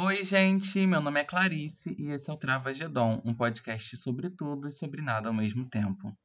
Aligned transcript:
Oi, 0.00 0.22
gente, 0.22 0.86
meu 0.86 1.00
nome 1.00 1.18
é 1.18 1.24
Clarice 1.24 1.96
e 1.98 2.12
esse 2.12 2.30
é 2.30 2.32
o 2.32 2.36
Trava 2.36 2.72
Gedon, 2.72 3.20
um 3.24 3.34
podcast 3.34 3.96
sobre 3.96 4.30
tudo 4.30 4.68
e 4.68 4.72
sobre 4.72 5.02
nada 5.02 5.26
ao 5.26 5.34
mesmo 5.34 5.64
tempo. 5.64 6.16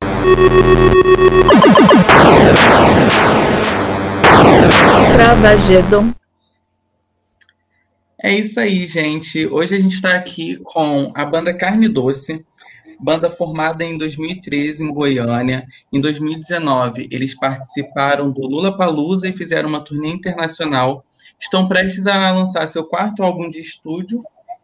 Trava 5.16 5.58
Gedon. 5.58 6.14
É 8.22 8.38
isso 8.38 8.60
aí, 8.60 8.86
gente. 8.86 9.48
Hoje 9.48 9.76
a 9.76 9.80
gente 9.80 9.96
está 9.96 10.18
aqui 10.18 10.58
com 10.58 11.12
a 11.16 11.26
banda 11.26 11.52
Carne 11.52 11.90
Doce, 11.90 12.46
banda 13.00 13.28
formada 13.28 13.84
em 13.84 13.98
2013 13.98 14.84
em 14.84 14.94
Goiânia. 14.94 15.66
Em 15.92 16.00
2019, 16.00 17.08
eles 17.10 17.36
participaram 17.36 18.32
do 18.32 18.42
Lula 18.42 18.78
Palusa 18.78 19.28
e 19.28 19.34
fizeram 19.34 19.68
uma 19.68 19.84
turnê 19.84 20.10
internacional 20.10 21.04
estão 21.44 21.68
prestes 21.68 22.08
a 22.08 22.32
lançar 22.32 22.68
seu 22.70 22.86
quarto 22.86 23.22
álbum 23.22 23.50
de 23.50 23.60
estúdio. 23.60 24.24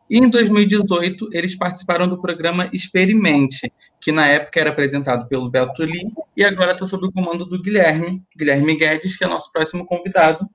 E 0.10 0.18
em 0.18 0.30
2018, 0.30 1.30
eles 1.34 1.56
participaram 1.56 2.08
do 2.08 2.20
programa 2.20 2.70
Experimente, 2.74 3.72
que 4.02 4.12
na 4.12 4.26
época 4.28 4.60
era 4.60 4.70
apresentado 4.70 5.28
pelo 5.28 5.50
Beto 5.50 5.84
Lee 5.84 6.12
e 6.36 6.44
agora 6.44 6.72
está 6.72 6.88
sob 6.88 7.06
o 7.06 7.12
comando 7.12 7.46
do 7.46 7.62
Guilherme, 7.62 8.24
Guilherme 8.36 8.76
Guedes, 8.76 9.18
que 9.18 9.24
é 9.24 9.28
nosso 9.28 9.52
próximo 9.52 9.86
convidado. 9.86 10.50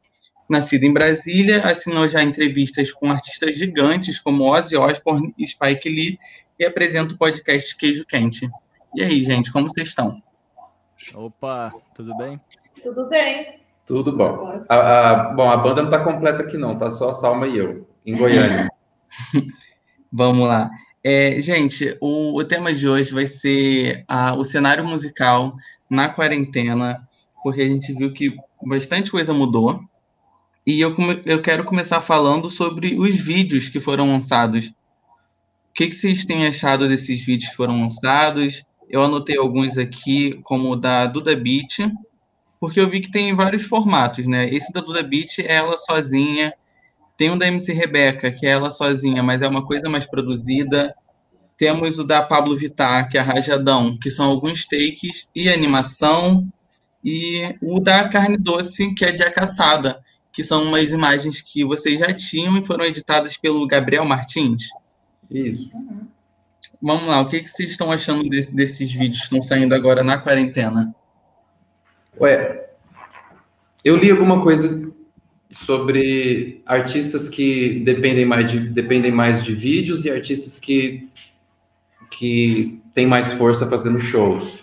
Nascido 0.49 0.85
em 0.85 0.93
Brasília, 0.93 1.65
assinou 1.65 2.09
já 2.09 2.23
entrevistas 2.23 2.91
com 2.91 3.11
artistas 3.11 3.57
gigantes 3.57 4.19
como 4.19 4.51
Ozzy 4.51 4.77
Osbourne 4.77 5.33
e 5.39 5.47
Spike 5.47 5.89
Lee 5.89 6.19
e 6.59 6.65
apresenta 6.65 7.15
o 7.15 7.19
podcast 7.19 7.77
Queijo 7.77 8.05
Quente. 8.07 8.51
E 8.95 9.03
aí, 9.03 9.23
gente, 9.23 9.53
como 9.53 9.69
vocês 9.69 9.89
estão? 9.89 10.23
Opa, 11.15 11.73
tudo 11.95 12.17
bem? 12.17 12.41
Tudo 12.83 13.09
bem. 13.09 13.64
Tudo 13.87 14.17
bom. 14.17 14.65
A, 14.69 15.11
a, 15.11 15.15
bom, 15.35 15.51
a 15.51 15.57
banda 15.57 15.83
não 15.83 15.91
está 15.91 16.03
completa 16.03 16.43
aqui 16.43 16.57
não, 16.57 16.79
tá 16.79 16.91
só 16.91 17.11
a 17.11 17.13
Salma 17.13 17.47
e 17.47 17.59
eu, 17.59 17.87
em 18.05 18.17
Goiânia. 18.17 18.69
Vamos 20.11 20.47
lá. 20.49 20.71
É, 21.03 21.39
gente, 21.41 21.97
o, 22.01 22.39
o, 22.39 22.45
tema 22.45 22.73
de 22.73 22.89
hoje 22.89 23.13
vai 23.13 23.27
ser 23.27 24.05
a, 24.09 24.35
o 24.35 24.43
cenário 24.43 24.85
musical 24.85 25.55
na 25.91 26.09
quarentena, 26.09 27.07
porque 27.43 27.61
a 27.61 27.67
gente 27.67 27.93
viu 27.93 28.11
que 28.13 28.35
bastante 28.63 29.11
coisa 29.11 29.35
mudou. 29.35 29.83
E 30.67 30.81
eu, 30.81 30.97
eu 31.27 31.43
quero 31.43 31.65
começar 31.65 32.01
falando 32.01 32.49
sobre 32.49 32.99
os 32.99 33.17
vídeos 33.17 33.69
que 33.69 33.81
foram 33.81 34.11
lançados. 34.11 34.69
O 34.69 35.75
que, 35.75 35.89
que 35.89 35.95
vocês 35.95 36.25
têm 36.25 36.47
achado 36.47 36.89
desses 36.89 37.21
vídeos 37.21 37.51
que 37.51 37.57
foram 37.57 37.83
lançados? 37.83 38.65
Eu 38.89 39.03
anotei 39.03 39.37
alguns 39.37 39.77
aqui, 39.77 40.41
como 40.43 40.71
o 40.71 40.77
da 40.77 41.05
Duda 41.05 41.37
Beat, 41.37 41.81
porque 42.65 42.81
eu 42.81 42.89
vi 42.89 43.03
que 43.03 43.11
tem 43.11 43.37
vários 43.37 43.65
formatos, 43.65 44.27
né? 44.27 44.49
Esse 44.49 44.73
da 44.73 44.81
Duda 44.81 45.03
Beat 45.03 45.41
é 45.41 45.57
ela 45.57 45.77
sozinha, 45.77 46.55
tem 47.15 47.31
um 47.31 47.37
da 47.37 47.47
MC 47.47 47.75
Rebeca, 47.75 48.33
que 48.33 48.47
é 48.47 48.53
ela 48.53 48.71
sozinha, 48.71 49.23
mas 49.23 49.43
é 49.43 49.49
uma 49.49 49.67
coisa 49.67 49.87
mais 49.91 50.07
produzida. 50.07 50.95
Temos 51.59 51.99
o 51.99 52.05
da 52.05 52.23
Pablo 52.23 52.57
Vittar, 52.57 53.11
que 53.11 53.19
é 53.19 53.21
a 53.21 53.23
Rajadão, 53.23 53.99
que 53.99 54.11
são 54.11 54.25
alguns 54.25 54.65
takes 54.65 55.29
e 55.35 55.51
animação. 55.51 56.51
E 57.05 57.55
o 57.61 57.81
da 57.81 58.09
Carne 58.09 58.39
Doce, 58.39 58.95
que 58.95 59.05
é 59.05 59.13
de 59.13 59.23
A 59.23 59.31
Caçada, 59.31 60.03
que 60.33 60.43
são 60.43 60.63
umas 60.63 60.91
imagens 60.91 61.43
que 61.43 61.67
vocês 61.67 62.01
já 62.01 62.15
tinham 62.15 62.57
e 62.57 62.65
foram 62.65 62.87
editadas 62.87 63.37
pelo 63.37 63.67
Gabriel 63.67 64.07
Martins. 64.07 64.71
Isso. 65.31 65.69
Vamos 66.81 67.09
lá, 67.09 67.21
o 67.21 67.27
que, 67.27 67.41
que 67.41 67.49
vocês 67.49 67.73
estão 67.73 67.93
achando 67.93 68.23
de, 68.23 68.47
desses 68.47 68.91
vídeos 68.91 69.19
que 69.19 69.25
estão 69.25 69.43
saindo 69.43 69.75
agora 69.75 70.03
na 70.03 70.17
quarentena? 70.17 70.95
Ué, 72.21 72.69
eu 73.85 73.97
li 73.97 74.11
alguma 74.11 74.43
coisa 74.43 74.93
sobre 75.53 76.63
artistas 76.67 77.29
que 77.29 77.81
dependem 77.81 78.25
mais 78.25 78.51
de, 78.51 78.59
dependem 78.59 79.13
mais 79.13 79.43
de 79.45 79.55
vídeos 79.55 80.05
e 80.05 80.11
artistas 80.11 80.59
que, 80.59 81.09
que 82.11 82.81
têm 82.95 83.07
mais 83.07 83.33
força 83.35 83.69
fazendo 83.69 84.01
shows. 84.01 84.61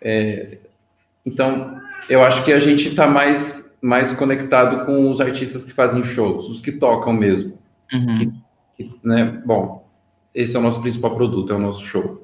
É, 0.00 0.58
então, 1.24 1.80
eu 2.08 2.22
acho 2.22 2.44
que 2.44 2.52
a 2.52 2.60
gente 2.60 2.88
está 2.88 3.06
mais, 3.06 3.68
mais 3.82 4.12
conectado 4.12 4.86
com 4.86 5.10
os 5.10 5.20
artistas 5.20 5.66
que 5.66 5.72
fazem 5.72 6.04
shows, 6.04 6.48
os 6.48 6.60
que 6.60 6.72
tocam 6.72 7.12
mesmo. 7.12 7.58
Uhum. 7.92 8.18
Que, 8.76 8.84
que, 8.84 9.00
né? 9.02 9.42
Bom, 9.44 9.86
esse 10.34 10.56
é 10.56 10.58
o 10.58 10.62
nosso 10.62 10.80
principal 10.80 11.14
produto, 11.14 11.52
é 11.52 11.56
o 11.56 11.60
nosso 11.60 11.84
show. 11.84 12.22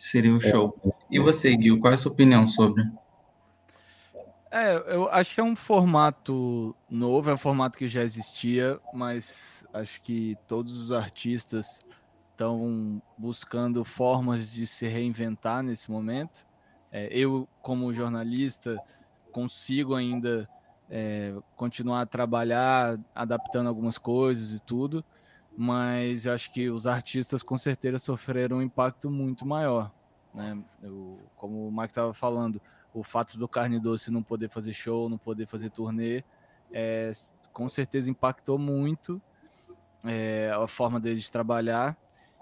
Seria 0.00 0.34
o 0.34 0.40
show. 0.40 0.76
É. 0.84 0.90
E 1.10 1.20
você, 1.20 1.50
Gil, 1.52 1.78
qual 1.78 1.92
é 1.92 1.94
a 1.94 1.98
sua 1.98 2.10
opinião 2.10 2.48
sobre? 2.48 2.82
É, 4.54 4.74
eu 4.94 5.08
acho 5.10 5.34
que 5.34 5.40
é 5.40 5.44
um 5.44 5.56
formato 5.56 6.76
novo, 6.90 7.30
é 7.30 7.32
um 7.32 7.38
formato 7.38 7.78
que 7.78 7.88
já 7.88 8.02
existia, 8.02 8.78
mas 8.92 9.66
acho 9.72 10.02
que 10.02 10.36
todos 10.46 10.76
os 10.76 10.92
artistas 10.92 11.80
estão 12.30 13.00
buscando 13.16 13.82
formas 13.82 14.52
de 14.52 14.66
se 14.66 14.86
reinventar 14.86 15.62
nesse 15.62 15.90
momento. 15.90 16.44
É, 16.90 17.08
eu, 17.10 17.48
como 17.62 17.94
jornalista, 17.94 18.78
consigo 19.32 19.94
ainda 19.94 20.46
é, 20.90 21.34
continuar 21.56 22.02
a 22.02 22.06
trabalhar, 22.06 23.00
adaptando 23.14 23.68
algumas 23.68 23.96
coisas 23.96 24.52
e 24.52 24.60
tudo, 24.60 25.02
mas 25.56 26.26
acho 26.26 26.52
que 26.52 26.68
os 26.68 26.86
artistas 26.86 27.42
com 27.42 27.56
certeza 27.56 27.98
sofreram 27.98 28.58
um 28.58 28.62
impacto 28.62 29.10
muito 29.10 29.46
maior. 29.46 29.90
Né? 30.34 30.62
Eu, 30.82 31.18
como 31.36 31.68
o 31.68 31.72
Mike 31.72 31.86
estava 31.92 32.12
falando, 32.12 32.60
o 32.94 33.02
fato 33.02 33.38
do 33.38 33.48
Carne 33.48 33.80
Doce 33.80 34.10
não 34.10 34.22
poder 34.22 34.50
fazer 34.50 34.72
show, 34.72 35.08
não 35.08 35.18
poder 35.18 35.46
fazer 35.46 35.70
turnê, 35.70 36.22
é, 36.72 37.12
com 37.52 37.68
certeza 37.68 38.10
impactou 38.10 38.58
muito 38.58 39.20
é, 40.04 40.50
a 40.54 40.66
forma 40.66 41.00
deles 41.00 41.24
de 41.24 41.32
trabalhar. 41.32 41.96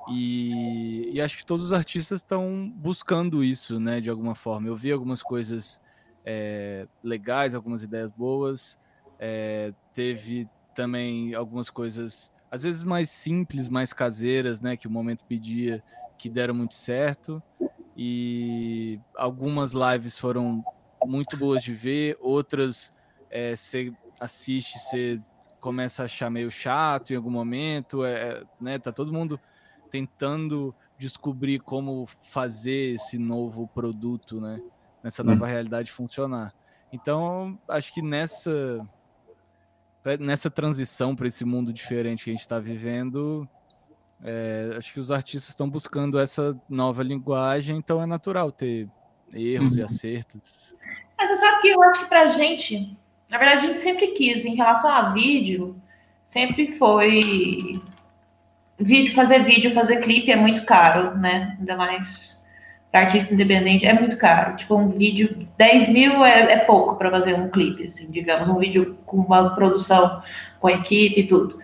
E, 0.09 1.10
e, 1.12 1.21
acho 1.21 1.37
que 1.37 1.44
todos 1.44 1.66
os 1.66 1.72
artistas 1.72 2.21
estão 2.21 2.72
buscando 2.75 3.44
isso, 3.44 3.78
né, 3.78 4.00
de 4.00 4.09
alguma 4.09 4.34
forma. 4.34 4.66
Eu 4.66 4.75
vi 4.75 4.91
algumas 4.91 5.22
coisas 5.22 5.81
é, 6.25 6.89
legais, 7.03 7.55
algumas 7.55 7.83
ideias 7.83 8.10
boas. 8.10 8.78
É, 9.19 9.75
teve 9.93 10.49
também 10.75 11.34
algumas 11.34 11.69
coisas, 11.69 12.33
às 12.50 12.62
vezes 12.62 12.83
mais 12.83 13.10
simples, 13.10 13.69
mais 13.69 13.93
caseiras, 13.93 14.60
né, 14.60 14.77
que 14.77 14.89
o 14.89 14.91
momento 14.91 15.25
pedia, 15.27 15.83
que 16.16 16.28
deram 16.31 16.55
muito 16.55 16.75
certo 16.75 17.43
e 18.03 18.99
algumas 19.15 19.72
lives 19.72 20.19
foram 20.19 20.65
muito 21.05 21.37
boas 21.37 21.62
de 21.62 21.75
ver, 21.75 22.16
outras 22.19 22.97
é, 23.31 23.55
você 23.55 23.93
assiste, 24.19 24.78
você 24.78 25.21
começa 25.61 26.00
a 26.00 26.05
achar 26.06 26.31
meio 26.31 26.50
chato 26.50 27.12
em 27.12 27.16
algum 27.16 27.28
momento, 27.28 28.03
é, 28.03 28.12
é, 28.12 28.43
né? 28.59 28.78
Tá 28.78 28.91
todo 28.91 29.12
mundo 29.12 29.39
tentando 29.91 30.75
descobrir 30.97 31.59
como 31.59 32.06
fazer 32.22 32.94
esse 32.94 33.19
novo 33.19 33.69
produto, 33.69 34.41
né? 34.41 34.62
Nessa 35.03 35.22
nova 35.22 35.44
hum. 35.44 35.49
realidade 35.49 35.93
funcionar. 35.93 36.55
Então, 36.91 37.59
acho 37.69 37.93
que 37.93 38.00
nessa 38.00 38.81
nessa 40.19 40.50
transição 40.50 41.15
para 41.15 41.27
esse 41.27 41.44
mundo 41.44 41.71
diferente 41.71 42.25
que 42.25 42.31
a 42.31 42.33
gente 42.33 42.41
está 42.41 42.59
vivendo, 42.59 43.47
é, 44.23 44.75
acho 44.77 44.93
que 44.93 45.01
os 45.01 45.11
artistas 45.11 45.49
estão 45.49 45.69
buscando 45.69 46.19
essa 46.19 46.59
nova 46.69 47.03
linguagem, 47.03 47.77
então 47.77 48.03
é 48.03 48.07
natural 48.07 48.53
ter 48.53 48.89
erros 49.33 49.75
uhum. 49.75 49.81
e 49.81 49.85
acertos. 49.85 50.75
Mas 51.17 51.31
você 51.31 51.37
sabe 51.37 51.63
que 51.63 51.69
eu 51.69 51.83
acho 51.83 52.01
que 52.01 52.09
para 52.09 52.23
a 52.23 52.29
gente, 52.29 52.97
na 53.29 53.39
verdade, 53.39 53.67
a 53.67 53.69
gente 53.69 53.81
sempre 53.81 54.09
quis, 54.09 54.45
em 54.45 54.55
relação 54.55 54.91
a 54.91 55.11
vídeo, 55.11 55.81
sempre 56.25 56.73
foi. 56.77 57.21
Vídeo, 58.79 59.15
fazer 59.15 59.45
vídeo, 59.45 59.75
fazer 59.75 60.01
clipe 60.01 60.31
é 60.31 60.37
muito 60.37 60.65
caro, 60.65 61.15
né? 61.19 61.55
Ainda 61.59 61.77
mais 61.77 62.39
para 62.91 63.03
artista 63.03 63.33
independente, 63.33 63.87
é 63.87 63.93
muito 63.93 64.17
caro. 64.17 64.57
Tipo, 64.57 64.75
um 64.75 64.89
vídeo, 64.89 65.47
10 65.57 65.89
mil 65.89 66.25
é, 66.25 66.53
é 66.53 66.59
pouco 66.59 66.97
para 66.97 67.11
fazer 67.11 67.35
um 67.35 67.49
clipe, 67.49 67.85
assim, 67.85 68.11
digamos, 68.11 68.49
um 68.49 68.59
vídeo 68.59 68.99
com 69.07 69.19
uma 69.19 69.55
produção 69.55 70.23
com 70.59 70.69
equipe 70.69 71.21
e 71.21 71.27
tudo. 71.27 71.61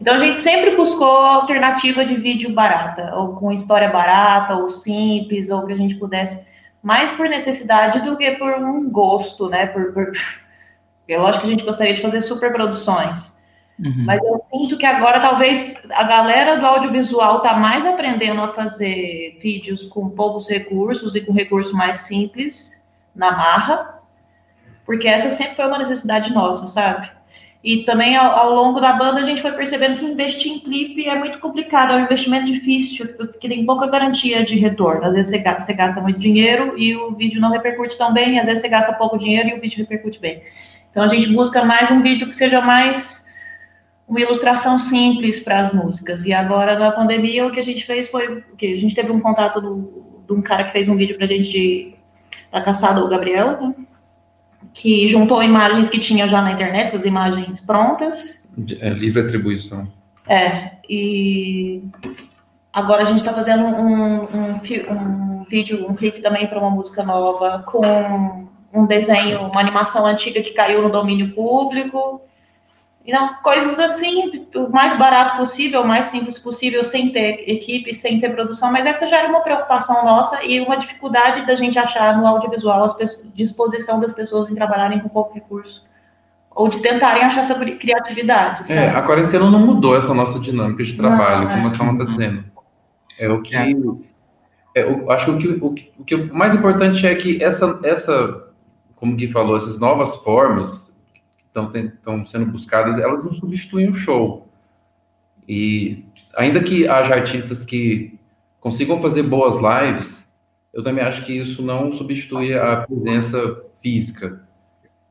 Então 0.00 0.14
a 0.14 0.18
gente 0.18 0.40
sempre 0.40 0.76
buscou 0.76 1.06
alternativa 1.06 2.04
de 2.04 2.14
vídeo 2.16 2.52
barata, 2.52 3.14
ou 3.14 3.36
com 3.36 3.52
história 3.52 3.88
barata, 3.88 4.56
ou 4.56 4.70
simples, 4.70 5.50
ou 5.50 5.66
que 5.66 5.72
a 5.72 5.76
gente 5.76 5.96
pudesse, 5.96 6.42
mais 6.82 7.10
por 7.10 7.28
necessidade 7.28 8.00
do 8.00 8.16
que 8.16 8.30
por 8.32 8.54
um 8.54 8.88
gosto, 8.90 9.48
né? 9.48 9.66
Por, 9.66 9.92
por... 9.92 10.12
Eu 11.06 11.26
acho 11.26 11.40
que 11.40 11.46
a 11.46 11.50
gente 11.50 11.64
gostaria 11.64 11.92
de 11.92 12.00
fazer 12.00 12.20
super 12.20 12.52
produções. 12.52 13.36
Uhum. 13.84 14.04
Mas 14.04 14.22
eu 14.22 14.44
sinto 14.52 14.76
que 14.76 14.86
agora 14.86 15.20
talvez 15.20 15.74
a 15.90 16.04
galera 16.04 16.56
do 16.56 16.66
audiovisual 16.66 17.38
está 17.38 17.54
mais 17.54 17.84
aprendendo 17.84 18.40
a 18.42 18.52
fazer 18.52 19.38
vídeos 19.40 19.86
com 19.86 20.10
poucos 20.10 20.48
recursos 20.48 21.16
e 21.16 21.20
com 21.22 21.32
recurso 21.32 21.74
mais 21.74 22.00
simples, 22.00 22.78
na 23.14 23.32
marra, 23.32 24.00
porque 24.84 25.08
essa 25.08 25.30
sempre 25.30 25.56
foi 25.56 25.66
uma 25.66 25.78
necessidade 25.78 26.32
nossa, 26.32 26.68
sabe? 26.68 27.10
E 27.62 27.84
também 27.84 28.16
ao, 28.16 28.30
ao, 28.30 28.54
longo 28.54 28.80
da 28.80 28.94
banda 28.94 29.20
a 29.20 29.24
gente 29.24 29.42
foi 29.42 29.52
percebendo 29.52 29.98
que 29.98 30.04
investir 30.04 30.50
em 30.50 30.60
clipe 30.60 31.06
é 31.06 31.18
muito 31.18 31.38
complicado, 31.40 31.92
é 31.92 31.96
um 31.96 32.04
investimento 32.04 32.46
difícil, 32.46 33.06
porque 33.16 33.48
tem 33.48 33.66
pouca 33.66 33.86
garantia 33.86 34.42
de 34.44 34.56
retorno. 34.58 35.04
Às 35.04 35.12
vezes 35.12 35.30
você 35.30 35.38
gasta, 35.38 35.60
você 35.60 35.74
gasta 35.74 36.00
muito 36.00 36.18
dinheiro 36.18 36.72
e 36.78 36.96
o 36.96 37.14
vídeo 37.14 37.40
não 37.40 37.50
repercute 37.50 37.98
tão 37.98 38.14
bem, 38.14 38.38
às 38.38 38.46
vezes 38.46 38.62
você 38.62 38.68
gasta 38.68 38.94
pouco 38.94 39.18
dinheiro 39.18 39.50
e 39.50 39.54
o 39.54 39.60
vídeo 39.60 39.78
repercute 39.78 40.18
bem. 40.18 40.42
Então 40.90 41.02
a 41.02 41.08
gente 41.08 41.28
busca 41.28 41.62
mais 41.62 41.90
um 41.90 42.00
vídeo 42.00 42.28
que 42.28 42.36
seja 42.36 42.62
mais 42.62 43.22
uma 44.08 44.20
ilustração 44.20 44.78
simples 44.78 45.38
para 45.38 45.60
as 45.60 45.72
músicas. 45.72 46.24
E 46.24 46.32
agora, 46.32 46.78
na 46.78 46.90
pandemia, 46.90 47.46
o 47.46 47.52
que 47.52 47.60
a 47.60 47.64
gente 47.64 47.84
fez 47.84 48.08
foi 48.08 48.42
que 48.56 48.72
a 48.72 48.78
gente 48.78 48.94
teve 48.94 49.12
um 49.12 49.20
contato 49.20 49.60
de 50.26 50.32
um 50.32 50.40
cara 50.40 50.64
que 50.64 50.72
fez 50.72 50.88
um 50.88 50.96
vídeo 50.96 51.16
para 51.16 51.26
a 51.26 51.28
gente 51.28 51.94
da 52.50 52.62
caçada, 52.62 53.04
o 53.04 53.08
Gabriel, 53.08 53.60
né? 53.60 53.74
Que 54.72 55.06
juntou 55.06 55.42
imagens 55.42 55.88
que 55.88 55.98
tinha 55.98 56.28
já 56.28 56.40
na 56.40 56.52
internet, 56.52 56.88
essas 56.88 57.04
imagens 57.04 57.60
prontas. 57.60 58.40
É 58.80 58.90
livre 58.90 59.22
atribuição. 59.22 59.88
É, 60.28 60.72
e 60.88 61.82
agora 62.72 63.02
a 63.02 63.04
gente 63.04 63.18
está 63.18 63.32
fazendo 63.32 63.64
um, 63.64 64.24
um, 64.24 64.60
um, 64.90 65.44
vídeo, 65.44 65.86
um 65.88 65.94
clipe 65.94 66.20
também 66.20 66.46
para 66.46 66.58
uma 66.58 66.70
música 66.70 67.02
nova, 67.02 67.64
com 67.66 68.48
um 68.72 68.86
desenho, 68.86 69.40
uma 69.46 69.60
animação 69.60 70.06
antiga 70.06 70.40
que 70.40 70.52
caiu 70.52 70.82
no 70.82 70.90
domínio 70.90 71.34
público. 71.34 72.22
Então, 73.10 73.34
coisas 73.42 73.76
assim, 73.80 74.46
o 74.54 74.68
mais 74.68 74.96
barato 74.96 75.38
possível, 75.38 75.82
o 75.82 75.88
mais 75.88 76.06
simples 76.06 76.38
possível, 76.38 76.84
sem 76.84 77.10
ter 77.10 77.42
equipe, 77.50 77.92
sem 77.92 78.20
ter 78.20 78.28
produção, 78.32 78.70
mas 78.70 78.86
essa 78.86 79.08
já 79.08 79.18
era 79.18 79.28
uma 79.28 79.40
preocupação 79.40 80.04
nossa 80.04 80.44
e 80.44 80.60
uma 80.60 80.76
dificuldade 80.76 81.44
da 81.44 81.56
gente 81.56 81.76
achar 81.76 82.16
no 82.16 82.24
audiovisual 82.24 82.84
a 82.84 82.86
disposição 83.34 83.98
das 83.98 84.12
pessoas 84.12 84.48
em 84.48 84.54
trabalharem 84.54 85.00
com 85.00 85.08
pouco 85.08 85.34
recurso. 85.34 85.82
Ou 86.52 86.68
de 86.68 86.78
tentarem 86.78 87.24
achar 87.24 87.40
essa 87.40 87.54
criatividade. 87.56 88.68
Sabe? 88.68 88.78
É, 88.78 88.90
a 88.90 89.02
quarentena 89.02 89.50
não 89.50 89.58
mudou 89.58 89.96
essa 89.96 90.14
nossa 90.14 90.38
dinâmica 90.38 90.84
de 90.84 90.96
trabalho, 90.96 91.48
não, 91.48 91.54
como 91.56 91.64
é. 91.64 91.66
a 91.66 91.70
Sônia 91.72 91.92
está 91.92 92.04
dizendo. 92.04 92.44
É 93.18 93.28
o 93.28 93.42
que. 93.42 93.56
É. 93.56 93.72
É, 94.72 94.84
eu 94.84 95.10
acho 95.10 95.36
que 95.36 95.48
o, 95.48 95.74
que 95.74 95.92
o 95.98 96.04
que 96.04 96.14
o 96.14 96.32
mais 96.32 96.54
importante 96.54 97.04
é 97.04 97.12
que 97.16 97.42
essa, 97.42 97.76
essa, 97.82 98.52
como 98.94 99.16
Gui 99.16 99.26
falou, 99.32 99.56
essas 99.56 99.80
novas 99.80 100.14
formas 100.18 100.89
estão 101.54 102.26
sendo 102.26 102.46
buscadas, 102.46 102.98
elas 102.98 103.24
não 103.24 103.34
substituem 103.34 103.90
o 103.90 103.94
show. 103.94 104.48
E 105.48 106.04
ainda 106.36 106.62
que 106.62 106.86
haja 106.86 107.14
artistas 107.14 107.64
que 107.64 108.18
consigam 108.60 109.02
fazer 109.02 109.24
boas 109.24 109.56
lives, 109.56 110.24
eu 110.72 110.84
também 110.84 111.04
acho 111.04 111.24
que 111.24 111.32
isso 111.32 111.62
não 111.62 111.92
substitui 111.92 112.54
a 112.54 112.86
presença 112.86 113.62
física. 113.82 114.42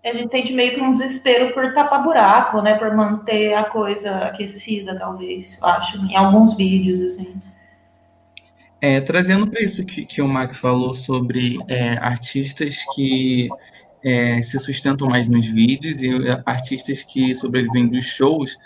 A 0.03 0.13
gente 0.13 0.31
sente 0.31 0.53
meio 0.53 0.73
que 0.73 0.81
um 0.81 0.93
desespero 0.93 1.53
por 1.53 1.73
tapar 1.73 2.03
buraco, 2.03 2.61
né? 2.61 2.75
Por 2.77 2.95
manter 2.95 3.53
a 3.53 3.65
coisa 3.65 4.27
aquecida, 4.27 4.97
talvez, 4.97 5.57
acho, 5.61 5.97
em 5.97 6.15
alguns 6.15 6.55
vídeos, 6.55 7.01
assim. 7.01 7.35
É, 8.81 9.01
trazendo 9.01 9.45
para 9.45 9.61
isso 9.61 9.85
que, 9.85 10.05
que 10.05 10.21
o 10.21 10.27
Mac 10.27 10.53
falou 10.53 10.93
sobre 10.93 11.57
é, 11.67 11.97
artistas 11.97 12.77
que 12.95 13.49
é, 14.03 14.41
se 14.41 14.59
sustentam 14.59 15.07
mais 15.07 15.27
nos 15.27 15.45
vídeos 15.45 16.01
e 16.01 16.09
artistas 16.45 17.01
que 17.01 17.33
sobrevivem 17.35 17.87
dos 17.87 18.05
shows, 18.05 18.57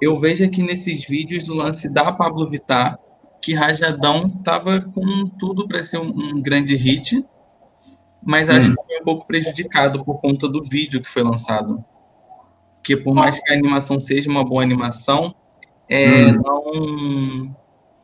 eu 0.00 0.16
vejo 0.16 0.44
aqui 0.44 0.62
nesses 0.62 1.06
vídeos 1.06 1.48
o 1.48 1.54
lance 1.54 1.88
da 1.88 2.10
Pablo 2.12 2.48
Vittar, 2.48 2.98
que 3.40 3.54
Rajadão 3.54 4.28
tava 4.28 4.80
com 4.80 5.28
tudo 5.38 5.66
para 5.68 5.82
ser 5.82 5.98
um, 5.98 6.08
um, 6.08 6.40
grande 6.40 6.74
hit, 6.74 7.24
mas 8.22 8.48
hum. 8.48 8.52
acho 8.52 8.70
que 8.70 8.82
foi 8.86 9.00
um 9.00 9.04
pouco 9.04 9.26
prejudicado 9.26 10.04
por 10.04 10.20
conta 10.20 10.48
do 10.48 10.62
vídeo 10.62 11.02
que 11.02 11.08
foi 11.08 11.22
lançado. 11.22 11.84
Que 12.82 12.96
por 12.96 13.14
mais 13.14 13.38
que 13.38 13.52
a 13.52 13.54
animação 13.54 14.00
seja 14.00 14.30
uma 14.30 14.44
boa 14.44 14.62
animação, 14.62 15.34
é, 15.88 16.26
hum. 16.26 16.42
não, 16.42 17.56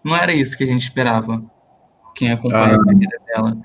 não 0.04 0.16
era 0.16 0.34
isso 0.34 0.56
que 0.56 0.64
a 0.64 0.66
gente 0.66 0.82
esperava. 0.82 1.42
Quem 2.14 2.32
acompanha 2.32 2.76
ah. 2.76 2.82
a 2.82 2.84
carreira 2.84 3.18
dela. 3.26 3.56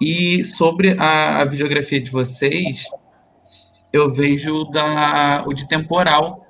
E 0.00 0.44
sobre 0.44 0.94
a, 0.98 1.40
a 1.40 1.44
videografia 1.44 2.00
de 2.00 2.10
vocês, 2.10 2.84
eu 3.92 4.12
vejo 4.12 4.64
da, 4.64 5.44
o 5.46 5.54
de 5.54 5.66
temporal, 5.68 6.44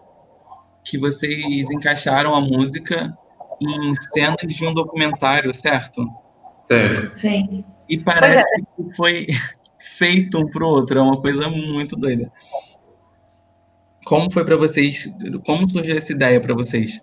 que 0.85 0.99
vocês 0.99 1.71
encaixaram 1.71 2.35
a 2.35 2.41
música 2.41 3.17
em 3.61 3.95
cenas 4.13 4.47
de 4.47 4.67
um 4.67 4.75
documentário, 4.75 5.53
certo? 5.55 6.07
Certo. 6.67 7.21
Sim. 7.21 7.65
E 7.89 7.99
parece 7.99 8.47
é. 8.55 8.61
que 8.61 8.97
foi 8.97 9.27
feito 9.79 10.39
um 10.39 10.49
pro 10.49 10.69
outro, 10.69 10.99
é 10.99 11.03
uma 11.03 11.21
coisa 11.21 11.49
muito 11.49 11.97
doida. 11.97 12.31
Como 14.05 14.31
foi 14.33 14.45
para 14.45 14.57
vocês? 14.57 15.13
Como 15.45 15.69
surgiu 15.69 15.97
essa 15.97 16.13
ideia 16.13 16.41
para 16.41 16.55
vocês? 16.55 17.01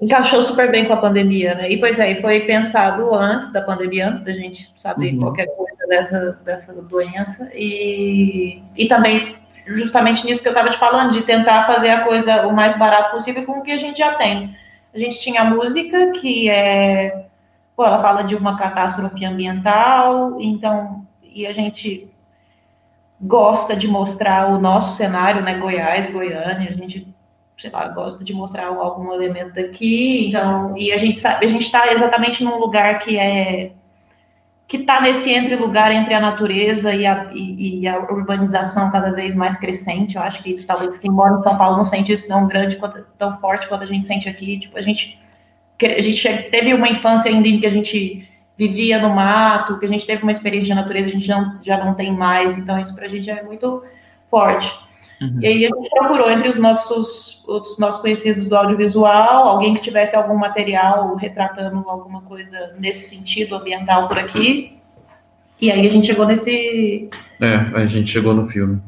encaixou 0.00 0.42
super 0.42 0.70
bem 0.70 0.86
com 0.86 0.92
a 0.92 0.98
pandemia, 0.98 1.54
né? 1.54 1.70
E 1.70 1.78
pois 1.78 1.98
é, 1.98 2.20
foi 2.20 2.40
pensado 2.40 3.14
antes 3.14 3.52
da 3.52 3.62
pandemia, 3.62 4.08
antes 4.08 4.22
da 4.22 4.32
gente 4.32 4.70
saber 4.76 5.14
uhum. 5.14 5.20
qualquer 5.20 5.46
coisa 5.46 5.63
dessa, 5.86 6.38
dessa 6.44 6.72
doença, 6.72 7.50
e, 7.54 8.62
e 8.76 8.86
também 8.88 9.36
justamente 9.66 10.24
nisso 10.26 10.42
que 10.42 10.48
eu 10.48 10.52
estava 10.52 10.70
te 10.70 10.78
falando, 10.78 11.12
de 11.12 11.22
tentar 11.22 11.66
fazer 11.66 11.90
a 11.90 12.02
coisa 12.02 12.46
o 12.46 12.52
mais 12.52 12.76
barato 12.76 13.12
possível 13.12 13.44
com 13.44 13.58
o 13.58 13.62
que 13.62 13.72
a 13.72 13.78
gente 13.78 13.98
já 13.98 14.14
tem. 14.14 14.56
A 14.94 14.98
gente 14.98 15.18
tinha 15.18 15.42
a 15.42 15.44
música, 15.44 16.12
que 16.12 16.48
é. 16.48 17.26
Pô, 17.76 17.84
ela 17.84 18.00
fala 18.00 18.22
de 18.22 18.36
uma 18.36 18.56
catástrofe 18.56 19.24
ambiental, 19.24 20.40
então. 20.40 21.04
E 21.22 21.46
a 21.46 21.52
gente 21.52 22.08
gosta 23.20 23.74
de 23.74 23.88
mostrar 23.88 24.48
o 24.50 24.60
nosso 24.60 24.96
cenário, 24.96 25.42
né? 25.42 25.58
Goiás, 25.58 26.08
Goiânia, 26.10 26.70
a 26.70 26.74
gente 26.74 27.12
sei 27.58 27.70
lá, 27.70 27.88
gosta 27.88 28.24
de 28.24 28.34
mostrar 28.34 28.66
algum 28.66 29.12
elemento 29.12 29.54
daqui, 29.54 30.28
então, 30.28 30.76
e 30.76 30.92
a 30.92 30.98
gente 30.98 31.20
sabe, 31.20 31.46
a 31.46 31.48
gente 31.48 31.62
está 31.62 31.92
exatamente 31.92 32.42
num 32.42 32.58
lugar 32.58 32.98
que 32.98 33.16
é 33.16 33.72
que 34.74 34.80
está 34.80 35.00
nesse 35.00 35.30
entre 35.30 35.54
lugar 35.54 35.92
entre 35.92 36.12
a 36.12 36.20
natureza 36.20 36.92
e 36.92 37.06
a, 37.06 37.30
e, 37.32 37.82
e, 37.82 37.88
a 37.88 37.96
urbanização 37.98 38.90
cada 38.90 39.12
vez 39.12 39.32
mais 39.32 39.56
crescente. 39.56 40.16
Eu 40.16 40.22
acho 40.22 40.42
que 40.42 40.60
talvez 40.64 40.98
quem 40.98 41.12
mora 41.12 41.38
em 41.38 41.42
São 41.44 41.56
Paulo 41.56 41.76
não 41.76 41.84
sente 41.84 42.12
isso 42.12 42.26
tão 42.26 42.48
grande, 42.48 42.74
quanto, 42.74 43.06
tão 43.16 43.38
forte 43.38 43.68
quanto 43.68 43.84
a 43.84 43.86
gente 43.86 44.04
sente 44.04 44.28
aqui. 44.28 44.58
Tipo, 44.58 44.76
a 44.76 44.82
gente, 44.82 45.16
a 45.80 46.00
gente 46.00 46.28
teve 46.50 46.74
uma 46.74 46.88
infância 46.88 47.30
ainda 47.30 47.46
em 47.46 47.60
que 47.60 47.66
a 47.66 47.70
gente 47.70 48.28
vivia 48.58 48.98
no 48.98 49.10
mato, 49.10 49.78
que 49.78 49.86
a 49.86 49.88
gente 49.88 50.04
teve 50.04 50.24
uma 50.24 50.32
experiência 50.32 50.74
de 50.74 50.74
natureza, 50.74 51.06
a 51.06 51.12
gente 51.12 51.26
já, 51.26 51.56
já 51.62 51.84
não 51.84 51.94
tem 51.94 52.12
mais. 52.12 52.58
Então, 52.58 52.76
isso 52.80 52.96
para 52.96 53.06
a 53.06 53.08
gente 53.08 53.30
é 53.30 53.44
muito 53.44 53.84
forte. 54.28 54.72
Uhum. 55.20 55.38
E 55.40 55.46
aí 55.46 55.64
a 55.64 55.68
gente 55.68 55.90
procurou 55.90 56.30
entre 56.30 56.48
os 56.48 56.58
nossos, 56.58 57.44
os 57.46 57.78
nossos 57.78 58.00
conhecidos 58.00 58.48
do 58.48 58.56
audiovisual, 58.56 59.48
alguém 59.48 59.74
que 59.74 59.82
tivesse 59.82 60.16
algum 60.16 60.36
material 60.36 61.14
retratando 61.16 61.88
alguma 61.88 62.22
coisa 62.22 62.74
nesse 62.78 63.08
sentido 63.08 63.54
ambiental 63.56 64.08
por 64.08 64.18
aqui. 64.18 64.78
E 65.60 65.70
aí 65.70 65.86
a 65.86 65.90
gente 65.90 66.06
chegou 66.06 66.26
nesse. 66.26 67.08
É, 67.40 67.54
a 67.74 67.86
gente 67.86 68.10
chegou 68.10 68.34
no 68.34 68.48
filme. 68.48 68.80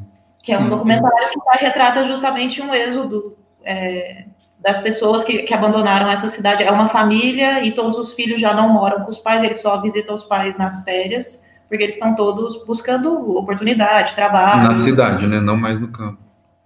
Que 0.43 0.53
é 0.53 0.59
um 0.59 0.69
documentário 0.69 1.29
que 1.31 1.65
retrata 1.65 2.05
justamente 2.05 2.61
um 2.61 2.73
êxodo 2.73 3.35
é, 3.63 4.25
das 4.59 4.79
pessoas 4.79 5.23
que, 5.23 5.39
que 5.39 5.53
abandonaram 5.53 6.09
essa 6.09 6.29
cidade. 6.29 6.63
É 6.63 6.71
uma 6.71 6.89
família 6.89 7.63
e 7.65 7.71
todos 7.71 7.97
os 7.97 8.13
filhos 8.13 8.39
já 8.39 8.53
não 8.53 8.69
moram 8.69 9.03
com 9.03 9.09
os 9.09 9.17
pais, 9.17 9.43
eles 9.43 9.61
só 9.61 9.81
visitam 9.81 10.15
os 10.15 10.23
pais 10.23 10.57
nas 10.57 10.83
férias 10.83 11.45
porque 11.67 11.83
eles 11.83 11.95
estão 11.95 12.15
todos 12.15 12.63
buscando 12.65 13.37
oportunidade, 13.37 14.15
trabalho. 14.15 14.69
Na 14.69 14.75
cidade, 14.75 15.27
né? 15.27 15.39
Não 15.39 15.57
mais 15.57 15.79
no 15.79 15.89
campo. 15.89 16.19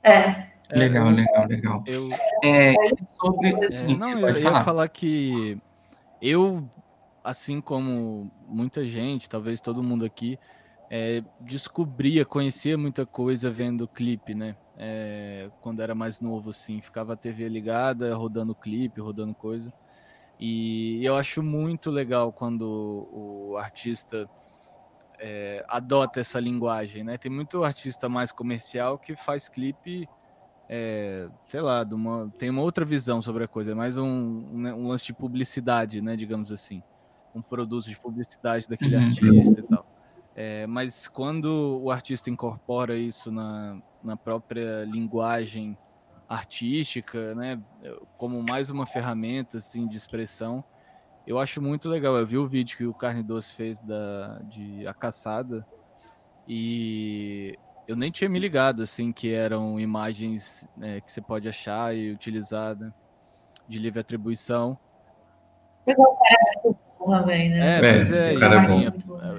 É. 0.04 0.48
Legal, 0.72 1.10
legal, 1.10 1.48
legal. 1.48 1.84
Eu, 1.86 2.10
é, 2.44 2.74
sobre, 3.20 3.66
assim, 3.66 3.94
é, 3.94 3.98
não, 3.98 4.12
eu 4.12 4.36
falar. 4.36 4.60
ia 4.60 4.64
falar 4.64 4.88
que 4.88 5.58
eu, 6.22 6.64
assim 7.24 7.60
como 7.60 8.32
muita 8.48 8.86
gente, 8.86 9.30
talvez 9.30 9.60
todo 9.60 9.84
mundo 9.84 10.06
aqui, 10.06 10.40
é, 10.90 11.24
descobria, 11.40 12.24
conhecia 12.24 12.78
muita 12.78 13.06
coisa 13.06 13.50
vendo 13.50 13.88
clipe, 13.88 14.34
né? 14.34 14.56
É, 14.78 15.50
quando 15.62 15.82
era 15.82 15.94
mais 15.94 16.22
novo, 16.22 16.52
assim, 16.52 16.80
ficava 16.80 17.14
a 17.14 17.18
TV 17.18 17.48
ligada, 17.48 18.16
rodando 18.16 18.56
clipe, 18.56 19.02
rodando 19.02 19.34
coisa. 19.34 19.74
E 20.40 21.06
eu 21.06 21.16
acho 21.16 21.44
muito 21.44 21.92
legal 21.92 22.32
quando 22.32 23.08
o 23.12 23.58
artista 23.58 24.28
é, 25.22 25.64
adota 25.68 26.20
essa 26.20 26.40
linguagem, 26.40 27.04
né? 27.04 27.18
Tem 27.18 27.32
muito 27.32 27.64
artista 27.64 28.10
mais 28.10 28.32
comercial 28.32 28.98
que 28.98 29.16
faz 29.16 29.48
clipe, 29.48 30.10
é, 30.68 31.30
sei 31.42 31.62
lá, 31.62 31.84
uma, 31.84 32.34
tem 32.40 32.50
uma 32.50 32.64
outra 32.64 32.84
visão 32.84 33.22
sobre 33.22 33.44
a 33.44 33.48
coisa, 33.48 33.72
é 33.72 33.76
mais 33.76 33.98
um, 33.98 34.04
um, 34.04 34.62
né, 34.62 34.74
um, 34.74 34.88
lance 34.88 35.06
de 35.06 35.14
publicidade, 35.14 36.02
né? 36.02 36.16
Digamos 36.16 36.52
assim, 36.52 36.82
um 37.36 37.42
produto 37.42 37.88
de 37.88 38.00
publicidade 38.00 38.68
daquele 38.68 38.96
uhum. 38.96 39.04
artista 39.04 39.60
e 39.60 39.64
tal. 39.64 39.86
É, 40.36 40.66
mas 40.66 41.08
quando 41.08 41.80
o 41.84 41.92
artista 41.92 42.30
incorpora 42.30 42.98
isso 42.98 43.32
na, 43.32 43.80
na 44.04 44.18
própria 44.18 44.86
linguagem 44.86 45.78
artística, 46.28 47.36
né, 47.36 47.62
como 48.18 48.42
mais 48.42 48.70
uma 48.70 48.88
ferramenta 48.88 49.58
assim 49.58 49.86
de 49.86 49.98
expressão, 49.98 50.64
eu 51.26 51.40
acho 51.40 51.62
muito 51.62 51.88
legal. 51.90 52.18
Eu 52.18 52.26
vi 52.26 52.38
o 52.38 52.48
vídeo 52.48 52.78
que 52.78 52.86
o 52.86 52.94
Carne 52.94 53.24
Doce 53.24 53.56
fez 53.56 53.80
da, 53.80 54.40
de 54.44 54.88
A 54.88 54.94
Caçada 54.94 55.66
e 56.48 57.58
eu 57.88 57.96
nem 57.96 58.12
tinha 58.12 58.30
me 58.30 58.40
ligado, 58.40 58.84
assim, 58.84 59.12
que 59.12 59.34
eram 59.34 59.80
imagens 59.80 60.68
né, 60.78 61.00
que 61.02 61.12
você 61.12 61.22
pode 61.22 61.48
achar 61.48 61.96
e 61.96 62.12
utilizar 62.12 62.76
né, 62.76 62.92
de 63.68 63.80
livre 63.80 64.00
atribuição. 64.00 64.78
Também, 67.06 67.50
né? 67.50 67.78
É, 67.78 67.98
mas 67.98 68.12
é, 68.12 68.36
é, 68.36 68.46
assim, 68.46 68.86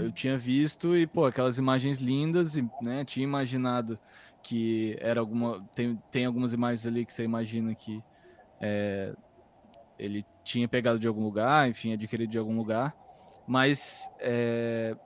eu 0.03 0.13
tinha 0.13 0.37
visto 0.37 0.97
e, 0.97 1.07
pô, 1.07 1.25
aquelas 1.25 1.59
imagens 1.59 1.99
lindas 1.99 2.57
e, 2.57 2.69
né, 2.83 3.05
tinha 3.05 3.25
imaginado 3.25 3.99
que 4.43 4.97
era 5.01 5.21
alguma, 5.21 5.65
tem, 5.75 5.99
tem 6.11 6.27
algumas 6.27 6.53
imagens 6.53 6.85
ali 6.87 7.07
que 7.07 7.13
você 7.13 7.23
imagina 7.23 7.73
que 7.75 8.03
é, 8.61 9.15
ele 10.03 10.27
tinha 10.43 10.67
pegado 10.67 10.99
de 10.99 11.07
algum 11.07 11.23
lugar, 11.23 11.69
enfim, 11.69 11.93
adquirido 11.93 12.31
de 12.31 12.39
algum 12.39 12.57
lugar, 12.57 12.95
mas 13.47 14.11
é, 14.19 14.97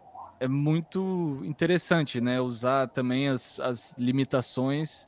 é 0.40 0.48
muito 0.48 1.42
interessante, 1.44 2.18
né? 2.18 2.40
Usar 2.40 2.88
também 2.88 3.28
as, 3.28 3.60
as 3.60 3.94
limitações 3.98 5.06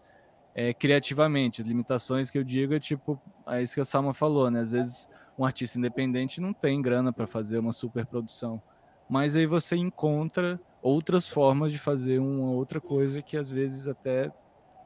é, 0.55 0.75
criativamente. 0.75 1.63
As 1.63 1.67
limitações 1.67 2.31
que 2.31 2.37
eu 2.37 2.45
digo 2.45 2.75
é 2.75 2.81
tipo, 2.81 3.19
é 3.47 3.63
isso 3.63 3.75
que 3.75 3.81
a 3.81 3.85
Salma 3.85 4.13
falou, 4.13 4.51
né? 4.51 4.61
Às 4.61 4.73
vezes 4.73 5.09
um 5.39 5.45
artista 5.45 5.79
independente 5.79 6.41
não 6.41 6.53
tem 6.53 6.83
grana 6.83 7.11
para 7.11 7.27
fazer 7.27 7.59
uma 7.59 7.73
super 7.73 8.05
produção, 8.05 8.61
mas 9.09 9.37
aí 9.37 9.47
você 9.47 9.77
encontra 9.77 10.61
outras 10.83 11.27
formas 11.27 11.73
de 11.73 11.79
fazer 11.79 12.19
uma 12.19 12.51
outra 12.51 12.81
coisa 12.81 13.23
que 13.23 13.37
às 13.37 13.51
vezes 13.51 13.89
até 13.89 14.31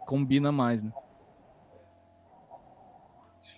combina 0.06 0.52
mais, 0.52 0.82
né? 0.82 0.92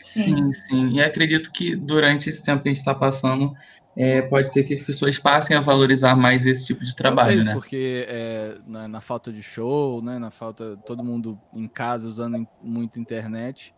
Sim, 0.04 0.52
sim. 0.52 0.90
E 0.92 1.02
acredito 1.02 1.50
que 1.50 1.75
durante 1.75 2.28
esse 2.28 2.44
tempo 2.44 2.62
que 2.62 2.68
a 2.68 2.73
gente 2.73 2.78
está 2.78 2.94
passando, 2.94 3.54
é, 3.96 4.23
pode 4.23 4.52
ser 4.52 4.64
que 4.64 4.75
as 4.75 4.82
pessoas 4.82 5.18
passem 5.18 5.56
a 5.56 5.61
valorizar 5.61 6.16
mais 6.16 6.46
esse 6.46 6.66
tipo 6.66 6.84
de 6.84 6.94
trabalho, 6.94 7.28
Talvez, 7.28 7.44
né? 7.44 7.54
Porque 7.54 8.06
é, 8.08 8.58
na, 8.66 8.88
na, 8.88 9.00
falta 9.00 9.32
de 9.32 9.42
show, 9.42 10.02
né? 10.02 10.18
Na 10.18 10.30
falta 10.30 10.76
todo 10.84 11.04
mundo 11.04 11.38
em 11.52 11.68
casa 11.68 12.08
usando 12.08 12.46
muito 12.62 12.99
internet. 12.99 13.75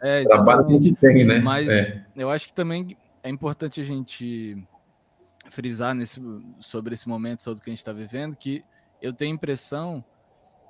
É, 0.00 0.24
trabalho 0.24 0.66
que 0.80 0.94
tem, 0.94 1.24
né? 1.26 1.40
Mas 1.40 1.68
é. 1.68 2.04
eu 2.16 2.30
acho 2.30 2.46
que 2.46 2.52
também 2.52 2.96
é 3.22 3.28
importante 3.28 3.80
a 3.80 3.84
gente 3.84 4.56
frisar 5.50 5.94
nesse, 5.94 6.20
sobre 6.60 6.94
esse 6.94 7.08
momento 7.08 7.42
todo 7.42 7.60
que 7.60 7.70
a 7.70 7.72
gente 7.72 7.78
está 7.78 7.92
vivendo, 7.92 8.36
que 8.36 8.62
eu 9.02 9.12
tenho 9.12 9.32
a 9.32 9.34
impressão 9.34 10.04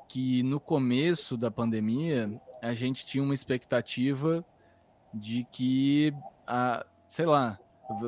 que 0.09 0.43
no 0.43 0.59
começo 0.59 1.37
da 1.37 1.51
pandemia 1.51 2.31
a 2.63 2.75
gente 2.75 3.05
tinha 3.05 3.23
uma 3.23 3.35
expectativa 3.35 4.45
de 5.13 5.45
que, 5.51 6.13
a, 6.47 6.85
sei 7.09 7.27
lá, 7.27 7.59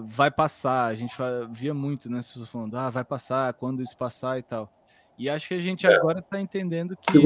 vai 0.04 0.30
passar. 0.30 0.86
A 0.86 0.94
gente 0.94 1.14
via 1.50 1.74
muito, 1.74 2.10
né, 2.10 2.18
as 2.18 2.26
pessoas 2.26 2.48
falando, 2.48 2.76
ah, 2.76 2.90
vai 2.90 3.04
passar, 3.04 3.52
quando 3.54 3.82
isso 3.82 3.96
passar 3.96 4.38
e 4.38 4.42
tal. 4.42 4.70
E 5.18 5.28
acho 5.28 5.48
que 5.48 5.54
a 5.54 5.60
gente 5.60 5.86
é. 5.86 5.94
agora 5.94 6.20
está 6.20 6.40
entendendo 6.40 6.96
que 6.96 7.18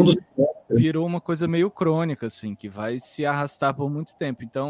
virou 0.71 1.07
uma 1.07 1.21
coisa 1.21 1.47
meio 1.47 1.71
crônica, 1.71 2.27
assim, 2.27 2.55
que 2.55 2.69
vai 2.69 2.99
se 2.99 3.25
arrastar 3.25 3.75
por 3.75 3.89
muito 3.89 4.17
tempo. 4.17 4.43
Então, 4.43 4.67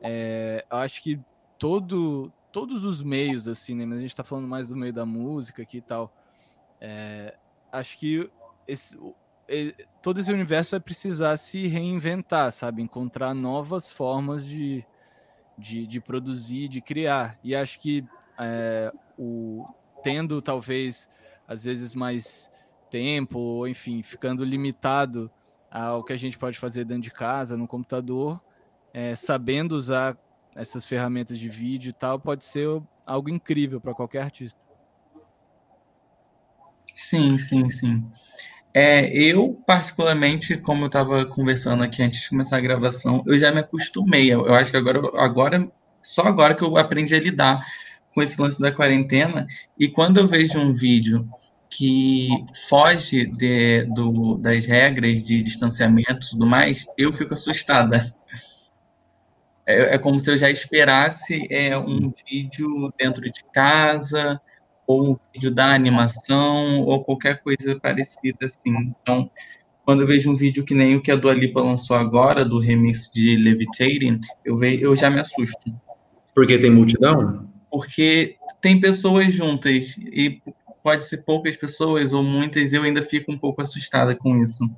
é, 0.00 0.64
eu 0.70 0.76
acho 0.76 1.02
que 1.02 1.20
todo, 1.58 2.32
todos 2.52 2.84
os 2.84 3.02
meios, 3.02 3.48
assim, 3.48 3.74
né, 3.74 3.84
mas 3.84 3.98
a 3.98 4.00
gente 4.00 4.10
está 4.10 4.24
falando 4.24 4.46
mais 4.46 4.68
do 4.68 4.76
meio 4.76 4.92
da 4.92 5.04
música 5.04 5.62
aqui 5.62 5.78
e 5.78 5.82
tal. 5.82 6.14
É, 6.80 7.36
acho 7.72 7.98
que 7.98 8.30
esse, 8.66 8.96
todo 10.00 10.20
esse 10.20 10.32
universo 10.32 10.72
vai 10.72 10.80
precisar 10.80 11.36
se 11.36 11.66
reinventar, 11.66 12.50
sabe? 12.52 12.82
Encontrar 12.82 13.34
novas 13.34 13.92
formas 13.92 14.44
de, 14.44 14.84
de, 15.56 15.86
de 15.86 16.00
produzir, 16.00 16.68
de 16.68 16.80
criar. 16.80 17.38
E 17.42 17.54
acho 17.54 17.78
que 17.78 18.04
é, 18.38 18.92
o, 19.18 19.66
tendo 20.02 20.40
talvez 20.42 21.08
às 21.46 21.64
vezes 21.64 21.94
mais 21.94 22.50
tempo, 22.90 23.38
ou 23.38 23.68
enfim, 23.68 24.02
ficando 24.02 24.44
limitado 24.44 25.30
ao 25.70 26.04
que 26.04 26.12
a 26.12 26.16
gente 26.16 26.36
pode 26.36 26.58
fazer 26.58 26.84
dentro 26.84 27.04
de 27.04 27.10
casa, 27.10 27.56
no 27.56 27.66
computador, 27.66 28.42
é, 28.92 29.14
sabendo 29.16 29.72
usar 29.72 30.16
essas 30.54 30.84
ferramentas 30.84 31.38
de 31.38 31.48
vídeo 31.48 31.90
e 31.90 31.94
tal, 31.94 32.20
pode 32.20 32.44
ser 32.44 32.68
algo 33.06 33.30
incrível 33.30 33.80
para 33.80 33.94
qualquer 33.94 34.22
artista. 34.22 34.60
Sim, 36.94 37.38
sim, 37.38 37.68
sim. 37.70 38.06
É, 38.74 39.06
eu, 39.14 39.58
particularmente, 39.66 40.56
como 40.56 40.84
eu 40.84 40.86
estava 40.86 41.26
conversando 41.26 41.84
aqui 41.84 42.02
antes 42.02 42.22
de 42.22 42.30
começar 42.30 42.56
a 42.56 42.60
gravação, 42.60 43.22
eu 43.26 43.38
já 43.38 43.52
me 43.52 43.60
acostumei. 43.60 44.32
Eu, 44.32 44.46
eu 44.46 44.54
acho 44.54 44.70
que 44.70 44.76
agora, 44.76 45.00
agora, 45.16 45.70
só 46.02 46.22
agora 46.22 46.54
que 46.54 46.64
eu 46.64 46.76
aprendi 46.78 47.14
a 47.14 47.20
lidar 47.20 47.58
com 48.14 48.22
esse 48.22 48.40
lance 48.40 48.60
da 48.60 48.72
quarentena. 48.72 49.46
E 49.78 49.88
quando 49.88 50.18
eu 50.18 50.26
vejo 50.26 50.58
um 50.58 50.72
vídeo 50.72 51.28
que 51.68 52.28
foge 52.68 53.26
de, 53.26 53.84
do, 53.86 54.36
das 54.38 54.66
regras 54.66 55.22
de 55.24 55.42
distanciamento 55.42 56.26
e 56.26 56.30
tudo 56.30 56.46
mais, 56.46 56.86
eu 56.96 57.12
fico 57.12 57.34
assustada. 57.34 58.14
É, 59.66 59.94
é 59.94 59.98
como 59.98 60.18
se 60.18 60.30
eu 60.30 60.36
já 60.36 60.50
esperasse 60.50 61.46
é, 61.50 61.76
um 61.76 62.12
vídeo 62.28 62.92
dentro 62.98 63.22
de 63.22 63.44
casa, 63.52 64.40
ou 64.92 65.12
um 65.12 65.16
vídeo 65.32 65.50
da 65.50 65.74
animação, 65.74 66.82
ou 66.82 67.02
qualquer 67.04 67.42
coisa 67.42 67.78
parecida 67.80 68.46
assim. 68.46 68.94
Então, 69.02 69.30
quando 69.84 70.02
eu 70.02 70.06
vejo 70.06 70.30
um 70.30 70.36
vídeo 70.36 70.64
que 70.64 70.74
nem 70.74 70.96
o 70.96 71.02
que 71.02 71.10
a 71.10 71.16
Dua 71.16 71.34
Lipa 71.34 71.60
lançou 71.60 71.96
agora, 71.96 72.44
do 72.44 72.58
remix 72.58 73.10
de 73.12 73.36
Levitating, 73.36 74.20
eu, 74.44 74.56
vejo, 74.56 74.82
eu 74.82 74.94
já 74.94 75.10
me 75.10 75.20
assusto. 75.20 75.74
Porque 76.34 76.58
tem 76.58 76.70
multidão? 76.70 77.48
Porque 77.70 78.36
tem 78.60 78.80
pessoas 78.80 79.32
juntas, 79.32 79.96
e 79.98 80.40
pode 80.82 81.06
ser 81.06 81.18
poucas 81.24 81.56
pessoas 81.56 82.12
ou 82.12 82.22
muitas, 82.22 82.72
eu 82.72 82.82
ainda 82.82 83.02
fico 83.02 83.32
um 83.32 83.38
pouco 83.38 83.62
assustada 83.62 84.14
com 84.14 84.36
isso. 84.38 84.68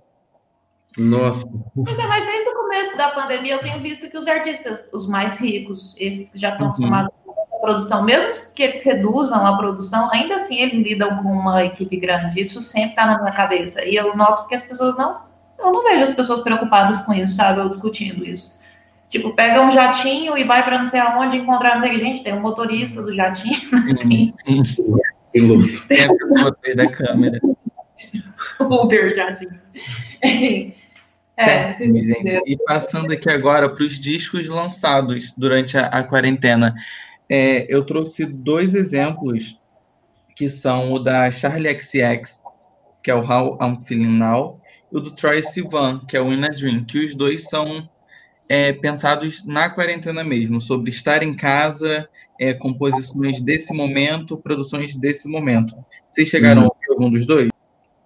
Nossa. 0.98 1.46
Mas 1.76 1.98
é, 1.98 2.06
mas 2.06 2.24
desde 2.24 2.50
o 2.50 2.54
começo 2.54 2.96
da 2.96 3.08
pandemia 3.10 3.54
eu 3.54 3.60
tenho 3.60 3.80
visto 3.82 4.08
que 4.08 4.16
os 4.16 4.26
artistas, 4.26 4.88
os 4.92 5.08
mais 5.08 5.38
ricos, 5.38 5.94
esses 5.98 6.30
que 6.30 6.38
já 6.38 6.50
estão 6.50 6.66
uhum. 6.66 6.72
acostumados 6.72 7.23
produção, 7.64 8.02
mesmo 8.02 8.32
que 8.54 8.62
eles 8.62 8.82
reduzam 8.82 9.46
a 9.46 9.56
produção, 9.56 10.10
ainda 10.12 10.36
assim 10.36 10.60
eles 10.60 10.78
lidam 10.78 11.16
com 11.16 11.32
uma 11.32 11.64
equipe 11.64 11.96
grande. 11.96 12.40
Isso 12.40 12.60
sempre 12.60 12.90
está 12.90 13.06
na 13.06 13.18
minha 13.18 13.32
cabeça. 13.32 13.84
E 13.84 13.94
eu 13.94 14.14
noto 14.16 14.46
que 14.46 14.54
as 14.54 14.62
pessoas 14.62 14.96
não. 14.96 15.22
Eu 15.58 15.72
não 15.72 15.82
vejo 15.82 16.02
as 16.02 16.10
pessoas 16.10 16.42
preocupadas 16.42 17.00
com 17.00 17.14
isso, 17.14 17.36
sabe? 17.36 17.60
Ou 17.60 17.68
discutindo 17.68 18.24
isso. 18.24 18.54
Tipo, 19.08 19.32
pega 19.34 19.62
um 19.62 19.70
jatinho 19.70 20.36
e 20.36 20.44
vai 20.44 20.62
para 20.64 20.78
não 20.78 20.86
sei 20.86 21.00
aonde 21.00 21.38
encontrar, 21.38 21.76
não 21.76 21.80
sei 21.80 21.98
Gente, 21.98 22.22
tem 22.22 22.34
um 22.34 22.40
motorista 22.40 23.00
do 23.00 23.14
jatinho. 23.14 23.56
Sim, 24.44 24.64
sim. 24.64 24.96
Tem 25.32 26.04
a 26.04 26.14
pessoa 26.14 26.48
atrás 26.48 26.76
da 26.76 26.90
câmera. 26.90 27.40
Uber, 28.60 29.14
jatinho. 29.14 29.58
É, 31.36 31.74
gente. 31.74 32.42
E 32.46 32.56
passando 32.64 33.12
aqui 33.12 33.28
agora 33.28 33.68
para 33.68 33.82
os 33.82 33.98
discos 33.98 34.48
lançados 34.48 35.32
durante 35.36 35.76
a, 35.76 35.86
a 35.86 36.04
quarentena 36.04 36.76
é, 37.28 37.66
eu 37.72 37.84
trouxe 37.84 38.26
dois 38.26 38.74
exemplos 38.74 39.58
que 40.36 40.50
são 40.50 40.92
o 40.92 40.98
da 40.98 41.30
Charlie 41.30 41.80
XX, 41.80 42.42
que 43.02 43.10
é 43.10 43.14
o 43.14 43.20
How 43.20 43.58
I'm 43.60 43.78
Feeling 43.86 44.18
Now, 44.18 44.60
e 44.92 44.96
o 44.96 45.00
do 45.00 45.10
Troy 45.12 45.42
Sivan, 45.42 46.04
que 46.06 46.16
é 46.16 46.20
o 46.20 46.32
In 46.32 46.44
a 46.44 46.48
Dream, 46.48 46.84
que 46.84 47.04
os 47.04 47.14
dois 47.14 47.48
são 47.48 47.88
é, 48.48 48.72
pensados 48.72 49.44
na 49.44 49.70
quarentena 49.70 50.24
mesmo, 50.24 50.60
sobre 50.60 50.90
estar 50.90 51.22
em 51.22 51.34
casa, 51.34 52.08
é, 52.38 52.52
composições 52.52 53.40
desse 53.40 53.72
momento, 53.72 54.36
produções 54.36 54.94
desse 54.94 55.28
momento. 55.28 55.74
Vocês 56.08 56.28
chegaram 56.28 56.62
hum. 56.62 56.64
a 56.64 56.68
ouvir 56.68 56.90
algum 56.90 57.10
dos 57.10 57.26
dois? 57.26 57.48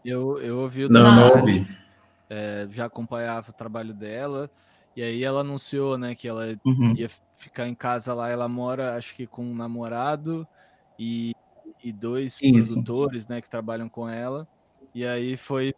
Eu, 0.04 0.38
eu 0.38 0.58
ouvi 0.58 0.84
o 0.84 0.88
Não, 0.88 1.10
não 1.10 1.36
ouvi. 1.36 1.66
É, 2.30 2.66
já 2.70 2.84
acompanhava 2.84 3.50
o 3.50 3.54
trabalho 3.54 3.94
dela. 3.94 4.50
E 4.98 5.02
aí 5.02 5.22
ela 5.22 5.42
anunciou, 5.42 5.96
né, 5.96 6.12
que 6.12 6.26
ela 6.26 6.58
uhum. 6.66 6.92
ia 6.96 7.08
ficar 7.34 7.68
em 7.68 7.74
casa 7.74 8.12
lá. 8.12 8.30
Ela 8.30 8.48
mora, 8.48 8.96
acho 8.96 9.14
que 9.14 9.28
com 9.28 9.44
um 9.44 9.54
namorado 9.54 10.44
e, 10.98 11.36
e 11.84 11.92
dois 11.92 12.36
Isso. 12.42 12.72
produtores, 12.72 13.28
né, 13.28 13.40
que 13.40 13.48
trabalham 13.48 13.88
com 13.88 14.08
ela. 14.08 14.44
E 14.92 15.06
aí 15.06 15.36
foi 15.36 15.72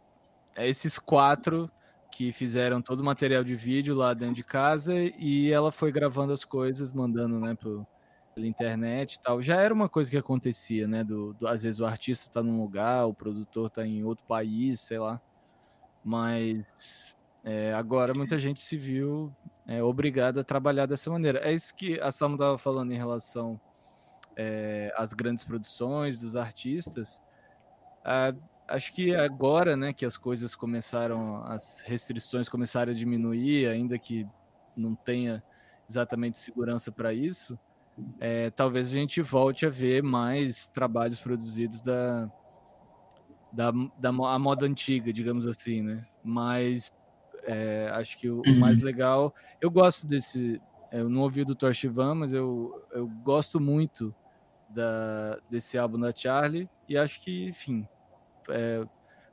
é 0.56 0.66
esses 0.66 0.98
quatro 0.98 1.70
que 2.10 2.32
fizeram 2.32 2.80
todo 2.80 3.00
o 3.00 3.04
material 3.04 3.44
de 3.44 3.54
vídeo 3.54 3.94
lá 3.94 4.14
dentro 4.14 4.36
de 4.36 4.42
casa 4.42 4.94
e 4.96 5.52
ela 5.52 5.70
foi 5.70 5.92
gravando 5.92 6.32
as 6.32 6.42
coisas, 6.42 6.90
mandando, 6.90 7.38
né, 7.38 7.54
pro, 7.54 7.86
pela 8.34 8.46
internet 8.46 9.16
e 9.16 9.20
tal. 9.20 9.42
Já 9.42 9.60
era 9.60 9.74
uma 9.74 9.86
coisa 9.90 10.10
que 10.10 10.16
acontecia, 10.16 10.88
né, 10.88 11.04
do, 11.04 11.34
do 11.34 11.46
às 11.46 11.62
vezes 11.62 11.78
o 11.78 11.84
artista 11.84 12.30
tá 12.32 12.42
num 12.42 12.58
lugar, 12.58 13.04
o 13.04 13.12
produtor 13.12 13.68
tá 13.68 13.86
em 13.86 14.02
outro 14.02 14.24
país, 14.24 14.80
sei 14.80 14.98
lá. 14.98 15.20
Mas 16.02 17.00
é, 17.44 17.73
agora 17.75 18.12
muita 18.14 18.38
gente 18.38 18.61
se 18.61 18.76
viu 18.76 19.35
é, 19.66 19.82
obrigada 19.82 20.40
a 20.40 20.44
trabalhar 20.44 20.87
dessa 20.87 21.11
maneira. 21.11 21.38
É 21.40 21.52
isso 21.52 21.75
que 21.75 22.00
a 22.00 22.11
Salma 22.11 22.35
estava 22.35 22.59
falando 22.59 22.92
em 22.92 22.97
relação 22.97 23.61
é, 24.37 24.92
às 24.97 25.12
grandes 25.12 25.44
produções 25.44 26.20
dos 26.20 26.35
artistas. 26.37 27.23
Ah, 28.04 28.35
acho 28.68 28.92
que 28.92 29.14
agora, 29.14 29.76
né, 29.76 29.92
que 29.92 30.04
as 30.04 30.16
coisas 30.16 30.54
começaram, 30.54 31.44
as 31.44 31.80
restrições 31.80 32.49
começaram 32.49 32.92
a 32.92 32.94
diminuir, 32.94 33.68
ainda 33.68 33.99
que 33.99 34.26
não 34.76 34.94
tenha 34.94 35.42
exatamente 35.88 36.38
segurança 36.38 36.90
para 36.90 37.12
isso, 37.12 37.59
é, 38.20 38.50
talvez 38.50 38.88
a 38.88 38.92
gente 38.92 39.20
volte 39.20 39.66
a 39.66 39.70
ver 39.70 40.02
mais 40.02 40.68
trabalhos 40.68 41.20
produzidos 41.20 41.80
da, 41.80 42.30
da, 43.52 43.70
da 43.99 44.09
a 44.09 44.38
moda 44.38 44.66
antiga, 44.66 45.12
digamos 45.12 45.47
assim, 45.47 45.82
né? 45.82 46.06
Mas 46.25 46.90
é, 47.44 47.90
acho 47.94 48.18
que 48.18 48.28
o, 48.28 48.42
uhum. 48.47 48.54
o, 48.54 48.61
mais 48.61 48.80
legal. 48.80 49.35
Eu 49.61 49.70
gosto 49.70 50.06
desse. 50.06 50.61
Eu 50.92 51.09
não 51.09 51.23
ouvi 51.23 51.44
do 51.44 51.54
Torchivan, 51.54 52.14
mas 52.14 52.32
eu, 52.32 52.85
eu 52.92 53.06
gosto 53.06 53.61
muito 53.61 54.14
da, 54.68 55.38
desse 55.49 55.78
álbum 55.78 55.99
da 55.99 56.12
Charlie. 56.14 56.68
E 56.88 56.97
acho 56.97 57.20
que, 57.20 57.49
enfim. 57.49 57.87
É, 58.49 58.85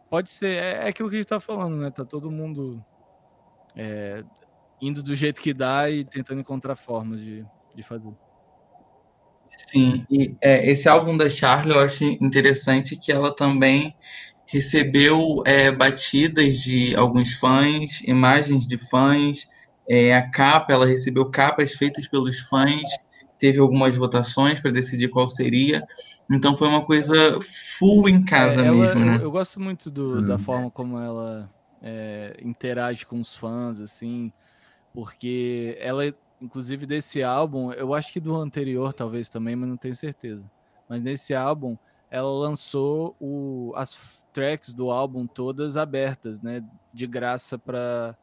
pode 0.09 0.29
ser. 0.29 0.63
É, 0.63 0.71
é, 0.85 0.87
aquilo 0.87 1.09
que 1.09 1.15
a 1.15 1.19
gente 1.19 1.27
tá 1.27 1.39
falando, 1.39 1.77
né? 1.77 1.89
Tá 1.89 2.05
todo 2.05 2.31
mundo. 2.31 2.83
É, 3.75 4.23
indo 4.81 5.01
do 5.01 5.15
jeito 5.15 5.41
que 5.41 5.53
dá 5.53 5.89
e 5.89 6.05
tentando 6.05 6.41
encontrar 6.41 6.75
formas 6.75 7.19
de, 7.19 7.45
de 7.75 7.83
fazer. 7.83 8.13
Sim, 9.41 10.05
e 10.09 10.35
é, 10.41 10.69
esse 10.69 10.89
álbum 10.89 11.15
da 11.15 11.29
Charlie 11.29 11.73
eu 11.73 11.79
acho 11.79 12.03
interessante 12.03 12.97
que 12.97 13.11
ela 13.11 13.33
também 13.33 13.95
recebeu 14.47 15.43
é, 15.45 15.71
batidas 15.71 16.55
de 16.57 16.95
alguns 16.95 17.33
fãs, 17.33 18.01
imagens 18.01 18.65
de 18.67 18.77
fãs, 18.89 19.47
é, 19.89 20.15
a 20.15 20.29
capa, 20.29 20.73
ela 20.73 20.85
recebeu 20.85 21.29
capas 21.29 21.73
feitas 21.73 22.07
pelos 22.07 22.39
fãs, 22.41 22.81
teve 23.37 23.59
algumas 23.59 23.95
votações 23.95 24.59
para 24.59 24.71
decidir 24.71 25.09
qual 25.09 25.27
seria, 25.27 25.81
então 26.31 26.57
foi 26.57 26.67
uma 26.67 26.83
coisa 26.83 27.39
full 27.77 28.09
em 28.09 28.23
casa 28.23 28.63
É, 28.63 28.67
ela- 28.67 28.77
mesmo, 28.77 28.99
né? 29.05 29.17
eu, 29.17 29.23
eu 29.23 29.31
gosto 29.31 29.59
muito 29.59 29.91
do- 29.91 30.21
da 30.21 30.37
forma 30.37 30.71
como 30.71 30.97
ela 30.99 31.49
é, 31.81 32.35
interage 32.41 33.05
com 33.05 33.19
os 33.19 33.35
fãs, 33.35 33.79
assim, 33.79 34.31
porque 34.93 35.77
ela, 35.79 36.03
inclusive 36.41 36.85
desse 36.85 37.21
álbum, 37.23 37.71
eu 37.73 37.93
acho 37.93 38.11
que 38.11 38.19
do 38.19 38.35
anterior 38.35 38.93
talvez 38.93 39.29
também, 39.29 39.55
mas 39.55 39.69
não 39.69 39.77
tenho 39.77 39.95
certeza. 39.95 40.43
Mas 40.89 41.01
nesse 41.03 41.33
álbum, 41.35 41.77
ela 42.09 42.31
lançou 42.31 43.15
o- 43.19 43.73
as 43.75 43.95
tracks 44.37 44.73
do 44.75 44.91
álbum 44.91 45.27
todas 45.27 45.77
abertas, 45.77 46.41
né, 46.41 46.61
de 46.93 47.07
graça 47.07 47.57
para 47.59 48.15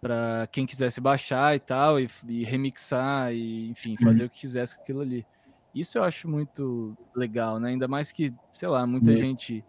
para 0.00 0.46
quem 0.52 0.66
quisesse 0.66 1.00
baixar 1.00 1.56
e 1.56 1.60
tal, 1.60 1.98
e, 2.00 2.08
e 2.28 2.44
remixar, 2.44 3.32
e 3.34 3.68
enfim, 3.70 3.96
fazer 3.96 4.24
o 4.26 4.30
que 4.30 4.40
quisesse 4.40 4.74
com 4.76 4.82
aquilo 4.82 5.00
ali. 5.00 5.26
Isso 5.74 5.98
eu 5.98 6.04
acho 6.04 6.28
muito 6.28 6.96
legal, 7.16 7.58
né? 7.60 7.70
Ainda 7.70 7.88
mais 7.88 8.12
que, 8.12 8.34
sei 8.52 8.68
lá, 8.68 8.86
muita 8.86 9.14
Uhum. 9.14 9.16
gente. 9.16 9.66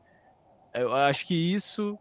Eu 0.74 0.94
acho 0.94 1.26
que 1.28 1.34
isso, 1.36 2.00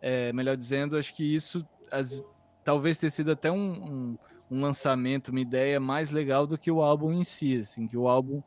é, 0.00 0.32
melhor 0.32 0.56
dizendo, 0.56 0.96
acho 0.98 1.14
que 1.14 1.24
isso 1.24 1.68
as- 1.92 2.22
talvez 2.64 2.98
tenha 2.98 3.10
sido 3.10 3.32
até 3.32 3.50
um, 3.52 4.12
um, 4.14 4.18
um 4.50 4.60
lançamento, 4.62 5.28
uma 5.30 5.40
ideia 5.40 5.80
mais 5.80 6.10
legal 6.10 6.46
do 6.46 6.58
que 6.58 6.70
o 6.70 6.82
álbum 6.82 7.12
em 7.12 7.24
si, 7.24 7.58
assim, 7.58 7.88
que 7.88 7.96
o 7.98 8.08
álbum 8.08 8.42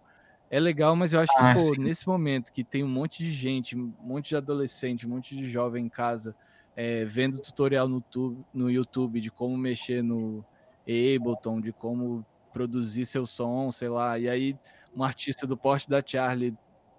é 0.50 0.60
legal, 0.60 0.96
mas 0.96 1.14
eu 1.14 1.20
acho 1.20 1.36
que, 1.36 1.44
Ah, 1.44 1.54
pô, 1.54 1.76
sim. 1.76 1.82
nesse 1.82 2.08
momento 2.08 2.52
que 2.54 2.64
tem 2.64 2.84
um 2.84 2.88
monte 2.88 3.20
de 3.24 3.32
gente, 3.32 3.78
um 3.78 3.94
monte 4.00 4.30
de 4.30 4.36
adolescente, 4.38 5.06
um 5.06 5.10
monte 5.10 5.36
de 5.36 5.50
jovem 5.50 5.86
em 5.86 5.90
casa, 5.90 6.36
é, 6.76 7.04
vendo 7.06 7.40
tutorial 7.40 7.88
no 7.88 7.96
YouTube, 7.98 8.46
no 8.54 8.72
YouTube 8.72 9.22
de 9.22 9.32
como 9.32 9.58
mexer 9.58 10.02
no 10.04 10.46
Ableton, 10.88 11.60
de 11.60 11.74
como 11.74 12.26
produzir 12.54 13.06
seu 13.06 13.26
som, 13.26 13.72
sei 13.72 13.90
lá, 13.90 14.18
e 14.18 14.30
aí 14.30 14.58
um 14.96 15.04
artista 15.04 15.46
do 15.46 15.58
porte 15.58 15.90
da 15.90 16.02
Charlie 16.06 16.56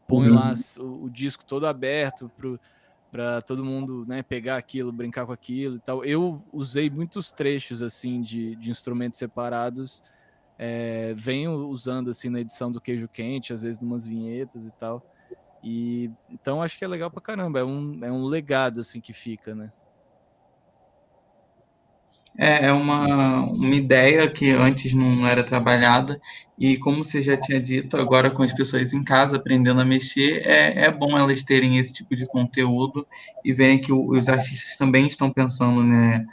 põe 0.07 0.29
Uhum. 0.29 0.35
lá 0.35 0.53
o, 0.79 1.05
o 1.05 1.11
disco 1.11 1.45
todo 1.45 1.67
aberto 1.67 2.31
para 3.11 3.41
todo 3.43 3.65
mundo 3.65 4.05
né, 4.07 4.23
pegar 4.23 4.57
aquilo, 4.57 4.93
brincar 4.93 5.25
com 5.27 5.33
aquilo 5.33 5.77
e 5.77 5.81
tal. 5.81 6.05
Eu 6.05 6.45
usei 6.53 6.91
muitos 6.91 7.33
trechos 7.33 7.83
assim 7.83 8.21
de, 8.21 8.55
de 8.57 8.71
instrumentos 8.71 9.19
separados, 9.19 10.03
é, 10.59 11.15
venho 11.17 11.69
usando 11.69 12.11
assim 12.11 12.29
na 12.29 12.41
edição 12.41 12.73
do 12.73 12.81
Queijo 12.81 13.09
Quente, 13.09 13.53
às 13.53 13.63
vezes 13.63 13.81
numas 13.81 14.07
vinhetas 14.07 14.67
e 14.67 14.73
tal. 14.73 15.03
E 15.63 16.11
então 16.31 16.63
acho 16.63 16.79
que 16.79 16.85
é 16.85 16.89
legal 16.89 17.11
pra 17.11 17.21
caramba, 17.21 17.61
é 17.61 17.65
um, 17.65 18.05
é 18.05 18.11
um 18.13 18.25
legado 18.25 18.81
assim 18.81 19.01
que 19.01 19.13
fica, 19.13 19.55
né? 19.55 19.73
É, 22.37 22.67
é 22.67 22.73
uma, 22.73 23.45
uma 23.51 23.75
ideia 23.75 24.31
que 24.31 24.51
antes 24.51 24.93
não 24.95 25.27
era 25.27 25.43
trabalhada, 25.43 26.21
e 26.57 26.79
como 26.79 27.03
você 27.03 27.21
já 27.21 27.37
tinha 27.37 27.61
dito, 27.61 27.97
agora 27.97 28.31
com 28.31 28.45
as 28.45 28.53
pessoas 28.53 28.93
em 28.93 29.03
casa 29.03 29.37
aprendendo 29.39 29.81
a 29.81 29.85
mexer, 29.85 30.47
é, 30.47 30.85
é 30.85 30.91
bom 30.91 31.19
elas 31.19 31.43
terem 31.43 31.79
esse 31.79 31.93
tipo 31.93 32.15
de 32.15 32.27
conteúdo 32.29 33.05
e 33.45 33.53
verem 33.53 33.81
que 33.81 33.93
os 33.93 34.29
artistas 34.29 34.77
também 34.77 35.09
estão 35.09 35.33
pensando, 35.33 35.83
né, 35.83 36.25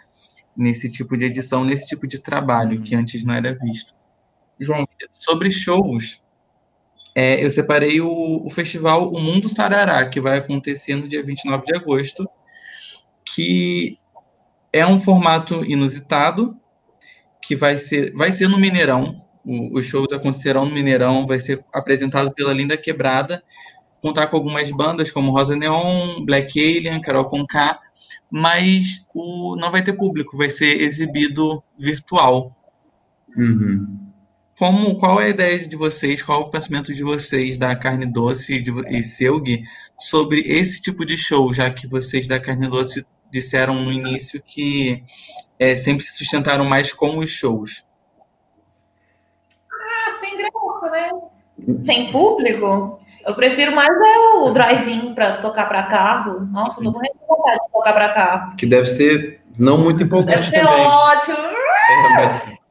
nesse 0.56 0.92
tipo 0.92 1.18
de 1.18 1.26
edição, 1.26 1.66
nesse 1.66 1.88
tipo 1.88 2.08
de 2.08 2.22
trabalho, 2.22 2.78
Uhum. 2.78 2.84
que 2.84 2.96
antes 2.96 3.24
não 3.24 3.34
era 3.34 3.54
visto. 3.56 3.96
Gente, 4.60 4.90
sobre 5.12 5.52
shows, 5.52 6.22
é, 7.14 7.44
eu 7.44 7.50
separei 7.52 8.02
o, 8.02 8.46
o 8.46 8.50
festival 8.50 9.12
O 9.12 9.20
Mundo 9.20 9.48
Sarará, 9.50 10.08
que 10.08 10.20
vai 10.22 10.38
acontecer 10.38 10.96
no 10.96 11.08
dia 11.08 11.24
29 11.24 11.66
de 11.66 11.76
agosto, 11.76 12.28
que 13.26 13.98
é 14.72 14.86
um 14.86 15.00
formato 15.00 15.64
inusitado, 15.64 16.58
que 17.42 17.56
vai 17.56 17.78
ser, 17.78 18.14
vai 18.14 18.32
ser 18.32 18.48
no 18.48 18.58
Mineirão. 18.58 19.22
O- 19.46 19.78
os 19.78 19.86
shows 19.86 20.12
acontecerão 20.12 20.66
no 20.66 20.72
Mineirão, 20.74 21.26
vai 21.28 21.40
ser 21.40 21.64
apresentado 21.74 22.34
pela 22.34 22.54
Linda 22.54 22.76
Quebrada, 22.78 23.44
contar 24.02 24.28
com 24.28 24.38
algumas 24.38 24.70
bandas 24.72 25.10
como 25.12 25.32
Rosa 25.32 25.56
Neon, 25.56 26.24
Black 26.26 26.60
Alien, 26.60 27.02
Carol 27.02 27.26
Conká, 27.30 27.80
mas 28.30 29.06
o, 29.14 29.56
não 29.56 29.72
vai 29.72 29.84
ter 29.84 29.94
público, 29.94 30.38
vai 30.38 30.50
ser 30.50 30.82
exibido 30.82 31.64
virtual. 31.78 32.56
Uhum. 33.36 34.05
Como, 34.58 34.98
qual 34.98 35.20
é 35.20 35.26
a 35.26 35.30
ideia 35.30 35.60
de 35.68 35.76
vocês, 35.76 36.22
qual 36.22 36.42
o 36.42 36.50
pensamento 36.50 36.94
de 36.94 37.04
vocês 37.04 37.58
da 37.58 37.76
Carne 37.76 38.06
Doce 38.06 38.62
de 38.62 38.72
e 38.88 39.04
seu, 39.04 39.40
Gui, 39.40 39.64
sobre 40.00 40.40
esse 40.42 40.82
tipo 40.82 41.06
de 41.06 41.18
show, 41.18 41.54
já 41.54 41.70
que 41.70 41.86
vocês 41.88 42.26
da 42.26 42.40
Carne 42.40 42.70
Doce 42.70 43.06
disseram 43.30 43.76
no 43.76 43.92
início 43.92 44.42
que 44.42 45.04
é, 45.60 45.76
sempre 45.76 46.06
se 46.06 46.18
sustentaram 46.18 46.64
mais 46.64 46.94
com 46.94 47.18
os 47.18 47.30
shows. 47.32 47.86
Ah, 49.70 50.12
sem 50.22 50.38
graça, 50.38 50.92
né? 50.92 51.12
Sem 51.84 52.12
público? 52.14 53.00
Eu 53.26 53.36
prefiro 53.36 53.76
mais 53.76 53.90
é 53.90 54.20
o 54.38 54.52
drive-in 54.52 55.14
para 55.14 55.42
tocar 55.42 55.66
para 55.68 55.84
carro. 55.84 56.42
Nossa, 56.46 56.80
eu 56.80 56.86
tô 56.86 56.92
morrendo 56.92 57.20
de 57.20 57.28
vontade 57.28 57.60
de 57.60 57.72
tocar 57.74 57.94
para 57.94 58.14
carro. 58.14 58.56
Que 58.56 58.66
deve 58.66 58.86
ser 58.86 59.42
não 59.58 59.78
muito 59.78 59.98
Deve 59.98 60.06
empolgante 60.06 60.50
ser 60.50 60.64
também. 60.64 60.86
ótimo. 60.86 61.38
É, 61.38 62.10
mas 62.14 62.65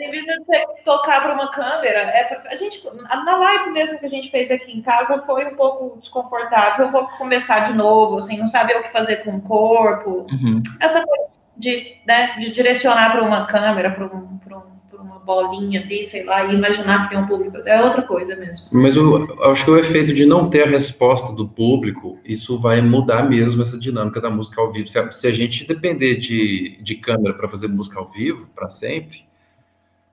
Em 0.00 0.10
vez 0.10 0.24
de 0.24 0.36
você 0.36 0.64
tocar 0.84 1.22
para 1.22 1.34
uma 1.34 1.50
câmera, 1.50 1.98
é, 1.98 2.42
a 2.50 2.54
gente, 2.54 2.84
na 2.94 3.36
live 3.36 3.70
mesmo 3.70 3.98
que 3.98 4.06
a 4.06 4.10
gente 4.10 4.30
fez 4.30 4.50
aqui 4.50 4.76
em 4.76 4.82
casa 4.82 5.22
foi 5.26 5.46
um 5.46 5.56
pouco 5.56 5.98
desconfortável, 6.00 6.86
um 6.86 6.92
pouco 6.92 7.16
começar 7.18 7.60
de 7.60 7.72
novo, 7.74 8.18
assim, 8.18 8.38
não 8.38 8.48
saber 8.48 8.76
o 8.76 8.82
que 8.82 8.92
fazer 8.92 9.24
com 9.24 9.36
o 9.36 9.42
corpo. 9.42 10.26
Uhum. 10.30 10.62
Essa 10.80 11.04
coisa 11.04 11.28
de, 11.56 11.96
né, 12.06 12.36
de 12.38 12.52
direcionar 12.52 13.12
para 13.12 13.22
uma 13.22 13.46
câmera, 13.46 13.90
para 13.90 14.06
um, 14.06 14.38
pra 14.38 14.58
um, 14.58 14.62
pra 14.88 15.02
uma 15.02 15.17
bolinha 15.28 15.82
ali, 15.82 16.06
sei 16.06 16.24
lá, 16.24 16.46
e 16.46 16.54
imaginar 16.54 17.02
que 17.04 17.10
tem 17.10 17.18
um 17.18 17.26
público, 17.26 17.58
é 17.58 17.84
outra 17.84 18.00
coisa 18.00 18.34
mesmo. 18.34 18.66
Mas 18.72 18.96
eu, 18.96 19.26
eu 19.28 19.50
acho 19.52 19.62
que 19.62 19.70
o 19.70 19.76
efeito 19.76 20.14
de 20.14 20.24
não 20.24 20.48
ter 20.48 20.62
a 20.62 20.66
resposta 20.66 21.34
do 21.34 21.46
público, 21.46 22.18
isso 22.24 22.58
vai 22.58 22.80
mudar 22.80 23.28
mesmo 23.28 23.62
essa 23.62 23.78
dinâmica 23.78 24.22
da 24.22 24.30
música 24.30 24.58
ao 24.58 24.72
vivo. 24.72 24.88
Se 24.88 24.98
a, 24.98 25.12
se 25.12 25.26
a 25.26 25.30
gente 25.30 25.66
depender 25.66 26.16
de, 26.16 26.78
de 26.80 26.94
câmera 26.94 27.34
para 27.34 27.46
fazer 27.46 27.68
música 27.68 27.98
ao 27.98 28.10
vivo, 28.10 28.48
para 28.54 28.70
sempre, 28.70 29.18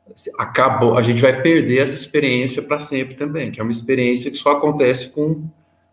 se- 0.09 0.31
acabou, 0.37 0.97
a 0.97 1.01
gente 1.01 1.21
vai 1.21 1.41
perder 1.41 1.79
essa 1.83 1.95
experiência 1.95 2.61
para 2.61 2.81
sempre 2.81 3.15
também, 3.15 3.51
que 3.51 3.61
é 3.61 3.63
uma 3.63 3.71
experiência 3.71 4.29
que 4.29 4.35
só 4.37 4.51
acontece 4.51 5.07
com, 5.07 5.45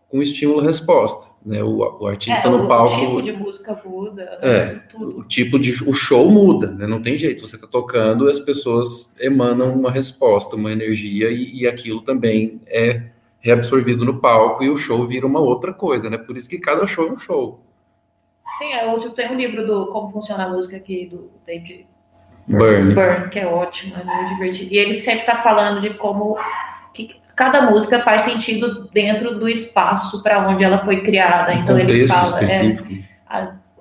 com 0.09 0.21
estímulo-resposta. 0.21 1.32
Né? 1.45 1.61
O, 1.61 1.77
o 2.01 2.07
artista 2.07 2.47
É, 2.47 2.49
no 2.51 2.63
o, 2.63 2.67
palco. 2.67 2.95
tipo 2.99 3.21
de 3.21 3.31
música 3.33 3.81
muda, 3.85 4.37
É. 4.41 4.65
né, 4.75 4.81
tudo. 4.89 5.19
o 5.19 5.23
tipo 5.25 5.59
de 5.59 5.71
o 5.83 5.93
show 5.93 6.29
muda, 6.31 6.67
né? 6.71 6.87
Não 6.87 7.01
tem 7.01 7.17
jeito. 7.17 7.45
Você 7.45 7.55
está 7.55 7.67
tocando, 7.67 8.29
as 8.29 8.39
pessoas 8.39 9.11
emanam 9.19 9.73
uma 9.73 9.91
resposta, 9.91 10.55
uma 10.55 10.71
energia 10.71 11.29
e, 11.29 11.61
e 11.61 11.67
aquilo 11.67 12.01
também 12.01 12.61
é 12.67 13.03
reabsorvido 13.41 14.05
no 14.05 14.19
palco 14.21 14.63
e 14.63 14.69
o 14.69 14.77
show 14.77 15.05
vira 15.05 15.27
uma 15.27 15.41
outra 15.41 15.73
coisa, 15.73 16.09
né? 16.09 16.17
Por 16.17 16.37
isso 16.37 16.47
que 16.49 16.57
cada 16.59 16.87
show 16.87 17.07
é 17.09 17.11
um 17.11 17.17
show. 17.19 17.59
Sim, 18.57 18.71
é, 18.73 18.85
eu 18.87 19.09
tem 19.09 19.29
um 19.31 19.35
livro 19.35 19.65
do 19.65 19.87
Como 19.87 20.11
Funciona 20.11 20.45
a 20.45 20.49
Música 20.49 20.77
aqui, 20.77 21.07
do 21.07 21.29
David 21.45 21.85
Burn. 22.47 22.93
Byrne, 22.93 23.29
que 23.29 23.39
é 23.39 23.47
ótimo, 23.47 23.95
é 23.95 24.03
muito 24.03 24.29
divertido. 24.35 24.73
E 24.73 24.77
ele 24.77 24.95
sempre 24.95 25.21
está 25.21 25.37
falando 25.37 25.81
de 25.81 25.93
como 25.95 26.37
que 26.93 27.15
cada 27.35 27.61
música 27.63 27.99
faz 27.99 28.21
sentido 28.23 28.89
dentro 28.93 29.39
do 29.39 29.49
espaço 29.49 30.21
para 30.23 30.47
onde 30.47 30.63
ela 30.63 30.79
foi 30.85 31.01
criada. 31.01 31.51
Um 31.53 31.59
Então 31.61 31.77
ele 31.79 32.07
fala, 32.07 32.39
é, 32.41 32.65
específico. 32.65 33.03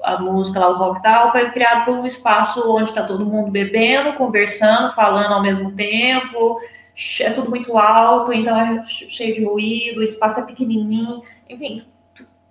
a 0.04 0.18
música 0.18 0.58
lá, 0.58 0.70
o 0.70 0.76
rock 0.78 1.02
tal, 1.02 1.30
foi 1.32 1.50
criado 1.50 1.84
para 1.84 1.94
um 1.94 2.06
espaço 2.06 2.62
onde 2.68 2.90
está 2.90 3.02
todo 3.04 3.24
mundo 3.24 3.50
bebendo, 3.50 4.14
conversando, 4.14 4.92
falando 4.94 5.32
ao 5.34 5.42
mesmo 5.42 5.70
tempo, 5.72 6.58
é 7.20 7.30
tudo 7.30 7.48
muito 7.48 7.78
alto, 7.78 8.32
então 8.32 8.58
é 8.58 8.84
cheio 8.88 9.34
de 9.36 9.44
ruído, 9.44 10.00
o 10.00 10.02
espaço 10.02 10.40
é 10.40 10.46
pequenininho, 10.46 11.22
enfim. 11.48 11.84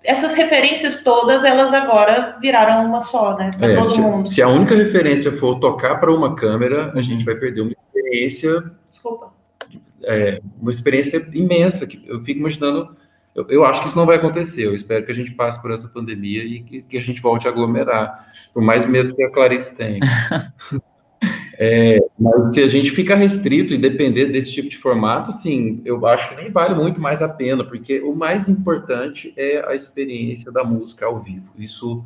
Essas 0.03 0.33
referências 0.33 1.03
todas, 1.03 1.43
elas 1.45 1.71
agora 1.73 2.35
viraram 2.41 2.85
uma 2.87 3.01
só, 3.01 3.35
né? 3.37 3.51
Para 3.59 3.71
É, 3.71 3.75
todo 3.75 3.91
se, 3.91 3.99
mundo. 4.01 4.29
se 4.29 4.41
a 4.41 4.47
única 4.47 4.73
referência 4.73 5.31
for 5.33 5.59
tocar 5.59 5.99
para 5.99 6.11
uma 6.11 6.35
câmera, 6.35 6.91
a 6.95 7.01
gente 7.03 7.23
vai 7.23 7.35
perder 7.35 7.61
uma 7.61 7.71
experiência. 7.71 8.63
Uma 10.59 10.71
experiência 10.71 11.27
imensa. 11.33 11.85
Que 11.87 12.01
eu 12.07 12.23
fico 12.23 12.39
imaginando. 12.39 12.95
Eu, 13.33 13.47
eu 13.49 13.65
acho 13.65 13.81
que 13.81 13.87
isso 13.87 13.97
não 13.97 14.05
vai 14.05 14.17
acontecer. 14.17 14.65
Eu 14.65 14.75
espero 14.75 15.05
que 15.05 15.11
a 15.11 15.15
gente 15.15 15.31
passe 15.31 15.61
por 15.61 15.71
essa 15.71 15.87
pandemia 15.87 16.43
e 16.43 16.61
que, 16.61 16.81
que 16.81 16.97
a 16.97 17.01
gente 17.01 17.21
volte 17.21 17.47
a 17.47 17.51
aglomerar. 17.51 18.31
Por 18.53 18.61
mais 18.61 18.85
medo 18.85 19.15
que 19.15 19.23
a 19.23 19.31
Clarice 19.31 19.75
tem. 19.75 19.99
É, 21.63 21.99
mas 22.19 22.55
se 22.55 22.63
a 22.63 22.67
gente 22.67 22.89
ficar 22.89 23.17
restrito 23.17 23.71
e 23.71 23.77
depender 23.77 24.25
desse 24.25 24.51
tipo 24.51 24.67
de 24.67 24.79
formato, 24.79 25.29
assim, 25.29 25.79
eu 25.85 26.03
acho 26.07 26.29
que 26.29 26.35
nem 26.35 26.49
vale 26.49 26.73
muito 26.73 26.99
mais 26.99 27.21
a 27.21 27.29
pena, 27.29 27.63
porque 27.63 27.99
o 27.99 28.15
mais 28.15 28.49
importante 28.49 29.31
é 29.37 29.63
a 29.67 29.75
experiência 29.75 30.51
da 30.51 30.63
música 30.63 31.05
ao 31.05 31.21
vivo. 31.21 31.51
Isso 31.59 32.03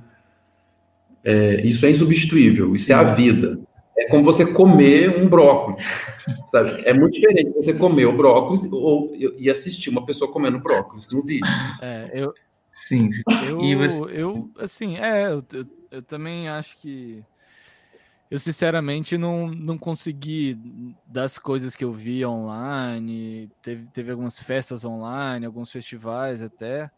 É, 1.23 1.61
isso 1.61 1.85
é 1.85 1.91
insubstituível, 1.91 2.75
isso 2.75 2.91
é 2.91 2.95
a 2.95 3.03
vida. 3.03 3.57
É 3.97 4.07
como 4.09 4.23
você 4.23 4.45
comer 4.45 5.09
um 5.17 5.29
brócolis, 5.29 5.85
sabe? 6.51 6.81
É 6.85 6.93
muito 6.93 7.13
diferente 7.13 7.51
você 7.53 7.73
comer 7.73 8.05
o 8.05 8.17
brócolis 8.17 8.63
ou, 8.71 9.15
e 9.15 9.49
assistir 9.49 9.89
uma 9.89 10.05
pessoa 10.05 10.31
comendo 10.31 10.59
brócolis 10.59 11.07
no 11.09 11.23
vídeo. 11.23 11.47
É, 11.81 12.11
eu, 12.13 12.33
Sim. 12.71 13.09
eu, 13.47 13.61
E 13.61 13.75
você- 13.75 14.03
eu 14.19 14.51
assim, 14.59 14.97
é, 14.97 15.27
eu, 15.27 15.41
eu, 15.53 15.65
eu 15.91 16.01
também 16.03 16.49
acho 16.49 16.77
que 16.81 17.23
eu 18.29 18.37
sinceramente 18.37 19.17
não, 19.17 19.47
não 19.47 19.77
consegui 19.77 20.59
das 21.05 21.37
coisas 21.37 21.73
que 21.75 21.85
eu 21.85 21.91
vi 21.93 22.25
online, 22.25 23.49
teve, 23.61 23.85
teve 23.93 24.11
algumas 24.11 24.37
festas 24.39 24.83
online, 24.83 25.45
alguns 25.45 25.71
festivais 25.71 26.41
até. 26.41 26.89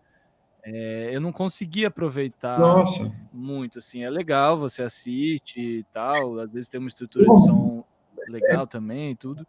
É, 0.70 1.16
eu 1.16 1.22
não 1.22 1.32
consegui 1.32 1.86
aproveitar 1.86 2.60
Nossa, 2.60 3.10
muito, 3.32 3.80
assim, 3.80 4.04
é 4.04 4.10
legal, 4.10 4.58
você 4.58 4.84
assiste 4.84 5.58
e 5.62 5.84
tal, 5.86 6.40
às 6.40 6.52
vezes 6.52 6.68
tem 6.68 6.78
uma 6.78 6.90
estrutura 6.90 7.26
de 7.26 7.46
som 7.46 7.86
legal 8.28 8.68
também 8.68 9.12
e 9.12 9.16
tudo, 9.16 9.48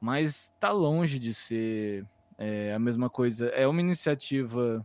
mas 0.00 0.52
tá 0.58 0.72
longe 0.72 1.20
de 1.20 1.32
ser 1.32 2.04
é, 2.36 2.74
a 2.74 2.78
mesma 2.80 3.08
coisa. 3.08 3.46
É 3.50 3.68
uma 3.68 3.80
iniciativa, 3.80 4.84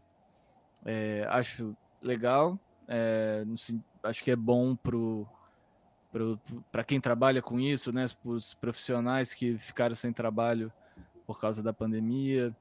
é, 0.85 1.25
acho 1.27 1.75
legal, 2.03 2.59
é, 2.87 3.43
acho 4.03 4.23
que 4.23 4.29
é 4.29 4.35
bom 4.35 4.75
pro 4.75 5.27
para 6.71 6.83
quem 6.83 7.01
trabalha 7.01 7.41
com 7.41 7.59
isso, 7.59 7.91
né, 7.91 8.05
para 8.21 8.31
os 8.31 8.53
profissionais 8.53 9.33
que 9.33 9.57
ficaram 9.57 9.95
sem 9.95 10.13
trabalho 10.13 10.71
por 11.25 11.39
causa 11.39 11.61
da 11.61 11.73
pandemia, 11.73 12.55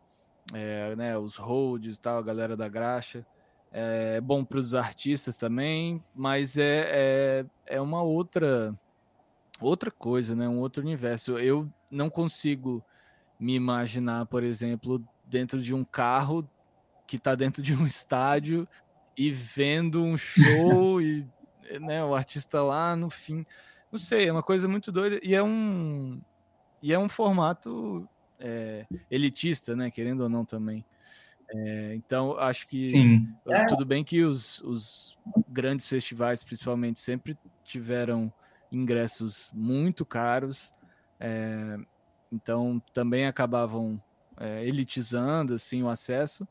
é, 0.54 0.94
né, 0.96 1.18
os 1.18 1.36
holds 1.36 1.96
e 1.96 2.00
tal, 2.00 2.18
a 2.18 2.22
galera 2.22 2.56
da 2.56 2.68
graxa. 2.68 3.26
É 3.72 4.20
bom 4.20 4.44
para 4.44 4.58
os 4.58 4.74
artistas 4.74 5.36
também, 5.36 6.02
mas 6.14 6.56
é, 6.56 6.86
é, 6.88 7.46
é 7.66 7.80
uma 7.80 8.02
outra 8.02 8.74
outra 9.60 9.90
coisa, 9.90 10.34
né? 10.34 10.48
Um 10.48 10.60
outro 10.60 10.82
universo. 10.82 11.38
Eu 11.38 11.68
não 11.90 12.08
consigo 12.08 12.82
me 13.38 13.54
imaginar, 13.54 14.26
por 14.26 14.42
exemplo, 14.42 15.02
dentro 15.24 15.60
de 15.60 15.74
um 15.74 15.84
carro 15.84 16.48
que 17.06 17.16
está 17.16 17.34
dentro 17.34 17.62
de 17.62 17.74
um 17.74 17.84
estádio 17.86 18.66
e 19.16 19.30
vendo 19.30 20.02
um 20.02 20.16
show 20.16 21.00
e 21.02 21.26
né, 21.80 22.04
o 22.04 22.14
artista 22.14 22.62
lá 22.62 22.96
no 22.96 23.10
fim. 23.10 23.44
Não 23.90 23.98
sei, 23.98 24.28
é 24.28 24.32
uma 24.32 24.42
coisa 24.42 24.68
muito 24.68 24.90
doida 24.90 25.18
e 25.22 25.34
é 25.34 25.42
um 25.42 26.20
e 26.82 26.92
é 26.92 26.98
um 26.98 27.08
formato 27.08 28.08
é, 28.38 28.86
elitista, 29.10 29.74
né? 29.74 29.90
Querendo 29.90 30.22
ou 30.22 30.28
não 30.28 30.44
também. 30.44 30.84
É, 31.48 31.94
então 31.94 32.36
acho 32.38 32.66
que 32.66 32.76
Sim. 32.76 33.16
Uh, 33.46 33.66
Tudo 33.68 33.84
bem 33.84 34.02
que 34.02 34.24
os, 34.24 34.60
os 34.62 35.16
grandes 35.48 35.88
festivais, 35.88 36.42
principalmente, 36.42 36.98
sempre 36.98 37.38
tiveram 37.62 38.32
ingressos 38.70 39.50
muito 39.54 40.04
caros, 40.04 40.72
é, 41.20 41.78
então 42.32 42.82
também 42.92 43.26
acabavam 43.26 44.02
é, 44.38 44.66
elitizando 44.66 45.54
assim 45.54 45.82
o 45.82 45.88
acesso. 45.88 46.46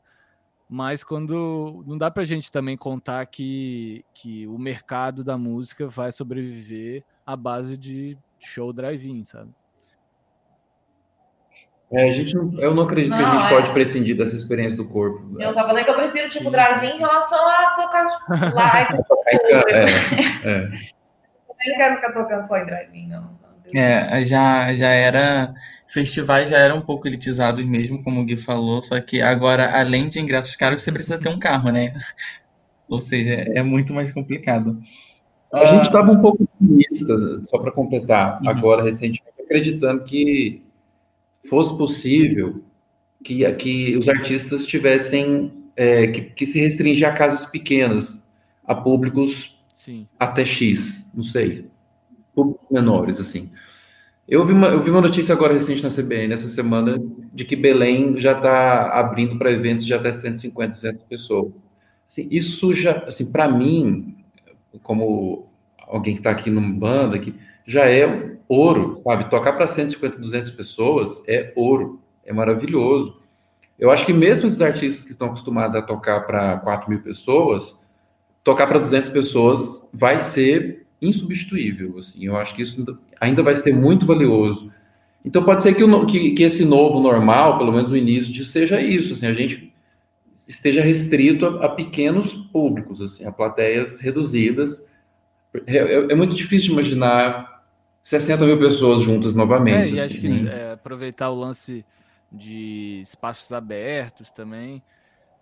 Mas 0.68 1.04
quando 1.04 1.84
não 1.86 1.96
dá 1.96 2.10
para 2.10 2.22
a 2.22 2.26
gente 2.26 2.50
também 2.50 2.76
contar 2.76 3.24
que, 3.26 4.04
que 4.12 4.48
o 4.48 4.58
mercado 4.58 5.22
da 5.22 5.38
música 5.38 5.86
vai 5.86 6.10
sobreviver 6.10 7.04
à 7.24 7.36
base 7.36 7.76
de 7.76 8.18
show 8.40 8.72
drive-in, 8.72 9.22
sabe? 9.22 9.54
É, 11.92 12.08
a 12.08 12.12
gente 12.12 12.34
não- 12.34 12.52
eu 12.60 12.74
não 12.74 12.82
acredito 12.82 13.16
que 13.16 13.22
a 13.22 13.26
Não, 13.26 13.40
gente 13.40 13.46
é. 13.52 13.60
pode 13.60 13.72
prescindir 13.72 14.16
dessa 14.16 14.34
experiência 14.34 14.76
do 14.76 14.86
corpo. 14.88 15.40
Eu 15.40 15.52
só 15.52 15.64
falei 15.64 15.84
que 15.84 15.90
eu 15.90 15.94
prefiro 15.94 16.28
tipo 16.28 16.44
Sim. 16.44 16.50
drive-in 16.50 16.96
em 16.96 16.98
relação 16.98 17.38
a 17.48 17.70
tocar 17.76 18.04
live. 18.54 19.02
É, 19.28 20.48
é. 20.48 20.68
Eu 21.66 21.72
não 21.72 21.76
quero 21.78 21.94
ficar 21.96 22.12
tocando 22.12 22.46
só 22.46 22.56
em 22.58 22.64
drive-in, 22.66 23.08
não. 23.08 23.30
É, 23.74 24.24
já, 24.24 24.72
já 24.74 24.88
era. 24.88 25.52
Festivais 25.88 26.50
já 26.50 26.58
eram 26.58 26.78
um 26.78 26.80
pouco 26.82 27.06
elitizados 27.06 27.64
mesmo, 27.64 28.02
como 28.02 28.20
o 28.20 28.24
Gui 28.24 28.36
falou, 28.36 28.82
só 28.82 29.00
que 29.00 29.22
agora, 29.22 29.78
além 29.78 30.08
de 30.08 30.18
ingressos 30.20 30.56
caros, 30.56 30.82
você 30.82 30.90
precisa 30.90 31.20
ter 31.20 31.28
um 31.28 31.38
carro, 31.38 31.70
né? 31.70 31.92
Ou 32.88 33.00
seja, 33.00 33.30
é 33.54 33.62
muito 33.62 33.92
mais 33.94 34.10
complicado. 34.12 34.78
A 35.52 35.64
gente 35.66 35.86
estava 35.86 36.10
um 36.10 36.20
pouco 36.20 36.42
otimista, 36.60 37.14
só 37.44 37.58
para 37.58 37.70
completar, 37.70 38.40
Uhum. 38.42 38.48
agora 38.48 38.82
recentemente, 38.82 39.22
acreditando 39.40 40.02
que 40.04 40.62
fosse 41.48 41.76
possível 41.76 42.62
que, 43.24 43.50
que 43.54 43.96
os 43.96 44.08
artistas 44.08 44.66
tivessem 44.66 45.52
é, 45.76 46.06
que, 46.08 46.20
que 46.22 46.46
se 46.46 46.60
restringir 46.60 47.08
a 47.08 47.12
casas 47.12 47.46
pequenas, 47.46 48.22
a 48.64 48.74
públicos 48.74 49.56
Sim. 49.72 50.06
até 50.18 50.44
X, 50.44 51.04
não 51.14 51.22
sei, 51.22 51.66
públicos 52.34 52.66
menores, 52.70 53.20
assim. 53.20 53.50
Eu 54.28 54.44
vi 54.44 54.52
uma, 54.52 54.68
eu 54.68 54.82
vi 54.82 54.90
uma 54.90 55.00
notícia 55.00 55.32
agora 55.32 55.54
recente 55.54 55.82
na 55.82 55.90
CBN, 55.90 56.34
essa 56.34 56.48
semana, 56.48 57.00
de 57.32 57.44
que 57.44 57.54
Belém 57.54 58.18
já 58.18 58.32
está 58.32 58.98
abrindo 58.98 59.38
para 59.38 59.52
eventos 59.52 59.86
de 59.86 59.94
até 59.94 60.12
150, 60.12 60.74
200 60.74 61.02
pessoas. 61.04 61.52
Assim, 62.08 62.26
isso 62.30 62.74
já, 62.74 62.98
assim, 63.06 63.30
para 63.30 63.48
mim, 63.48 64.16
como 64.82 65.46
alguém 65.78 66.14
que 66.14 66.20
está 66.20 66.30
aqui 66.30 66.50
numa 66.50 66.74
banda, 66.74 67.18
que 67.18 67.34
já 67.66 67.90
é 67.90 68.36
ouro, 68.48 69.00
sabe? 69.02 69.28
Tocar 69.28 69.54
para 69.54 69.66
150, 69.66 70.18
200 70.18 70.50
pessoas 70.52 71.22
é 71.26 71.52
ouro, 71.56 72.00
é 72.24 72.32
maravilhoso. 72.32 73.20
Eu 73.78 73.90
acho 73.90 74.06
que 74.06 74.12
mesmo 74.12 74.46
esses 74.46 74.60
artistas 74.60 75.04
que 75.04 75.12
estão 75.12 75.28
acostumados 75.28 75.76
a 75.76 75.82
tocar 75.82 76.20
para 76.20 76.56
4 76.58 76.88
mil 76.88 77.00
pessoas, 77.00 77.76
tocar 78.42 78.66
para 78.66 78.78
200 78.78 79.10
pessoas 79.10 79.86
vai 79.92 80.18
ser 80.18 80.86
insubstituível. 81.02 81.98
Assim. 81.98 82.24
Eu 82.24 82.36
acho 82.36 82.54
que 82.54 82.62
isso 82.62 82.98
ainda 83.20 83.42
vai 83.42 83.56
ser 83.56 83.74
muito 83.74 84.06
valioso. 84.06 84.72
Então 85.24 85.44
pode 85.44 85.62
ser 85.62 85.74
que, 85.74 85.82
o, 85.82 86.06
que, 86.06 86.30
que 86.30 86.42
esse 86.44 86.64
novo 86.64 87.00
normal, 87.00 87.58
pelo 87.58 87.72
menos 87.72 87.90
no 87.90 87.96
início, 87.96 88.32
de, 88.32 88.44
seja 88.44 88.80
isso. 88.80 89.14
Assim, 89.14 89.26
a 89.26 89.34
gente 89.34 89.72
esteja 90.46 90.80
restrito 90.80 91.44
a, 91.44 91.66
a 91.66 91.68
pequenos 91.68 92.32
públicos, 92.32 93.02
assim, 93.02 93.24
a 93.24 93.32
plateias 93.32 94.00
reduzidas. 94.00 94.82
É, 95.66 95.76
é, 95.76 96.12
é, 96.12 96.14
muito 96.14 96.36
difícil 96.36 96.68
de 96.68 96.72
imaginar 96.74 97.55
60 98.06 98.46
mil 98.46 98.56
pessoas 98.56 99.02
juntas 99.02 99.34
novamente. 99.34 99.88
É, 99.88 99.96
e 99.96 100.00
assim, 100.00 100.28
assim, 100.28 100.42
né? 100.44 100.60
é, 100.60 100.72
aproveitar 100.74 101.28
o 101.28 101.34
lance 101.34 101.84
de 102.30 103.00
espaços 103.02 103.50
abertos 103.52 104.30
também. 104.30 104.80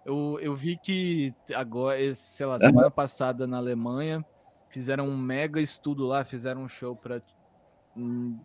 Eu, 0.03 0.39
eu 0.41 0.57
vi 0.57 0.79
que 0.79 1.35
agora, 1.55 1.99
sei 2.15 2.47
lá, 2.47 2.59
semana 2.59 2.91
passada 2.91 3.47
na 3.47 3.59
Alemanha, 3.59 4.25
fizeram 4.71 5.07
um 5.07 5.17
mega 5.17 5.61
estudo 5.61 6.07
lá, 6.07 6.25
fizeram 6.25 6.63
um 6.63 6.69
show 6.69 6.97
para, 6.97 7.21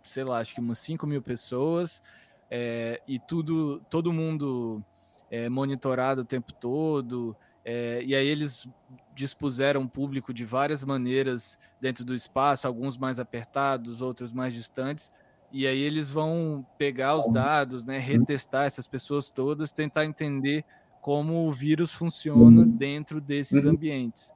sei 0.04 0.26
lá, 0.26 0.40
acho 0.40 0.54
que 0.54 0.60
umas 0.60 0.80
5 0.80 1.08
mil 1.08 1.22
pessoas, 1.22 2.04
é, 2.52 3.02
e 3.08 3.20
tudo, 3.20 3.82
todo 3.90 4.12
mundo 4.12 4.84
é, 5.32 5.48
monitorado 5.48 6.24
o 6.24 6.26
tempo 6.26 6.52
todo, 6.52 7.38
é, 7.64 8.02
e 8.04 8.16
aí 8.16 8.28
eles 8.28 8.68
dispuseram 9.14 9.82
o 9.82 9.90
público 9.90 10.34
de 10.34 10.46
várias 10.46 10.84
maneiras 10.84 11.58
dentro 11.80 12.06
do 12.06 12.16
espaço, 12.16 12.68
alguns 12.68 12.98
mais 12.98 13.20
apertados, 13.20 14.02
outros 14.02 14.32
mais 14.32 14.54
distantes, 14.54 15.12
e 15.52 15.68
aí 15.68 15.80
eles 15.80 16.12
vão 16.12 16.66
pegar 16.78 17.18
os 17.18 17.28
dados, 17.32 17.84
né, 17.84 17.98
retestar 17.98 18.66
essas 18.66 18.88
pessoas 18.88 19.30
todas, 19.30 19.72
tentar 19.72 20.06
entender 20.06 20.64
como 21.02 21.48
o 21.48 21.52
vírus 21.52 21.92
funciona 21.92 22.66
dentro 22.66 23.20
desses 23.20 23.66
ambientes. 23.66 24.32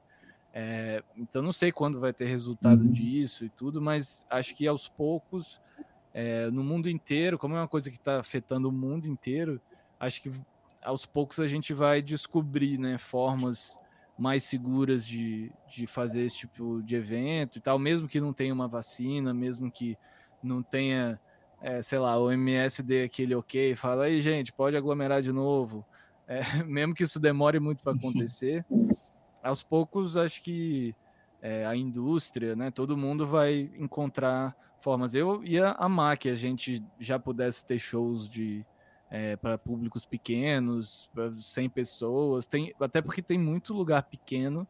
É, 0.52 1.02
então 1.16 1.42
não 1.42 1.52
sei 1.52 1.72
quando 1.72 1.98
vai 1.98 2.12
ter 2.12 2.26
resultado 2.26 2.88
disso 2.88 3.44
e 3.44 3.48
tudo, 3.48 3.82
mas 3.82 4.24
acho 4.30 4.54
que 4.54 4.66
aos 4.66 4.88
poucos, 4.88 5.60
é, 6.12 6.48
no 6.50 6.62
mundo 6.62 6.88
inteiro, 6.88 7.38
como 7.38 7.56
é 7.56 7.58
uma 7.58 7.68
coisa 7.68 7.90
que 7.90 7.96
está 7.96 8.20
afetando 8.20 8.68
o 8.68 8.72
mundo 8.72 9.06
inteiro, 9.06 9.60
acho 9.98 10.22
que 10.22 10.30
aos 10.84 11.06
poucos 11.06 11.40
a 11.40 11.46
gente 11.46 11.72
vai 11.72 12.02
descobrir 12.02 12.78
né, 12.78 12.98
formas 12.98 13.78
mais 14.16 14.44
seguras 14.44 15.04
de, 15.04 15.50
de 15.66 15.86
fazer 15.86 16.22
esse 16.22 16.36
tipo 16.38 16.80
de 16.82 16.94
evento 16.94 17.58
e 17.58 17.60
tal, 17.60 17.78
mesmo 17.78 18.06
que 18.06 18.20
não 18.20 18.32
tenha 18.32 18.54
uma 18.54 18.68
vacina, 18.68 19.34
mesmo 19.34 19.70
que 19.70 19.98
não 20.42 20.62
tenha, 20.62 21.18
é, 21.60 21.82
sei 21.82 21.98
lá, 21.98 22.16
o 22.16 22.30
MS 22.30 22.82
dê 22.82 23.04
aquele 23.04 23.34
ok, 23.34 23.74
fala 23.74 24.04
aí, 24.04 24.20
gente, 24.20 24.52
pode 24.52 24.76
aglomerar 24.76 25.22
de 25.22 25.32
novo. 25.32 25.84
É, 26.26 26.62
mesmo 26.64 26.94
que 26.94 27.02
isso 27.02 27.20
demore 27.20 27.60
muito 27.60 27.84
para 27.84 27.92
acontecer, 27.92 28.64
aos 29.44 29.62
poucos 29.62 30.16
acho 30.16 30.42
que 30.42 30.96
é, 31.42 31.66
a 31.66 31.76
indústria, 31.76 32.56
né, 32.56 32.70
todo 32.70 32.96
mundo 32.96 33.26
vai 33.26 33.70
encontrar 33.76 34.56
formas. 34.80 35.14
Eu 35.14 35.44
ia 35.44 35.72
amar 35.72 36.16
que 36.16 36.30
a 36.30 36.34
gente 36.34 36.82
já 36.98 37.18
pudesse 37.18 37.62
ter 37.66 37.78
shows 37.78 38.26
de 38.26 38.64
é, 39.10 39.36
para 39.36 39.58
públicos 39.58 40.06
pequenos, 40.06 41.08
para 41.14 41.32
100 41.34 41.70
pessoas, 41.70 42.46
tem, 42.46 42.74
até 42.80 43.02
porque 43.02 43.22
tem 43.22 43.38
muito 43.38 43.74
lugar 43.74 44.02
pequeno 44.04 44.68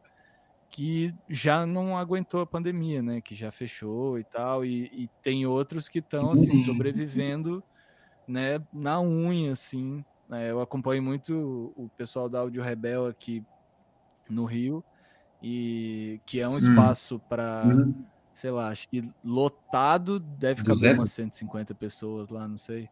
que 0.69 1.13
já 1.29 1.65
não 1.65 1.97
aguentou 1.97 2.41
a 2.41 2.47
pandemia, 2.47 3.01
né? 3.01 3.21
Que 3.21 3.35
já 3.35 3.51
fechou 3.51 4.19
e 4.19 4.25
tal, 4.25 4.65
e, 4.65 4.85
e 5.05 5.09
tem 5.21 5.45
outros 5.45 5.87
que 5.89 5.99
estão 5.99 6.31
assim 6.31 6.57
sobrevivendo, 6.57 7.63
né? 8.27 8.59
Na 8.73 9.01
unha, 9.01 9.51
assim. 9.53 10.05
É, 10.31 10.51
eu 10.51 10.61
acompanho 10.61 11.03
muito 11.03 11.73
o 11.75 11.89
pessoal 11.91 12.29
da 12.29 12.39
Audio 12.41 12.63
Rebel 12.63 13.07
aqui 13.07 13.45
no 14.29 14.45
Rio 14.45 14.85
e 15.41 16.21
que 16.25 16.39
é 16.41 16.49
um 16.49 16.57
espaço 16.57 17.19
para, 17.21 17.77
Uhum. 17.77 18.07
sei 18.33 18.51
lá, 18.51 18.69
acho 18.69 18.89
que 18.89 19.03
lotado 19.23 20.19
deve 20.19 20.63
caber 20.63 20.91
200? 20.91 20.93
umas 20.93 21.11
150 21.11 21.75
pessoas 21.75 22.29
lá, 22.29 22.47
não 22.47 22.57
sei. 22.57 22.89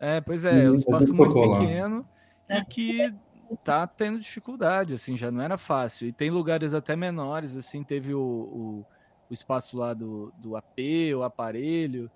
É, 0.00 0.20
pois 0.20 0.46
é, 0.46 0.64
é 0.64 0.70
um 0.70 0.74
espaço 0.74 1.12
muito 1.12 1.38
lá. 1.38 1.60
pequeno 1.60 2.08
e 2.48 2.64
que 2.64 3.14
tá 3.62 3.86
tendo 3.86 4.18
dificuldade, 4.18 4.94
assim, 4.94 5.16
já 5.16 5.30
não 5.30 5.42
era 5.42 5.58
fácil. 5.58 6.08
E 6.08 6.12
tem 6.12 6.30
lugares 6.30 6.72
até 6.72 6.96
menores, 6.96 7.54
assim, 7.54 7.84
teve 7.84 8.14
o, 8.14 8.20
o, 8.20 8.86
o 9.28 9.34
espaço 9.34 9.76
lá 9.76 9.92
do, 9.92 10.32
do 10.38 10.56
AP, 10.56 10.78
o 11.16 11.22
aparelho, 11.22 12.10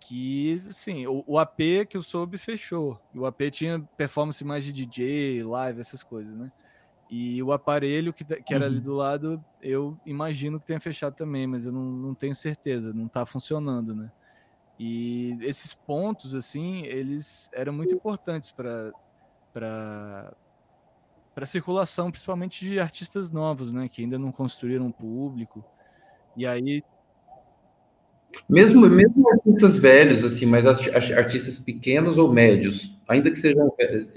que, 0.00 0.62
assim, 0.70 1.06
o, 1.06 1.22
o 1.26 1.38
AP 1.38 1.86
que 1.88 1.96
eu 1.96 2.02
soube 2.02 2.38
fechou. 2.38 2.98
O 3.14 3.26
AP 3.26 3.50
tinha 3.50 3.80
performance 3.96 4.42
mais 4.42 4.64
de 4.64 4.72
DJ, 4.72 5.42
live, 5.42 5.80
essas 5.80 6.02
coisas, 6.02 6.34
né? 6.34 6.50
E 7.10 7.42
o 7.42 7.52
aparelho 7.52 8.12
que, 8.12 8.24
que 8.24 8.52
era 8.54 8.66
ali 8.66 8.80
do 8.80 8.92
lado, 8.92 9.42
eu 9.62 9.98
imagino 10.04 10.60
que 10.60 10.66
tenha 10.66 10.80
fechado 10.80 11.14
também, 11.14 11.46
mas 11.46 11.64
eu 11.64 11.72
não, 11.72 11.84
não 11.84 12.14
tenho 12.14 12.34
certeza, 12.34 12.92
não 12.92 13.08
tá 13.08 13.24
funcionando, 13.24 13.94
né? 13.94 14.10
E 14.78 15.36
esses 15.40 15.74
pontos, 15.74 16.34
assim, 16.34 16.82
eles 16.84 17.50
eram 17.52 17.72
muito 17.72 17.94
importantes 17.94 18.52
para 18.52 18.92
para 19.52 21.46
circulação, 21.46 22.10
principalmente 22.10 22.64
de 22.64 22.80
artistas 22.80 23.30
novos, 23.30 23.72
né, 23.72 23.88
que 23.88 24.02
ainda 24.02 24.18
não 24.18 24.32
construíram 24.32 24.86
um 24.86 24.92
público. 24.92 25.64
E 26.36 26.46
aí, 26.46 26.82
Mesmo, 28.48 28.88
mesmo 28.88 29.28
artistas 29.30 29.78
velhos, 29.78 30.24
assim, 30.24 30.46
mas 30.46 30.66
arti- 30.66 30.90
artistas 31.12 31.58
pequenos 31.58 32.18
ou 32.18 32.32
médios, 32.32 32.96
ainda 33.06 33.30
que 33.30 33.36
sejam 33.38 33.72
velhos, 33.76 34.10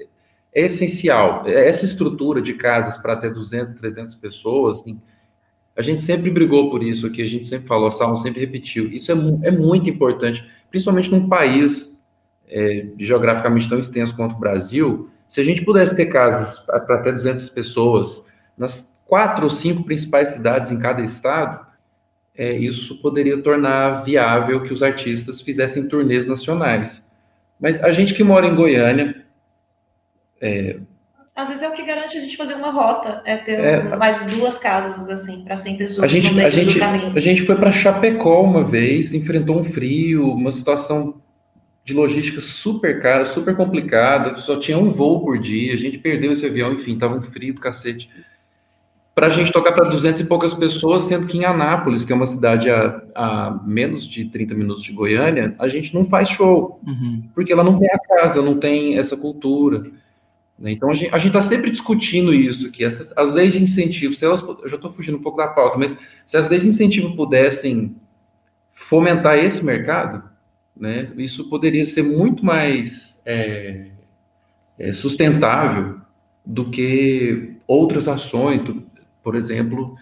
é 0.54 0.66
essencial. 0.66 1.48
Essa 1.48 1.86
estrutura 1.86 2.42
de 2.42 2.54
casas 2.54 2.98
para 2.98 3.14
até 3.14 3.30
200, 3.30 3.76
300 3.76 4.16
pessoas, 4.16 4.82
assim, 4.82 5.02
a 5.76 5.82
gente 5.82 6.02
sempre 6.02 6.30
brigou 6.30 6.70
por 6.70 6.84
isso 6.84 7.08
aqui, 7.08 7.22
a 7.22 7.28
gente 7.28 7.48
sempre 7.48 7.68
falou, 7.68 7.88
a 7.88 7.92
Salma 7.92 8.18
sempre 8.18 8.42
repetiu. 8.42 8.90
Isso 8.90 9.12
é, 9.12 9.16
é 9.48 9.52
muito 9.52 9.90
importante, 9.90 10.44
principalmente 10.70 11.10
num 11.10 11.30
país 11.30 11.98
é, 12.48 12.88
geograficamente 13.00 13.70
tão 13.70 13.80
extenso 13.80 14.16
quanto 14.16 14.36
o 14.36 14.40
Brasil. 14.40 15.08
Se 15.30 15.40
a 15.40 15.44
gente 15.44 15.64
pudesse 15.64 15.96
ter 15.96 16.08
casas 16.08 16.60
para 16.60 16.98
até 16.98 17.12
200 17.12 17.50
pessoas 17.50 18.22
nas 18.58 18.92
quatro 19.06 19.46
ou 19.46 19.50
cinco 19.50 19.84
principais 19.84 20.30
cidades 20.30 20.72
em 20.72 20.80
cada 20.80 21.02
estado, 21.02 21.66
é, 22.36 22.54
isso 22.54 23.02
poderia 23.02 23.42
tornar 23.42 24.04
viável 24.04 24.64
que 24.64 24.74
os 24.74 24.84
artistas 24.84 25.42
fizessem 25.42 25.88
turnês 25.88 26.26
nacionais. 26.26 27.02
Mas 27.60 27.82
a 27.84 27.92
gente 27.92 28.14
que 28.14 28.24
mora 28.24 28.46
em 28.46 28.56
Goiânia, 28.56 29.24
Às 31.36 31.48
vezes 31.48 31.64
é 31.64 31.70
o 31.70 31.72
que 31.72 31.84
garante 31.86 32.18
a 32.18 32.22
gente 32.22 32.36
fazer 32.36 32.56
uma 32.56 32.72
rota, 32.72 33.22
é 33.26 33.38
ter 33.38 33.60
É. 33.60 33.96
mais 33.96 34.24
duas 34.26 34.58
casas, 34.58 35.10
assim, 35.10 35.44
para 35.44 35.58
100 35.58 35.78
pessoas 35.78 36.04
a 36.04 36.08
gente, 36.08 36.30
no 36.30 36.36
meio 36.36 36.48
a 36.48 36.52
gente, 36.52 36.82
a 36.82 37.20
gente 37.22 37.44
foi 37.44 37.56
para 37.56 37.72
Chapecó 37.72 38.44
uma 38.44 38.64
vez, 38.66 39.14
enfrentou 39.14 39.58
um 39.58 39.64
frio, 39.64 40.30
uma 40.30 40.52
situação 40.52 41.22
de 41.86 41.94
logística 41.94 42.42
super 42.42 43.02
cara, 43.02 43.26
super 43.26 43.56
complicada, 43.56 44.40
só 44.42 44.60
tinha 44.60 44.78
um 44.78 44.92
voo 44.92 45.22
por 45.22 45.40
dia, 45.40 45.74
a 45.74 45.78
gente 45.78 45.98
perdeu 45.98 46.32
esse 46.32 46.46
avião, 46.46 46.74
enfim, 46.74 46.98
tava 46.98 47.16
um 47.16 47.22
frio 47.22 47.54
do 47.54 47.62
cacete. 47.62 48.10
Para 49.16 49.28
a 49.28 49.30
gente 49.30 49.52
tocar 49.52 49.74
para 49.74 49.90
200 49.90 50.22
e 50.22 50.26
poucas 50.26 50.54
pessoas, 50.54 51.04
sendo 51.04 51.28
que 51.28 51.38
em 51.38 51.44
Anápolis, 51.46 52.06
que 52.06 52.14
é 52.14 52.16
uma 52.16 52.26
cidade 52.26 52.70
a, 52.70 53.02
a 53.14 53.60
menos 53.66 54.08
de 54.08 54.26
30 54.26 54.54
minutos 54.54 54.84
de 54.84 54.92
Goiânia, 54.94 55.54
a 55.60 55.68
gente 55.68 55.94
não 55.94 56.06
faz 56.06 56.30
show. 56.30 56.80
Uhum. 56.86 57.24
porque 57.36 57.52
ela 57.52 57.64
não 57.64 57.78
tem 57.78 57.90
a 57.92 58.00
casa, 58.00 58.42
não 58.42 58.58
tem 58.58 58.98
essa 58.98 59.18
cultura. 59.18 59.82
Né? 60.62 60.72
Então 60.72 60.90
a 60.90 60.96
gente 60.96 61.28
está 61.28 61.42
sempre 61.42 61.72
discutindo 61.72 62.34
isso, 62.34 62.72
que 62.72 62.84
essas, 62.84 63.12
as 63.18 63.32
leis 63.32 63.54
de 63.54 63.64
incentivo, 63.64 64.14
se 64.14 64.24
elas, 64.24 64.42
eu 64.42 64.70
já 64.70 64.76
estou 64.76 64.94
fugindo 64.94 65.18
um 65.18 65.22
pouco 65.22 65.38
da 65.38 65.48
pauta, 65.48 65.78
mas 65.78 65.96
se 66.28 66.38
as 66.38 66.48
leis 66.50 66.64
de 66.64 66.70
incentivo 66.70 67.16
pudessem 67.16 67.96
fomentar 68.74 69.38
esse 69.38 69.64
mercado, 69.64 70.24
né, 70.76 71.12
isso 71.18 71.50
poderia 71.50 71.86
ser 71.86 72.04
muito 72.04 72.46
mais 72.46 73.16
é, 73.26 73.88
é, 74.80 74.94
sustentável 74.94 76.00
do 76.46 76.70
que 76.72 77.54
outras 77.68 78.08
ações, 78.08 78.62
do- 78.62 78.84
por 79.24 79.36
exemplo, 79.36 79.96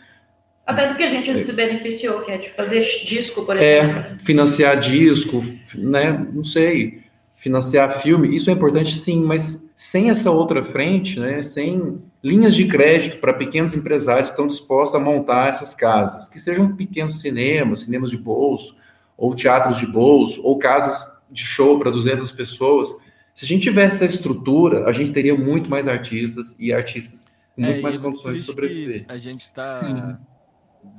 Até 0.66 0.88
do 0.88 0.96
que 0.96 1.04
a 1.04 1.08
gente 1.10 1.38
se 1.40 1.52
beneficiou, 1.52 2.22
que 2.22 2.32
é 2.32 2.38
de 2.38 2.50
fazer 2.52 2.82
disco, 3.04 3.44
por 3.46 3.58
exemplo. 3.58 4.00
É, 4.00 4.18
financiar 4.20 4.80
disco, 4.80 5.44
né? 5.76 6.26
Não 6.32 6.44
sei, 6.44 7.02
financiar 7.38 8.02
filme, 8.02 8.36
isso 8.36 8.50
é 8.50 8.54
importante 8.54 8.94
sim, 8.98 9.24
mas 9.24 9.62
sem 9.80 10.10
essa 10.10 10.30
outra 10.30 10.62
frente, 10.62 11.18
né? 11.18 11.42
Sem 11.42 12.02
linhas 12.22 12.54
de 12.54 12.68
crédito 12.68 13.18
para 13.22 13.34
pequenos 13.34 13.74
empresários 13.74 14.28
que 14.28 14.34
estão 14.34 14.46
dispostos 14.46 14.94
a 14.94 15.00
montar 15.00 15.48
essas 15.48 15.74
casas, 15.74 16.28
que 16.28 16.38
sejam 16.38 16.76
pequenos 16.76 17.22
cinemas, 17.22 17.84
cinemas 17.84 18.10
de 18.10 18.18
bolso, 18.18 18.76
ou 19.18 19.34
teatros 19.34 19.78
de 19.78 19.88
bolso, 19.88 20.42
ou 20.44 20.60
casas 20.60 21.02
de 21.32 21.46
show 21.46 21.80
para 21.80 21.92
200 21.92 22.30
pessoas. 22.34 22.90
Se 23.34 23.46
a 23.46 23.48
gente 23.48 23.64
tivesse 23.64 24.04
essa 24.04 24.14
estrutura, 24.14 24.86
a 24.86 24.92
gente 24.92 25.14
teria 25.14 25.34
muito 25.34 25.70
mais 25.70 25.88
artistas 25.88 26.54
e 26.60 26.74
artistas 26.74 27.32
com 27.56 27.62
muito 27.62 27.78
é, 27.78 27.82
mais 27.82 27.96
é 27.96 28.00
condições 28.00 28.42
de 28.42 28.44
sobreviver. 28.44 29.06
A 29.08 29.18
gente 29.18 29.44
está 29.44 30.20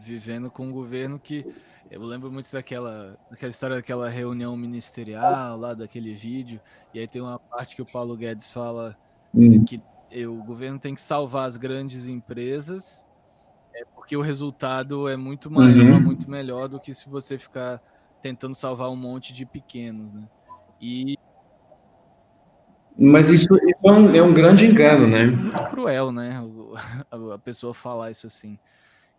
vivendo 0.02 0.50
com 0.50 0.68
um 0.68 0.72
governo 0.72 1.18
que 1.18 1.44
eu 1.90 2.02
lembro 2.02 2.30
muito 2.30 2.50
daquela, 2.52 3.18
daquela 3.30 3.50
história 3.50 3.76
daquela 3.76 4.08
reunião 4.08 4.56
ministerial 4.56 5.56
lá 5.58 5.74
daquele 5.74 6.14
vídeo 6.14 6.60
e 6.94 7.00
aí 7.00 7.08
tem 7.08 7.20
uma 7.20 7.38
parte 7.38 7.74
que 7.74 7.82
o 7.82 7.86
Paulo 7.86 8.16
Guedes 8.16 8.52
fala 8.52 8.96
Hum. 9.34 9.64
que 9.64 9.80
eh, 10.10 10.26
o 10.26 10.42
governo 10.42 10.78
tem 10.78 10.94
que 10.94 11.00
salvar 11.02 11.46
as 11.46 11.56
grandes 11.56 12.06
empresas 12.06 13.04
é 13.74 13.84
porque 13.94 14.16
o 14.16 14.20
resultado 14.20 15.08
é 15.08 15.16
muito 15.16 15.50
maior, 15.50 15.94
Uhum. 15.94 16.00
muito 16.00 16.28
melhor 16.30 16.68
do 16.68 16.80
que 16.80 16.92
se 16.92 17.08
você 17.08 17.38
ficar 17.38 17.80
tentando 18.20 18.54
salvar 18.54 18.90
um 18.90 18.96
monte 18.96 19.32
de 19.32 19.46
pequenos, 19.46 20.12
né? 20.12 20.28
E 20.80 21.16
Mas 22.98 23.28
isso, 23.28 23.46
isso 23.54 23.76
é, 23.86 23.90
um, 23.90 24.14
é 24.16 24.22
um 24.22 24.34
grande 24.34 24.66
engano, 24.66 25.06
né? 25.06 25.26
muito 25.26 25.64
cruel, 25.70 26.12
né? 26.12 26.32
a 27.34 27.38
pessoa 27.38 27.72
falar 27.72 28.10
isso 28.10 28.26
assim. 28.26 28.58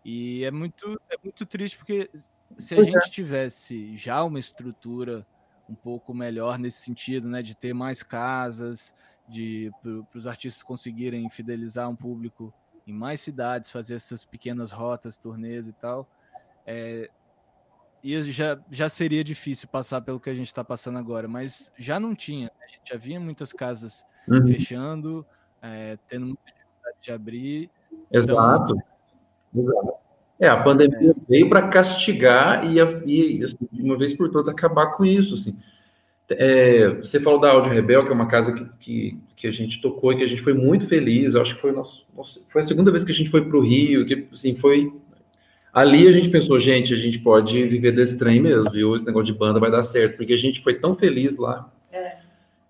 E 0.04 0.44
é 0.44 0.50
muito, 0.50 1.00
é 1.10 1.16
muito 1.22 1.46
triste 1.46 1.78
porque 1.78 2.10
se 2.58 2.74
a 2.74 2.76
Pois 2.76 2.88
é. 2.88 2.90
gente 2.92 3.10
tivesse 3.10 3.96
já 3.96 4.22
uma 4.24 4.38
estrutura 4.38 5.26
um 5.68 5.74
pouco 5.74 6.12
melhor 6.12 6.58
nesse 6.58 6.78
sentido, 6.82 7.28
né? 7.28 7.42
De 7.42 7.54
ter 7.54 7.72
mais 7.72 8.02
casas, 8.02 8.94
de 9.28 9.70
para 9.80 10.18
os 10.18 10.26
artistas 10.26 10.62
conseguirem 10.62 11.28
fidelizar 11.30 11.88
um 11.88 11.96
público 11.96 12.52
em 12.86 12.92
mais 12.92 13.20
cidades, 13.20 13.70
fazer 13.70 13.94
essas 13.94 14.24
pequenas 14.24 14.72
rotas, 14.72 15.16
turnês 15.16 15.68
e 15.68 15.72
tal, 15.72 16.06
é, 16.66 17.08
e 18.02 18.20
já, 18.32 18.58
já 18.70 18.88
seria 18.88 19.22
difícil 19.22 19.68
passar 19.68 20.00
pelo 20.00 20.18
que 20.18 20.28
a 20.28 20.34
gente 20.34 20.48
está 20.48 20.64
passando 20.64 20.98
agora, 20.98 21.28
mas 21.28 21.70
já 21.78 22.00
não 22.00 22.14
tinha. 22.16 22.46
né? 22.46 22.64
A 22.64 22.66
gente 22.66 22.88
já 22.92 22.96
muitas 23.20 23.52
casas 23.52 24.04
Uhum. 24.28 24.46
fechando, 24.46 25.26
é, 25.60 25.96
tendo 26.08 26.26
muita 26.26 26.42
dificuldade 26.46 26.96
de 27.00 27.12
abrir. 27.12 27.70
Exato. 28.10 28.76
Exato. 29.54 29.94
É, 30.42 30.48
a 30.48 30.56
pandemia 30.56 31.14
veio 31.28 31.48
para 31.48 31.68
castigar 31.68 32.66
e, 32.66 32.78
e, 33.06 33.44
assim, 33.44 33.56
de 33.70 33.80
uma 33.80 33.96
vez 33.96 34.12
por 34.12 34.28
todas 34.28 34.48
acabar 34.48 34.88
com 34.88 35.04
isso. 35.04 35.34
Assim. 35.36 35.54
É, 36.30 36.88
você 36.96 37.20
falou 37.20 37.40
da 37.40 37.52
Áudio 37.52 37.70
Rebel, 37.72 38.04
que 38.04 38.10
é 38.10 38.12
uma 38.12 38.26
casa 38.26 38.52
que, 38.52 38.66
que, 38.80 39.18
que 39.36 39.46
a 39.46 39.52
gente 39.52 39.80
tocou 39.80 40.12
e 40.12 40.16
que 40.16 40.24
a 40.24 40.26
gente 40.26 40.42
foi 40.42 40.52
muito 40.52 40.88
feliz. 40.88 41.34
Eu 41.34 41.42
acho 41.42 41.54
que 41.54 41.60
foi, 41.60 41.70
nosso, 41.70 42.04
nosso- 42.16 42.42
foi 42.50 42.60
a 42.60 42.64
segunda 42.64 42.90
vez 42.90 43.04
que 43.04 43.12
a 43.12 43.14
gente 43.14 43.30
foi 43.30 43.44
para 43.44 43.56
o 43.56 43.60
Rio, 43.60 44.04
que 44.04 44.26
assim, 44.32 44.56
foi. 44.56 44.92
Ali 45.72 46.08
a 46.08 46.12
gente 46.12 46.28
pensou, 46.28 46.58
gente, 46.58 46.92
a 46.92 46.96
gente 46.96 47.20
pode 47.20 47.64
viver 47.68 47.92
desse 47.92 48.18
trem 48.18 48.40
mesmo, 48.40 48.68
viu? 48.72 48.96
Esse 48.96 49.06
negócio 49.06 49.32
de 49.32 49.38
banda 49.38 49.60
vai 49.60 49.70
dar 49.70 49.84
certo, 49.84 50.16
porque 50.16 50.32
a 50.32 50.36
gente 50.38 50.60
foi 50.60 50.74
tão 50.74 50.96
feliz 50.96 51.36
lá. 51.36 51.70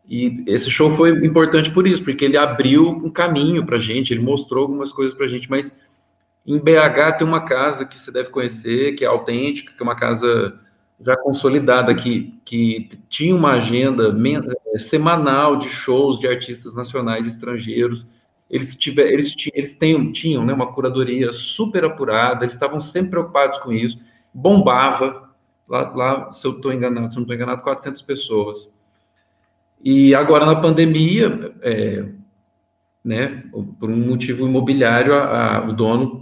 E 0.06 0.30
esse 0.46 0.70
show 0.70 0.90
foi 0.94 1.24
importante 1.24 1.70
por 1.70 1.86
isso, 1.86 2.04
porque 2.04 2.26
ele 2.26 2.36
abriu 2.36 2.86
um 2.86 3.08
caminho 3.08 3.64
pra 3.64 3.78
gente, 3.78 4.12
ele 4.12 4.20
mostrou 4.20 4.64
algumas 4.64 4.92
coisas 4.92 5.16
pra 5.16 5.26
gente, 5.26 5.48
mas 5.48 5.74
em 6.46 6.58
BH 6.58 7.18
tem 7.18 7.26
uma 7.26 7.44
casa 7.44 7.84
que 7.86 8.00
você 8.00 8.10
deve 8.10 8.30
conhecer, 8.30 8.94
que 8.94 9.04
é 9.04 9.08
autêntica, 9.08 9.72
que 9.72 9.80
é 9.80 9.84
uma 9.84 9.96
casa 9.96 10.58
já 11.00 11.16
consolidada, 11.16 11.94
que, 11.94 12.38
que 12.44 12.86
tinha 13.08 13.34
uma 13.34 13.52
agenda 13.52 14.14
eh, 14.74 14.78
semanal 14.78 15.56
de 15.56 15.68
shows 15.68 16.18
de 16.18 16.28
artistas 16.28 16.74
nacionais 16.74 17.24
e 17.26 17.28
estrangeiros. 17.28 18.06
Eles, 18.50 18.74
tiver, 18.76 19.10
eles, 19.12 19.34
eles 19.54 19.74
têm, 19.74 20.12
tinham 20.12 20.44
né, 20.44 20.52
uma 20.52 20.72
curadoria 20.72 21.32
super 21.32 21.84
apurada, 21.84 22.44
eles 22.44 22.54
estavam 22.54 22.80
sempre 22.80 23.10
preocupados 23.12 23.58
com 23.58 23.72
isso, 23.72 23.98
bombava, 24.32 25.30
lá, 25.68 25.90
lá 25.90 26.32
se 26.32 26.46
eu 26.46 26.52
estou 26.52 26.72
enganado, 26.72 27.08
se 27.10 27.16
não 27.16 27.22
estou 27.22 27.34
enganado, 27.34 27.62
400 27.62 28.02
pessoas. 28.02 28.68
E 29.82 30.14
agora 30.14 30.46
na 30.46 30.56
pandemia, 30.56 31.52
é, 31.62 32.04
né, 33.04 33.42
por 33.80 33.90
um 33.90 33.96
motivo 33.96 34.46
imobiliário, 34.46 35.14
a- 35.14 35.56
a- 35.56 35.68
o 35.68 35.72
dono 35.72 36.21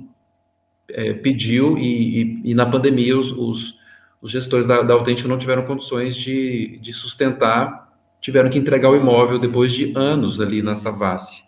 é, 0.95 1.13
pediu 1.15 1.79
e, 1.79 2.23
e- 2.23 2.51
e 2.51 2.55
na 2.55 2.67
pandemia 2.67 3.19
os, 3.19 3.31
os- 3.33 3.79
os 4.23 4.31
gestores 4.31 4.67
da, 4.67 4.83
da 4.83 4.95
Autêntica 4.95 5.29
não 5.29 5.39
tiveram 5.39 5.65
condições 5.67 6.15
de, 6.17 6.79
de 6.83 6.93
sustentar, 6.93 7.91
tiveram 8.21 8.51
que 8.51 8.59
entregar 8.59 8.91
o 8.91 8.97
imóvel 8.97 9.39
depois 9.39 9.73
de 9.73 9.93
anos 9.97 10.41
ali 10.41 10.63
na 10.63 10.75
Savassi. 10.77 11.43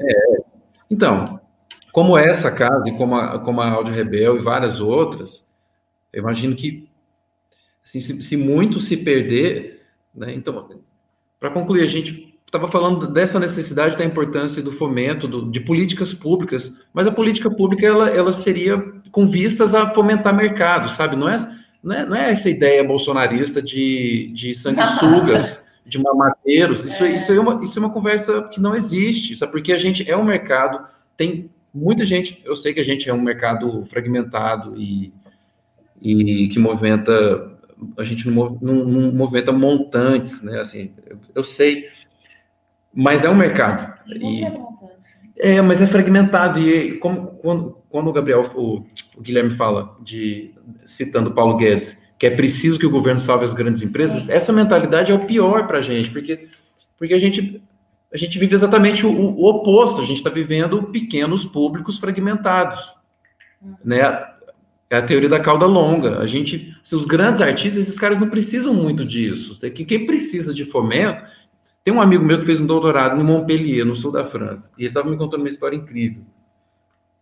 É, 0.00 0.44
então, 0.90 1.40
como 1.92 2.16
essa 2.18 2.50
casa, 2.50 2.88
e 2.88 2.96
como 2.96 3.16
a, 3.16 3.38
como 3.40 3.60
a 3.60 3.82
Rebel 3.84 4.36
e 4.36 4.42
várias 4.42 4.80
outras, 4.80 5.44
eu 6.12 6.20
imagino 6.22 6.56
que 6.56 6.88
assim, 7.84 8.00
se, 8.00 8.22
se 8.22 8.36
muito 8.36 8.80
se 8.80 8.96
perder, 8.96 9.82
né? 10.14 10.34
Então, 10.34 10.68
para 11.40 11.50
concluir, 11.50 11.82
a 11.82 11.86
gente 11.86 12.23
estava 12.54 12.70
falando 12.70 13.08
dessa 13.08 13.40
necessidade 13.40 13.96
da 13.96 14.04
importância 14.04 14.62
do 14.62 14.70
fomento 14.72 15.26
do, 15.26 15.50
de 15.50 15.58
políticas 15.60 16.14
públicas, 16.14 16.72
mas 16.92 17.06
a 17.06 17.12
política 17.12 17.50
pública 17.50 17.86
ela, 17.86 18.08
ela 18.08 18.32
seria 18.32 18.78
com 19.10 19.26
vistas 19.26 19.74
a 19.74 19.90
fomentar 19.90 20.34
mercado, 20.34 20.90
sabe? 20.90 21.16
Não 21.16 21.28
é, 21.28 21.36
não 21.82 21.94
é, 21.94 22.06
não 22.06 22.16
é 22.16 22.30
essa 22.30 22.48
ideia 22.48 22.84
bolsonarista 22.84 23.60
de, 23.60 24.30
de 24.34 24.54
sanguessugas, 24.54 25.60
de 25.84 25.98
mamateiros. 26.00 26.84
Isso 26.84 27.04
é. 27.04 27.16
isso, 27.16 27.32
é 27.32 27.40
uma, 27.40 27.62
isso 27.62 27.78
é 27.78 27.80
uma 27.80 27.90
conversa 27.90 28.44
que 28.44 28.60
não 28.60 28.76
existe, 28.76 29.36
sabe? 29.36 29.52
Porque 29.52 29.72
a 29.72 29.78
gente 29.78 30.08
é 30.08 30.16
um 30.16 30.24
mercado, 30.24 30.86
tem 31.16 31.50
muita 31.74 32.06
gente, 32.06 32.40
eu 32.44 32.56
sei 32.56 32.72
que 32.72 32.80
a 32.80 32.84
gente 32.84 33.10
é 33.10 33.12
um 33.12 33.20
mercado 33.20 33.84
fragmentado 33.86 34.74
e, 34.76 35.12
e 36.00 36.48
que 36.48 36.58
movimenta, 36.60 37.52
a 37.98 38.04
gente 38.04 38.30
não, 38.30 38.56
não, 38.62 38.84
não 38.84 39.12
movimenta 39.12 39.50
montantes, 39.50 40.40
né? 40.40 40.60
Assim, 40.60 40.92
eu, 41.04 41.18
eu, 41.34 41.44
sei, 41.44 41.88
mas 42.94 43.24
é 43.24 43.30
um 43.30 43.34
mercado. 43.34 43.92
E, 44.08 44.44
é, 45.36 45.60
mas 45.60 45.82
é 45.82 45.86
fragmentado 45.86 46.60
e 46.60 46.98
como 46.98 47.26
quando, 47.38 47.78
quando 47.88 48.08
o 48.08 48.12
Gabriel, 48.12 48.50
o, 48.54 48.86
o 49.16 49.22
Guilherme 49.22 49.56
fala 49.56 49.96
de 50.02 50.54
citando 50.84 51.32
Paulo 51.32 51.56
Guedes, 51.56 51.98
que 52.18 52.26
é 52.26 52.30
preciso 52.30 52.78
que 52.78 52.86
o 52.86 52.90
governo 52.90 53.20
salve 53.20 53.44
as 53.44 53.54
grandes 53.54 53.82
empresas, 53.82 54.28
essa 54.28 54.52
mentalidade 54.52 55.10
é 55.10 55.14
o 55.14 55.26
pior 55.26 55.66
para 55.66 55.78
a 55.78 55.82
gente, 55.82 56.10
porque 56.10 56.48
porque 56.96 57.14
a 57.14 57.18
gente 57.18 57.60
a 58.12 58.16
gente 58.16 58.38
vive 58.38 58.54
exatamente 58.54 59.04
o, 59.04 59.10
o 59.10 59.44
oposto, 59.46 60.00
a 60.00 60.04
gente 60.04 60.18
está 60.18 60.30
vivendo 60.30 60.84
pequenos 60.84 61.44
públicos 61.44 61.98
fragmentados, 61.98 62.80
né? 63.84 64.24
É 64.88 64.98
a 64.98 65.02
teoria 65.02 65.28
da 65.28 65.40
cauda 65.40 65.66
longa. 65.66 66.20
A 66.20 66.26
gente, 66.26 66.72
se 66.84 66.94
os 66.94 67.04
grandes 67.04 67.42
artistas, 67.42 67.88
esses 67.88 67.98
caras 67.98 68.20
não 68.20 68.30
precisam 68.30 68.72
muito 68.72 69.04
disso. 69.04 69.58
Que 69.70 69.84
quem 69.84 70.06
precisa 70.06 70.54
de 70.54 70.64
fomento, 70.66 71.24
tem 71.84 71.92
um 71.92 72.00
amigo 72.00 72.24
meu 72.24 72.40
que 72.40 72.46
fez 72.46 72.60
um 72.60 72.66
doutorado 72.66 73.20
em 73.20 73.22
Montpellier, 73.22 73.84
no 73.84 73.94
sul 73.94 74.10
da 74.10 74.24
França, 74.24 74.70
e 74.78 74.82
ele 74.82 74.88
estava 74.88 75.08
me 75.08 75.18
contando 75.18 75.40
uma 75.40 75.50
história 75.50 75.76
incrível. 75.76 76.24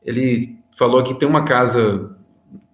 Ele 0.05 0.57
falou 0.79 1.03
que 1.03 1.15
tem 1.15 1.29
uma 1.29 1.45
casa 1.45 2.17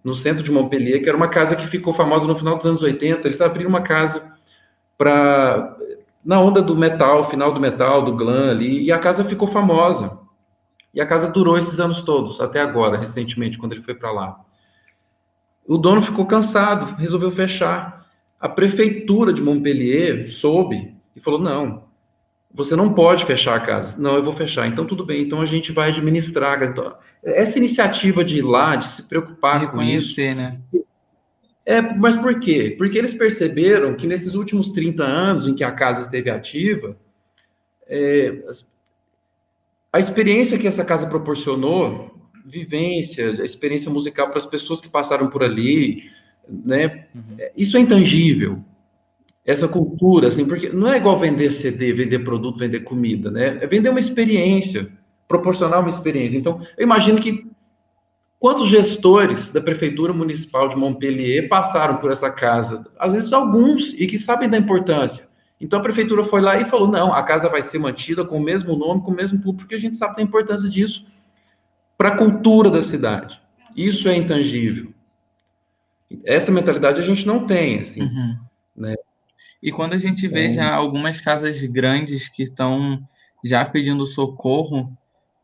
no 0.04 0.14
centro 0.14 0.42
de 0.42 0.52
Montpellier, 0.52 1.02
que 1.02 1.08
era 1.08 1.16
uma 1.16 1.28
casa 1.28 1.56
que 1.56 1.66
ficou 1.66 1.94
famosa 1.94 2.26
no 2.26 2.36
final 2.36 2.58
dos 2.58 2.66
anos 2.66 2.82
80. 2.82 3.26
Eles 3.26 3.40
abriram 3.40 3.70
uma 3.70 3.82
casa 3.82 4.22
para 4.96 5.76
na 6.24 6.38
onda 6.38 6.60
do 6.60 6.76
metal, 6.76 7.30
final 7.30 7.54
do 7.54 7.60
metal, 7.60 8.04
do 8.04 8.14
glam 8.14 8.50
ali, 8.50 8.84
e 8.84 8.92
a 8.92 8.98
casa 8.98 9.24
ficou 9.24 9.48
famosa. 9.48 10.18
E 10.92 11.00
a 11.00 11.06
casa 11.06 11.30
durou 11.30 11.56
esses 11.56 11.80
anos 11.80 12.02
todos, 12.02 12.38
até 12.40 12.60
agora, 12.60 12.98
recentemente, 12.98 13.56
quando 13.56 13.72
ele 13.72 13.82
foi 13.82 13.94
para 13.94 14.10
lá. 14.10 14.40
O 15.66 15.78
dono 15.78 16.02
ficou 16.02 16.26
cansado, 16.26 16.96
resolveu 16.96 17.30
fechar. 17.30 18.06
A 18.38 18.48
prefeitura 18.48 19.32
de 19.32 19.40
Montpellier 19.40 20.28
soube 20.28 20.97
e 21.18 21.20
falou: 21.20 21.40
não, 21.40 21.84
você 22.52 22.74
não 22.74 22.92
pode 22.94 23.24
fechar 23.24 23.56
a 23.56 23.60
casa. 23.60 24.00
Não, 24.00 24.14
eu 24.14 24.24
vou 24.24 24.32
fechar. 24.32 24.66
Então, 24.66 24.86
tudo 24.86 25.04
bem. 25.04 25.22
Então, 25.22 25.40
a 25.40 25.46
gente 25.46 25.72
vai 25.72 25.90
administrar. 25.90 26.62
Então, 26.62 26.96
essa 27.22 27.58
iniciativa 27.58 28.24
de 28.24 28.38
ir 28.38 28.42
lá, 28.42 28.76
de 28.76 28.88
se 28.88 29.02
preocupar 29.02 29.70
com 29.70 29.82
isso. 29.82 30.20
né? 30.34 30.58
É, 31.66 31.82
mas 31.82 32.16
por 32.16 32.40
quê? 32.40 32.74
Porque 32.78 32.96
eles 32.96 33.12
perceberam 33.12 33.94
que 33.94 34.06
nesses 34.06 34.34
últimos 34.34 34.70
30 34.70 35.04
anos 35.04 35.46
em 35.46 35.54
que 35.54 35.62
a 35.62 35.72
casa 35.72 36.00
esteve 36.00 36.30
ativa, 36.30 36.96
é, 37.86 38.42
a 39.92 39.98
experiência 39.98 40.56
que 40.56 40.66
essa 40.66 40.84
casa 40.84 41.06
proporcionou, 41.06 42.16
vivência, 42.46 43.42
a 43.42 43.44
experiência 43.44 43.90
musical 43.90 44.28
para 44.28 44.38
as 44.38 44.46
pessoas 44.46 44.80
que 44.80 44.88
passaram 44.88 45.28
por 45.28 45.42
ali, 45.42 46.04
né? 46.48 47.06
Uhum. 47.14 47.36
Isso 47.54 47.76
é 47.76 47.80
intangível. 47.80 48.64
Essa 49.48 49.66
cultura, 49.66 50.28
assim, 50.28 50.44
porque 50.44 50.68
não 50.68 50.88
é 50.88 50.98
igual 50.98 51.18
vender 51.18 51.50
CD, 51.52 51.92
vender 51.92 52.18
produto, 52.20 52.58
vender 52.58 52.80
comida, 52.80 53.30
né? 53.30 53.58
É 53.60 53.66
vender 53.66 53.88
uma 53.88 53.98
experiência, 53.98 54.90
proporcionar 55.26 55.80
uma 55.80 55.88
experiência. 55.88 56.36
Então, 56.36 56.60
eu 56.76 56.84
imagino 56.84 57.18
que 57.18 57.48
Quantos 58.38 58.68
gestores 58.68 59.50
da 59.50 59.60
Prefeitura 59.60 60.12
Municipal 60.12 60.68
de 60.68 60.76
Montpellier 60.76 61.48
passaram 61.48 61.96
por 61.96 62.12
essa 62.12 62.30
casa? 62.30 62.86
Às 62.96 63.12
vezes 63.12 63.32
alguns, 63.32 63.92
e 63.94 64.06
que 64.06 64.16
sabem 64.16 64.48
da 64.48 64.56
importância. 64.56 65.28
Então 65.60 65.80
a 65.80 65.82
Prefeitura 65.82 66.24
foi 66.24 66.40
lá 66.40 66.56
e 66.60 66.66
falou: 66.66 66.86
não, 66.86 67.12
a 67.12 67.22
casa 67.24 67.48
vai 67.48 67.62
ser 67.62 67.78
mantida 67.78 68.24
com 68.24 68.36
o 68.36 68.42
mesmo 68.42 68.76
nome, 68.76 69.02
com 69.02 69.10
o 69.10 69.14
mesmo 69.14 69.38
público, 69.38 69.62
porque 69.62 69.74
a 69.74 69.80
gente 69.80 69.98
sabe 69.98 70.16
da 70.16 70.22
importância 70.22 70.68
disso 70.68 71.04
para 71.96 72.10
a 72.10 72.16
cultura 72.16 72.70
da 72.70 72.80
cidade. 72.80 73.40
Isso 73.76 74.08
é 74.08 74.16
intangível. 74.16 74.92
Essa 76.24 76.52
mentalidade 76.52 77.00
a 77.00 77.04
gente 77.04 77.26
não 77.26 77.44
tem, 77.44 77.80
assim. 77.80 78.02
Uhum. 78.02 78.36
Né? 78.76 78.94
E 79.62 79.72
quando 79.72 79.94
a 79.94 79.98
gente 79.98 80.26
vê 80.28 80.46
é. 80.46 80.50
já 80.50 80.74
algumas 80.74 81.20
casas 81.20 81.62
grandes 81.64 82.28
que 82.28 82.42
estão 82.42 83.02
já 83.44 83.64
pedindo 83.64 84.06
socorro, 84.06 84.92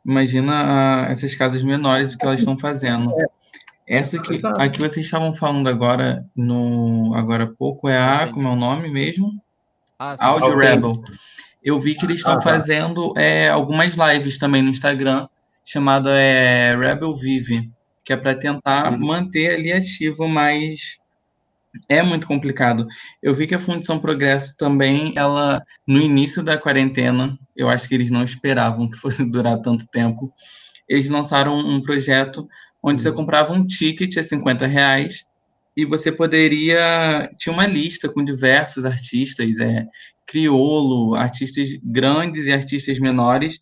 imagina 0.05 1.07
essas 1.09 1.35
casas 1.35 1.63
menores 1.63 2.15
o 2.15 2.19
que 2.19 2.25
elas 2.25 2.41
estão 2.41 2.57
fazendo. 2.57 3.11
É. 3.21 3.27
Essa 3.87 4.19
que 4.19 4.41
a 4.45 4.69
que 4.69 4.79
vocês 4.79 5.05
estavam 5.05 5.35
falando 5.35 5.69
agora 5.69 6.25
no 6.35 7.13
agora 7.15 7.45
há 7.45 7.47
pouco 7.47 7.87
é 7.89 7.99
a 7.99 8.29
como 8.29 8.49
é 8.49 8.51
o 8.51 8.57
nome 8.57 8.91
mesmo? 8.91 9.31
Ah, 9.99 10.17
Audio 10.19 10.57
Rebel. 10.57 11.03
Eu 11.63 11.79
vi 11.79 11.95
que 11.95 12.07
eles 12.07 12.19
estão 12.19 12.35
ah, 12.35 12.39
tá. 12.39 12.43
fazendo 12.43 13.13
é, 13.17 13.49
algumas 13.49 13.95
lives 13.95 14.39
também 14.39 14.63
no 14.63 14.71
Instagram 14.71 15.29
chamada 15.65 16.11
é, 16.19 16.77
Rebel 16.77 17.15
Vive, 17.15 17.71
que 18.05 18.13
é 18.13 18.17
para 18.17 18.35
tentar 18.35 18.93
uhum. 18.93 19.07
manter 19.07 19.55
ali 19.55 19.73
ativo, 19.73 20.29
mas 20.29 20.99
é 21.89 22.03
muito 22.03 22.27
complicado. 22.27 22.87
Eu 23.23 23.35
vi 23.35 23.47
que 23.47 23.55
a 23.55 23.59
Fundição 23.59 23.99
Progresso 23.99 24.57
também, 24.57 25.13
ela 25.17 25.63
no 25.87 26.01
início 26.01 26.43
da 26.43 26.59
quarentena, 26.59 27.39
eu 27.57 27.69
acho 27.69 27.89
que 27.89 27.95
eles 27.95 28.11
não 28.11 28.25
esperavam 28.25 28.91
que 28.91 28.99
fosse 28.99 29.25
durar 29.29 29.61
tanto 29.61 29.87
tempo. 29.89 30.33
Eles 30.89 31.09
lançaram 31.09 31.59
um 31.59 31.81
projeto 31.83 32.49
onde 32.83 33.01
você 33.03 33.11
comprava 33.11 33.53
um 33.53 33.67
ticket 33.67 34.17
a 34.17 34.23
50 34.23 34.67
reais 34.67 35.25
e 35.77 35.85
você 35.85 36.13
poderia. 36.13 37.31
Tinha 37.39 37.53
uma 37.53 37.67
lista 37.67 38.09
com 38.09 38.25
diversos 38.25 38.85
artistas, 38.85 39.59
é, 39.59 39.87
criolo, 40.27 41.15
artistas 41.15 41.71
grandes 41.83 42.47
e 42.47 42.53
artistas 42.53 42.99
menores, 42.99 43.61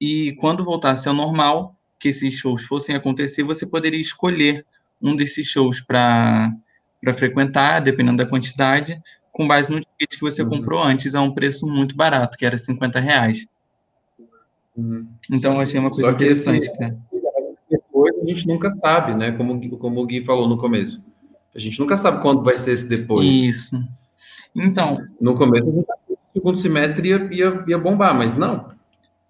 e 0.00 0.34
quando 0.38 0.64
voltasse 0.64 1.08
ao 1.08 1.14
normal, 1.14 1.76
que 1.98 2.08
esses 2.08 2.34
shows 2.34 2.64
fossem 2.64 2.94
acontecer, 2.94 3.42
você 3.42 3.66
poderia 3.66 4.00
escolher 4.00 4.66
um 5.00 5.16
desses 5.16 5.46
shows 5.46 5.80
para 5.80 6.52
frequentar, 7.12 7.80
dependendo 7.80 8.18
da 8.18 8.26
quantidade, 8.26 9.02
com 9.32 9.46
base 9.48 9.70
no 9.70 9.80
ticket 9.80 10.14
que 10.14 10.20
você 10.20 10.42
uhum. 10.42 10.48
comprou 10.48 10.82
antes 10.82 11.14
a 11.14 11.20
um 11.20 11.32
preço 11.32 11.66
muito 11.66 11.96
barato, 11.96 12.38
que 12.38 12.46
era 12.46 12.56
50 12.56 13.00
reais. 13.00 13.46
Uhum. 14.76 15.06
Então, 15.30 15.54
eu 15.54 15.60
achei 15.60 15.78
uma 15.78 15.90
coisa 15.90 16.10
interessante. 16.10 16.68
Esse, 16.68 16.96
depois 17.70 18.14
a 18.22 18.24
gente 18.24 18.46
nunca 18.46 18.70
sabe, 18.76 19.14
né? 19.14 19.32
Como, 19.32 19.78
como 19.78 20.00
o 20.00 20.06
Gui 20.06 20.24
falou 20.24 20.48
no 20.48 20.56
começo. 20.56 21.00
A 21.54 21.58
gente 21.58 21.78
nunca 21.78 21.96
sabe 21.96 22.22
quando 22.22 22.42
vai 22.42 22.56
ser 22.56 22.72
esse 22.72 22.86
depois. 22.86 23.26
Isso. 23.26 23.76
Então. 24.54 24.98
No 25.20 25.36
começo, 25.36 25.66
o 25.68 25.86
segundo 26.32 26.58
semestre 26.58 27.08
ia, 27.08 27.28
ia, 27.32 27.64
ia 27.66 27.78
bombar, 27.78 28.14
mas 28.14 28.36
não. 28.36 28.72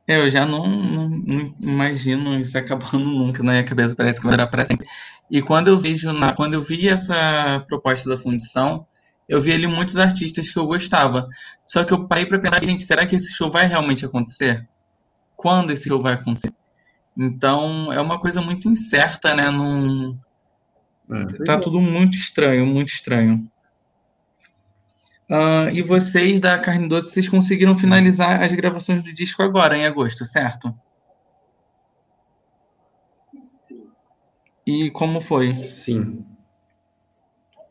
É, 0.07 0.19
eu 0.19 0.31
já 0.31 0.45
não, 0.45 0.67
não, 0.69 1.09
não, 1.09 1.55
imagino 1.63 2.39
isso 2.39 2.57
acabando 2.59 2.99
nunca 3.05 3.43
na 3.43 3.53
minha 3.53 3.65
cabeça, 3.65 3.97
parece 3.97 4.21
que 4.21 4.27
vai 4.27 4.37
durar 4.37 4.51
para 4.51 4.67
sempre. 4.67 4.87
E 5.31 5.41
quando 5.41 5.69
eu 5.69 5.79
vejo 5.79 6.13
na, 6.13 6.33
quando 6.33 6.55
eu 6.55 6.63
vi 6.63 6.89
essa 6.89 7.65
proposta 7.67 8.09
da 8.09 8.17
fundição, 8.17 8.87
eu 9.27 9.41
vi 9.41 9.53
ali 9.53 9.67
muitos 9.67 9.97
artistas 9.97 10.53
que 10.53 10.59
eu 10.59 10.67
gostava. 10.67 11.27
Só 11.67 11.85
que 11.85 11.95
eu 11.95 12.07
parei 12.07 12.27
para 12.27 12.39
pensar, 12.39 12.63
gente, 12.63 12.85
será 12.85 13.07
que 13.07 13.17
esse 13.17 13.33
show 13.33 13.51
vai 13.51 13.67
realmente 13.67 14.05
acontecer? 14.05 14.69
Quando 15.35 15.71
esse 15.71 15.89
show 15.89 16.03
vai 16.03 16.13
acontecer? 16.13 16.53
Então, 17.17 17.93
é 17.93 18.01
uma 18.01 18.21
coisa 18.21 18.43
muito 18.43 18.69
incerta, 18.69 19.35
né? 19.35 19.51
Num... 19.51 20.19
É, 21.11 21.45
tá 21.45 21.59
tudo 21.59 21.81
muito 21.81 22.17
estranho, 22.17 22.67
muito 22.67 22.89
estranho. 22.89 23.51
Uh, 25.31 25.73
e 25.73 25.81
vocês 25.81 26.39
da 26.39 26.59
Carne 26.59 26.89
Doce, 26.89 27.11
vocês 27.11 27.29
conseguiram 27.29 27.75
finalizar 27.75 28.43
as 28.43 28.53
gravações 28.53 29.03
do 29.03 29.13
disco 29.13 29.43
agora, 29.43 29.77
em 29.77 29.87
agosto, 29.87 30.25
certo? 30.25 30.75
E 34.67 34.91
como 34.91 35.21
foi? 35.21 35.55
Sim. 35.55 36.25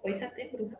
Foi 0.01 0.13
setembro. 0.13 0.71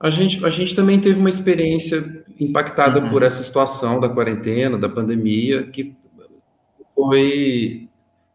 A 0.00 0.10
gente, 0.10 0.44
a 0.44 0.50
gente 0.50 0.74
também 0.74 1.00
teve 1.00 1.18
uma 1.18 1.30
experiência 1.30 2.24
impactada 2.38 3.00
uhum. 3.00 3.10
por 3.10 3.22
essa 3.22 3.42
situação 3.42 4.00
da 4.00 4.08
quarentena, 4.08 4.76
da 4.76 4.88
pandemia, 4.88 5.66
que 5.68 5.96
foi 6.94 7.88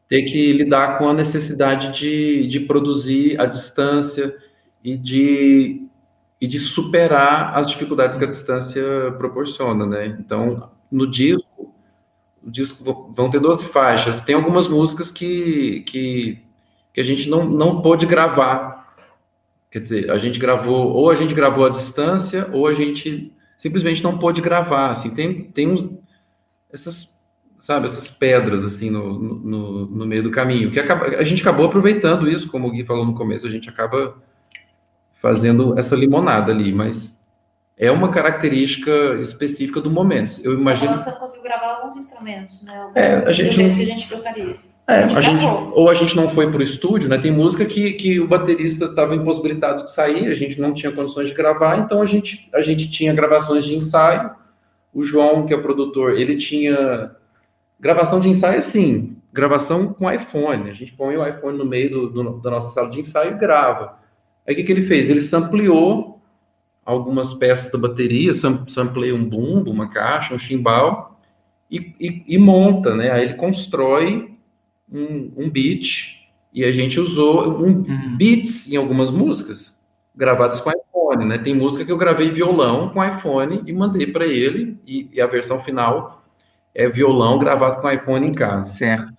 ter 0.07 0.23
que 0.23 0.51
lidar 0.53 0.97
com 0.97 1.07
a 1.07 1.13
necessidade 1.13 1.99
de, 1.99 2.47
de 2.47 2.59
produzir 2.61 3.39
à 3.39 3.45
distância 3.45 4.33
e 4.83 4.97
de, 4.97 5.87
e 6.41 6.47
de 6.47 6.59
superar 6.59 7.57
as 7.57 7.67
dificuldades 7.67 8.17
que 8.17 8.23
a 8.23 8.29
distância 8.29 8.81
proporciona, 9.17 9.85
né? 9.85 10.17
Então, 10.19 10.71
no 10.91 11.09
disco, 11.09 11.73
disco 12.43 13.13
vão 13.15 13.29
ter 13.29 13.39
12 13.39 13.65
faixas. 13.65 14.21
Tem 14.21 14.35
algumas 14.35 14.67
músicas 14.67 15.11
que, 15.11 15.83
que, 15.85 16.39
que 16.93 17.01
a 17.01 17.03
gente 17.03 17.29
não, 17.29 17.45
não 17.45 17.81
pôde 17.81 18.05
gravar. 18.05 18.95
Quer 19.69 19.81
dizer, 19.81 20.11
a 20.11 20.17
gente 20.17 20.39
gravou, 20.39 20.91
ou 20.91 21.11
a 21.11 21.15
gente 21.15 21.33
gravou 21.33 21.65
à 21.65 21.69
distância, 21.69 22.49
ou 22.51 22.67
a 22.67 22.73
gente 22.73 23.33
simplesmente 23.57 24.03
não 24.03 24.17
pôde 24.17 24.41
gravar. 24.41 24.91
Assim, 24.91 25.09
tem, 25.09 25.43
tem 25.43 25.67
uns, 25.67 25.89
essas, 26.71 27.13
sabe, 27.59 27.85
essas 27.85 28.09
pedras 28.09 28.65
assim 28.65 28.89
no, 28.89 29.19
no, 29.19 29.85
no 29.87 30.05
meio 30.05 30.23
do 30.23 30.31
caminho. 30.31 30.71
Que 30.71 30.79
acaba, 30.79 31.05
a 31.05 31.23
gente 31.23 31.41
acabou 31.41 31.65
aproveitando 31.65 32.29
isso, 32.29 32.47
como 32.47 32.67
o 32.67 32.71
Gui 32.71 32.85
falou 32.85 33.05
no 33.05 33.13
começo, 33.13 33.45
a 33.45 33.51
gente 33.51 33.69
acaba 33.69 34.15
fazendo 35.21 35.77
essa 35.77 35.95
limonada 35.95 36.51
ali, 36.51 36.73
mas 36.73 37.19
é 37.77 37.89
uma 37.91 38.09
característica 38.09 38.91
específica 39.21 39.79
do 39.79 39.89
momento. 39.89 40.41
Eu 40.43 40.59
imagino. 40.59 41.01
Você 41.01 41.11
conseguiu 41.13 41.43
gravar 41.43 41.75
alguns 41.75 41.95
instrumentos, 41.95 42.63
né? 42.63 42.91
É, 42.95 43.15
a 43.25 43.31
gente. 43.31 43.49
Do 43.49 43.55
jeito 43.55 43.75
que 43.75 43.81
a 43.81 43.85
gente 43.85 44.09
gostaria. 44.09 44.69
É, 44.89 45.03
a 45.03 45.21
gente, 45.21 45.45
ou 45.45 45.87
a 45.87 45.93
gente 45.93 46.15
não 46.15 46.31
foi 46.31 46.49
para 46.49 46.61
o 46.61 46.63
estúdio, 46.63 47.07
né? 47.07 47.19
Tem 47.19 47.31
música 47.31 47.63
que, 47.63 47.93
que 47.93 48.19
o 48.19 48.27
baterista 48.27 48.85
estava 48.85 49.15
impossibilitado 49.15 49.83
de 49.83 49.91
sair, 49.91 50.27
a 50.27 50.33
gente 50.33 50.59
não 50.59 50.73
tinha 50.73 50.91
condições 50.91 51.29
de 51.29 51.35
gravar, 51.35 51.77
então 51.77 52.01
a 52.01 52.07
gente, 52.07 52.49
a 52.51 52.61
gente 52.61 52.89
tinha 52.89 53.13
gravações 53.13 53.65
de 53.65 53.75
ensaio. 53.75 54.31
O 54.91 55.03
João, 55.03 55.45
que 55.45 55.53
é 55.53 55.55
o 55.55 55.61
produtor, 55.61 56.19
ele 56.19 56.37
tinha 56.37 57.11
gravação 57.79 58.19
de 58.19 58.29
ensaio 58.29 58.57
assim, 58.57 59.15
gravação 59.31 59.93
com 59.93 60.11
iPhone. 60.11 60.71
A 60.71 60.73
gente 60.73 60.91
põe 60.93 61.15
o 61.15 61.25
iPhone 61.25 61.55
no 61.55 61.65
meio 61.65 61.91
do, 61.91 62.09
do, 62.09 62.41
da 62.41 62.49
nossa 62.49 62.73
sala 62.73 62.89
de 62.89 62.99
ensaio 62.99 63.35
e 63.35 63.37
grava. 63.37 63.99
Aí 64.47 64.53
o 64.53 64.57
que, 64.57 64.63
que 64.63 64.71
ele 64.71 64.85
fez? 64.85 65.09
Ele 65.09 65.21
sampleou 65.21 66.21
algumas 66.85 67.33
peças 67.33 67.71
da 67.71 67.77
bateria, 67.77 68.33
sampleia 68.33 69.13
um 69.13 69.23
bumbo, 69.23 69.69
uma 69.69 69.89
caixa, 69.89 70.33
um 70.33 70.39
chimbal, 70.39 71.19
e, 71.69 71.93
e, 71.99 72.23
e 72.27 72.37
monta, 72.37 72.95
né? 72.95 73.11
Aí 73.11 73.25
ele 73.25 73.33
constrói 73.35 74.33
um, 74.91 75.31
um 75.37 75.49
beat 75.49 76.19
e 76.51 76.63
a 76.65 76.71
gente 76.71 76.99
usou 76.99 77.59
um, 77.59 77.67
uhum. 77.67 78.17
beats 78.17 78.67
em 78.67 78.75
algumas 78.75 79.11
músicas 79.11 79.77
gravadas 80.15 80.59
com 80.59 80.71
iPhone, 80.71 81.25
né? 81.25 81.37
Tem 81.37 81.55
música 81.55 81.85
que 81.85 81.91
eu 81.91 81.97
gravei 81.97 82.31
violão 82.31 82.89
com 82.89 83.05
iPhone 83.05 83.61
e 83.65 83.71
mandei 83.71 84.07
para 84.07 84.25
ele 84.25 84.77
e, 84.85 85.09
e, 85.13 85.21
a 85.21 85.27
versão 85.27 85.63
final 85.63 86.23
é 86.73 86.89
violão 86.89 87.37
gravado 87.37 87.81
com 87.81 87.91
iPhone 87.91 88.27
em 88.27 88.33
casa. 88.33 88.67
Certo. 88.73 89.13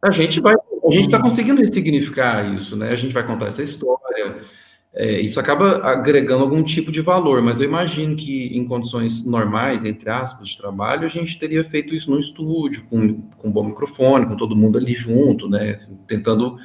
A 0.00 0.10
gente 0.10 0.40
vai, 0.40 0.54
a 0.54 0.90
gente 0.90 1.06
está 1.06 1.20
conseguindo 1.20 1.60
ressignificar 1.60 2.54
isso, 2.54 2.76
né? 2.76 2.90
A 2.90 2.94
gente 2.94 3.12
vai 3.12 3.26
contar 3.26 3.46
essa 3.46 3.62
história 3.62 4.46
é, 4.94 5.20
isso 5.20 5.38
acaba 5.38 5.84
agregando 5.84 6.42
algum 6.42 6.60
tipo 6.62 6.90
de 6.90 7.00
valor, 7.00 7.40
mas 7.40 7.60
eu 7.60 7.66
imagino 7.68 8.16
que 8.16 8.56
em 8.56 8.66
condições 8.66 9.24
normais, 9.24 9.84
entre 9.84 10.10
aspas, 10.10 10.48
de 10.48 10.58
trabalho, 10.58 11.04
a 11.06 11.08
gente 11.08 11.38
teria 11.38 11.62
feito 11.62 11.94
isso 11.94 12.10
no 12.10 12.18
estúdio, 12.18 12.84
com, 12.90 13.20
com 13.20 13.48
um 13.48 13.52
bom 13.52 13.62
microfone, 13.62 14.26
com 14.26 14.36
todo 14.36 14.56
mundo 14.56 14.76
ali 14.76 14.94
junto, 14.94 15.48
né? 15.48 15.86
Tentando 16.08 16.58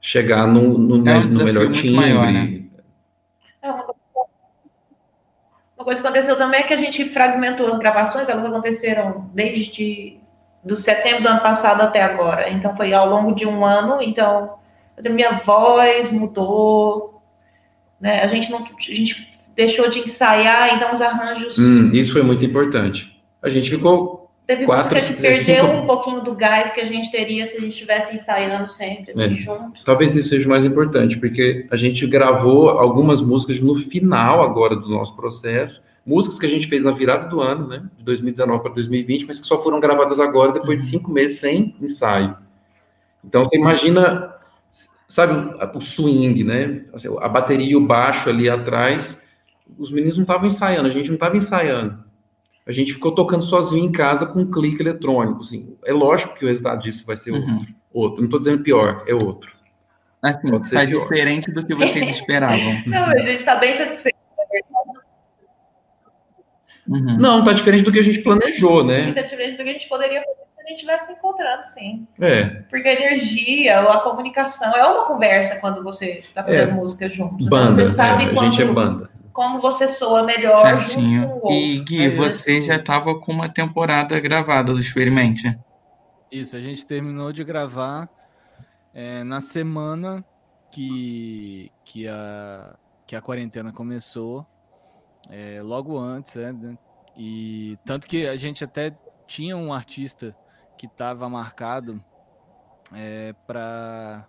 chegar 0.00 0.46
no, 0.46 0.78
no, 0.78 0.96
é 1.08 1.18
um 1.18 1.28
no 1.28 1.44
melhor 1.44 1.72
time. 1.72 1.96
Maior, 1.96 2.30
né? 2.30 2.62
É 3.60 3.70
uma 3.70 3.84
coisa 5.84 6.00
que 6.00 6.06
aconteceu 6.06 6.36
também 6.36 6.60
é 6.60 6.62
que 6.62 6.74
a 6.74 6.78
gente 6.78 7.08
fragmentou 7.08 7.66
as 7.66 7.78
gravações, 7.78 8.28
elas 8.28 8.44
aconteceram 8.44 9.28
desde 9.34 10.20
do 10.64 10.76
setembro 10.76 11.22
do 11.22 11.28
ano 11.28 11.40
passado 11.40 11.82
até 11.82 12.02
agora. 12.02 12.50
Então 12.50 12.76
foi 12.76 12.92
ao 12.92 13.08
longo 13.08 13.34
de 13.34 13.46
um 13.46 13.64
ano, 13.64 14.00
então 14.00 14.54
minha 15.10 15.32
voz 15.32 16.10
mudou, 16.10 17.22
né? 18.00 18.22
A 18.22 18.26
gente 18.26 18.50
não, 18.50 18.58
a 18.58 18.80
gente 18.80 19.28
deixou 19.56 19.88
de 19.88 20.00
ensaiar, 20.00 20.76
então 20.76 20.92
os 20.92 21.00
arranjos. 21.00 21.58
Hum, 21.58 21.90
isso 21.92 22.12
foi 22.12 22.22
muito 22.22 22.44
importante. 22.44 23.20
A 23.42 23.48
gente 23.48 23.70
ficou 23.70 24.22
Teve 24.46 24.66
quatro, 24.66 24.94
música 24.94 25.14
que 25.14 25.20
perdeu 25.20 25.64
cinco... 25.64 25.76
um 25.76 25.86
pouquinho 25.86 26.20
do 26.20 26.34
gás 26.34 26.70
que 26.72 26.80
a 26.80 26.86
gente 26.86 27.10
teria 27.10 27.46
se 27.46 27.56
a 27.56 27.60
gente 27.60 27.72
estivesse 27.72 28.14
ensaiando 28.14 28.72
sempre, 28.72 29.12
assim, 29.12 29.32
é. 29.32 29.36
junto. 29.36 29.84
Talvez 29.84 30.16
isso 30.16 30.28
seja 30.28 30.48
mais 30.48 30.64
importante, 30.64 31.16
porque 31.16 31.66
a 31.70 31.76
gente 31.76 32.06
gravou 32.06 32.70
algumas 32.70 33.20
músicas 33.20 33.60
no 33.60 33.76
final 33.76 34.42
agora 34.42 34.74
do 34.74 34.88
nosso 34.88 35.14
processo, 35.14 35.80
músicas 36.04 36.38
que 36.38 36.46
a 36.46 36.48
gente 36.48 36.66
fez 36.66 36.82
na 36.82 36.90
virada 36.90 37.28
do 37.28 37.40
ano, 37.40 37.68
né, 37.68 37.84
de 37.96 38.04
2019 38.04 38.62
para 38.62 38.72
2020, 38.72 39.26
mas 39.26 39.40
que 39.40 39.46
só 39.46 39.62
foram 39.62 39.80
gravadas 39.80 40.18
agora 40.18 40.52
depois 40.52 40.78
de 40.78 40.84
cinco 40.86 41.10
meses 41.10 41.38
sem 41.38 41.76
ensaio. 41.80 42.36
Então, 43.24 43.44
você 43.44 43.56
imagina 43.56 44.32
sabe, 45.12 45.34
o 45.74 45.80
swing, 45.80 46.42
né? 46.42 46.84
Assim, 46.94 47.08
a 47.20 47.28
bateria 47.28 47.72
e 47.72 47.76
o 47.76 47.86
baixo 47.86 48.30
ali 48.30 48.48
atrás. 48.48 49.16
Os 49.78 49.90
meninos 49.90 50.16
não 50.16 50.22
estavam 50.22 50.46
ensaiando, 50.46 50.88
a 50.88 50.90
gente 50.90 51.08
não 51.08 51.14
estava 51.14 51.36
ensaiando. 51.36 52.02
A 52.66 52.72
gente 52.72 52.94
ficou 52.94 53.14
tocando 53.14 53.42
sozinho 53.42 53.84
em 53.84 53.92
casa 53.92 54.24
com 54.24 54.40
um 54.40 54.50
clique 54.50 54.80
eletrônico. 54.80 55.42
Assim. 55.42 55.76
É 55.84 55.92
lógico 55.92 56.34
que 56.34 56.46
o 56.46 56.48
resultado 56.48 56.82
disso 56.82 57.04
vai 57.06 57.18
ser 57.18 57.32
uhum. 57.32 57.40
outro. 57.40 57.74
outro. 57.92 58.18
Não 58.20 58.24
estou 58.24 58.38
dizendo 58.38 58.62
pior, 58.62 59.04
é 59.06 59.12
outro. 59.12 59.52
Assim, 60.22 60.54
está 60.62 60.84
diferente 60.86 61.50
do 61.50 61.66
que 61.66 61.74
vocês 61.74 62.08
esperavam. 62.08 62.82
não, 62.86 63.04
a 63.04 63.18
gente 63.18 63.38
está 63.38 63.56
bem 63.56 63.76
satisfeito. 63.76 64.11
Uhum. 66.92 67.16
Não, 67.18 67.38
está 67.40 67.52
diferente 67.52 67.84
do 67.84 67.92
que 67.92 67.98
a 67.98 68.04
gente 68.04 68.20
planejou, 68.20 68.84
né? 68.84 69.08
Está 69.08 69.22
diferente 69.22 69.56
do 69.56 69.64
que 69.64 69.70
a 69.70 69.72
gente 69.72 69.88
poderia 69.88 70.20
fazer 70.20 70.42
a 70.64 70.68
gente 70.68 70.76
estivesse 70.76 71.06
se 71.06 71.12
encontrando, 71.12 71.64
sim. 71.64 72.06
É. 72.20 72.44
Porque 72.70 72.88
a 72.88 72.92
energia, 72.92 73.80
a 73.80 74.00
comunicação, 74.00 74.72
é 74.74 74.86
uma 74.86 75.04
conversa 75.06 75.56
quando 75.56 75.82
você 75.82 76.18
está 76.20 76.42
fazendo 76.42 76.70
é. 76.70 76.74
música 76.74 77.08
junto. 77.08 77.42
Né? 77.42 77.50
Banda, 77.50 77.72
você 77.72 77.86
sabe 77.86 78.24
é, 78.24 78.26
quando, 78.32 78.38
a 78.40 78.50
gente 78.50 78.62
é 78.62 78.72
banda. 78.72 79.10
Como 79.32 79.60
você 79.60 79.88
soa 79.88 80.22
melhor 80.22 80.54
Certinho. 80.54 81.22
junto 81.22 81.40
com 81.40 81.48
o 81.48 81.52
E 81.52 81.78
Gui, 81.80 82.08
você 82.10 82.62
já 82.62 82.76
estava 82.76 83.18
com 83.18 83.32
uma 83.32 83.48
temporada 83.48 84.18
gravada 84.20 84.72
do 84.72 84.78
Experimente. 84.78 85.58
Isso, 86.30 86.56
a 86.56 86.60
gente 86.60 86.86
terminou 86.86 87.32
de 87.32 87.42
gravar 87.42 88.08
é, 88.94 89.24
na 89.24 89.40
semana 89.40 90.24
que, 90.70 91.70
que, 91.84 92.06
a, 92.06 92.74
que 93.06 93.16
a 93.16 93.20
quarentena 93.20 93.72
começou, 93.72 94.46
é, 95.30 95.60
logo 95.62 95.98
antes, 95.98 96.36
é, 96.36 96.52
né? 96.52 96.76
E 97.16 97.78
tanto 97.84 98.06
que 98.06 98.26
a 98.26 98.36
gente 98.36 98.64
até 98.64 98.96
tinha 99.26 99.56
um 99.56 99.72
artista 99.72 100.34
que 100.76 100.86
estava 100.86 101.28
marcado 101.28 102.02
é, 102.92 103.34
para 103.46 104.26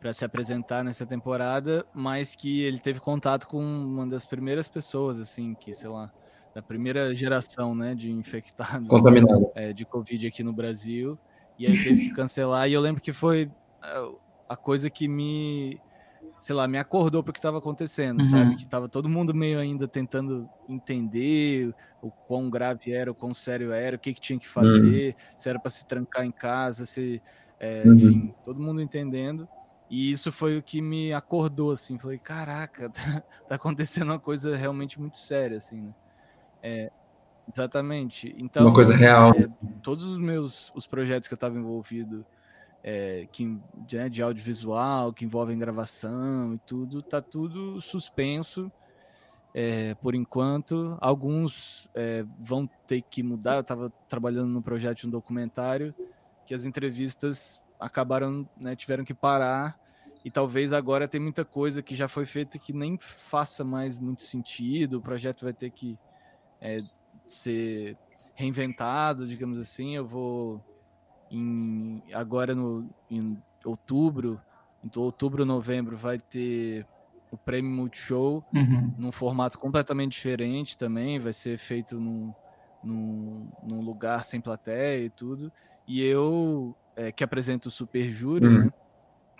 para 0.00 0.12
se 0.12 0.22
apresentar 0.22 0.84
nessa 0.84 1.06
temporada, 1.06 1.82
mas 1.94 2.36
que 2.36 2.60
ele 2.60 2.78
teve 2.78 3.00
contato 3.00 3.48
com 3.48 3.58
uma 3.58 4.06
das 4.06 4.22
primeiras 4.22 4.68
pessoas, 4.68 5.18
assim, 5.18 5.54
que, 5.54 5.74
sei 5.74 5.88
lá, 5.88 6.12
da 6.54 6.60
primeira 6.60 7.14
geração, 7.14 7.74
né, 7.74 7.94
de 7.94 8.12
infectados 8.12 8.86
é, 9.54 9.72
de 9.72 9.86
Covid 9.86 10.26
aqui 10.26 10.42
no 10.42 10.52
Brasil, 10.52 11.18
e 11.58 11.66
aí 11.66 11.82
teve 11.82 12.02
que 12.02 12.10
cancelar, 12.12 12.68
e 12.68 12.74
eu 12.74 12.82
lembro 12.82 13.00
que 13.00 13.14
foi 13.14 13.50
a 14.46 14.54
coisa 14.54 14.90
que 14.90 15.08
me 15.08 15.80
sei 16.44 16.54
lá, 16.54 16.68
me 16.68 16.76
acordou 16.76 17.22
para 17.22 17.30
o 17.30 17.32
que 17.32 17.38
estava 17.38 17.56
acontecendo, 17.56 18.20
uhum. 18.20 18.28
sabe? 18.28 18.56
Que 18.56 18.66
tava 18.66 18.86
todo 18.86 19.08
mundo 19.08 19.32
meio 19.32 19.58
ainda 19.58 19.88
tentando 19.88 20.46
entender 20.68 21.74
o 22.02 22.10
quão 22.10 22.50
grave 22.50 22.92
era, 22.92 23.10
o 23.10 23.14
quão 23.14 23.32
sério 23.32 23.72
era, 23.72 23.96
o 23.96 23.98
que, 23.98 24.12
que 24.12 24.20
tinha 24.20 24.38
que 24.38 24.46
fazer, 24.46 25.14
uhum. 25.14 25.38
se 25.38 25.48
era 25.48 25.58
para 25.58 25.70
se 25.70 25.86
trancar 25.86 26.22
em 26.22 26.30
casa, 26.30 26.84
se, 26.84 27.22
é, 27.58 27.84
uhum. 27.86 27.94
enfim, 27.94 28.34
todo 28.44 28.60
mundo 28.60 28.82
entendendo. 28.82 29.48
E 29.88 30.12
isso 30.12 30.30
foi 30.30 30.58
o 30.58 30.62
que 30.62 30.82
me 30.82 31.14
acordou, 31.14 31.70
assim, 31.70 31.98
falei, 31.98 32.18
caraca, 32.18 32.90
tá, 32.92 33.22
tá 33.48 33.54
acontecendo 33.54 34.10
uma 34.10 34.20
coisa 34.20 34.54
realmente 34.54 35.00
muito 35.00 35.16
séria, 35.16 35.56
assim, 35.56 35.80
né? 35.80 35.94
É, 36.62 36.92
exatamente. 37.50 38.34
Então, 38.36 38.66
uma 38.66 38.74
coisa 38.74 38.94
real. 38.94 39.30
É, 39.30 39.48
todos 39.82 40.04
os 40.04 40.18
meus, 40.18 40.70
os 40.74 40.86
projetos 40.86 41.26
que 41.26 41.32
eu 41.32 41.36
estava 41.36 41.56
envolvido, 41.56 42.22
é, 42.86 43.26
que, 43.32 43.46
né, 43.90 44.10
de 44.10 44.22
audiovisual, 44.22 45.10
que 45.10 45.24
envolvem 45.24 45.58
gravação 45.58 46.52
e 46.52 46.58
tudo, 46.58 47.00
tá 47.00 47.22
tudo 47.22 47.80
suspenso 47.80 48.70
é, 49.54 49.94
por 49.94 50.14
enquanto. 50.14 50.98
Alguns 51.00 51.88
é, 51.94 52.22
vão 52.38 52.68
ter 52.86 53.00
que 53.00 53.22
mudar. 53.22 53.54
Eu 53.54 53.60
estava 53.62 53.90
trabalhando 54.06 54.50
no 54.50 54.60
projeto 54.60 54.98
de 54.98 55.06
um 55.06 55.10
documentário 55.10 55.94
que 56.46 56.52
as 56.52 56.66
entrevistas 56.66 57.62
acabaram, 57.80 58.46
né, 58.60 58.76
tiveram 58.76 59.02
que 59.02 59.14
parar 59.14 59.80
e 60.22 60.30
talvez 60.30 60.70
agora 60.70 61.08
tem 61.08 61.20
muita 61.20 61.42
coisa 61.42 61.82
que 61.82 61.96
já 61.96 62.06
foi 62.06 62.26
feita 62.26 62.58
que 62.58 62.72
nem 62.74 62.98
faça 62.98 63.64
mais 63.64 63.98
muito 63.98 64.20
sentido. 64.20 64.98
O 64.98 65.02
projeto 65.02 65.42
vai 65.42 65.54
ter 65.54 65.70
que 65.70 65.98
é, 66.60 66.76
ser 67.06 67.96
reinventado, 68.34 69.26
digamos 69.26 69.58
assim. 69.58 69.96
Eu 69.96 70.06
vou 70.06 70.62
em, 71.36 72.02
agora 72.12 72.54
no, 72.54 72.88
em 73.10 73.36
outubro, 73.64 74.40
então 74.84 75.02
outubro, 75.02 75.44
novembro, 75.44 75.96
vai 75.96 76.18
ter 76.18 76.86
o 77.30 77.36
Prêmio 77.36 77.70
Multishow 77.70 78.44
uhum. 78.54 78.94
num 78.98 79.12
formato 79.12 79.58
completamente 79.58 80.12
diferente 80.12 80.76
também, 80.76 81.18
vai 81.18 81.32
ser 81.32 81.58
feito 81.58 81.98
num, 81.98 82.32
num, 82.82 83.48
num 83.62 83.80
lugar 83.80 84.24
sem 84.24 84.40
plateia 84.40 85.04
e 85.04 85.10
tudo. 85.10 85.50
E 85.86 86.02
eu, 86.02 86.76
é, 86.94 87.10
que 87.10 87.24
apresento 87.24 87.68
o 87.68 87.72
Super 87.72 88.10
Júri, 88.10 88.46
uhum. 88.46 88.64
né, 88.64 88.72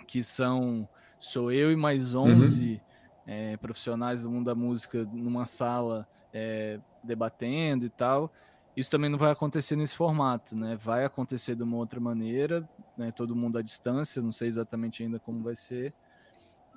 que 0.07 0.21
são, 0.21 0.87
sou 1.19 1.51
eu 1.51 1.71
e 1.71 1.75
mais 1.75 2.13
11 2.13 2.63
uhum. 2.63 2.79
é, 3.25 3.57
profissionais 3.57 4.23
do 4.23 4.29
mundo 4.29 4.45
da 4.45 4.55
música 4.55 5.07
numa 5.13 5.45
sala 5.45 6.07
é, 6.33 6.79
debatendo 7.03 7.85
e 7.85 7.89
tal. 7.89 8.31
Isso 8.75 8.91
também 8.91 9.09
não 9.09 9.17
vai 9.17 9.31
acontecer 9.31 9.75
nesse 9.75 9.95
formato, 9.95 10.55
né? 10.55 10.75
Vai 10.75 11.05
acontecer 11.05 11.55
de 11.55 11.63
uma 11.63 11.77
outra 11.77 11.99
maneira, 11.99 12.67
né? 12.97 13.11
Todo 13.11 13.35
mundo 13.35 13.57
à 13.57 13.61
distância, 13.61 14.21
não 14.21 14.31
sei 14.31 14.47
exatamente 14.47 15.03
ainda 15.03 15.19
como 15.19 15.43
vai 15.43 15.55
ser, 15.55 15.93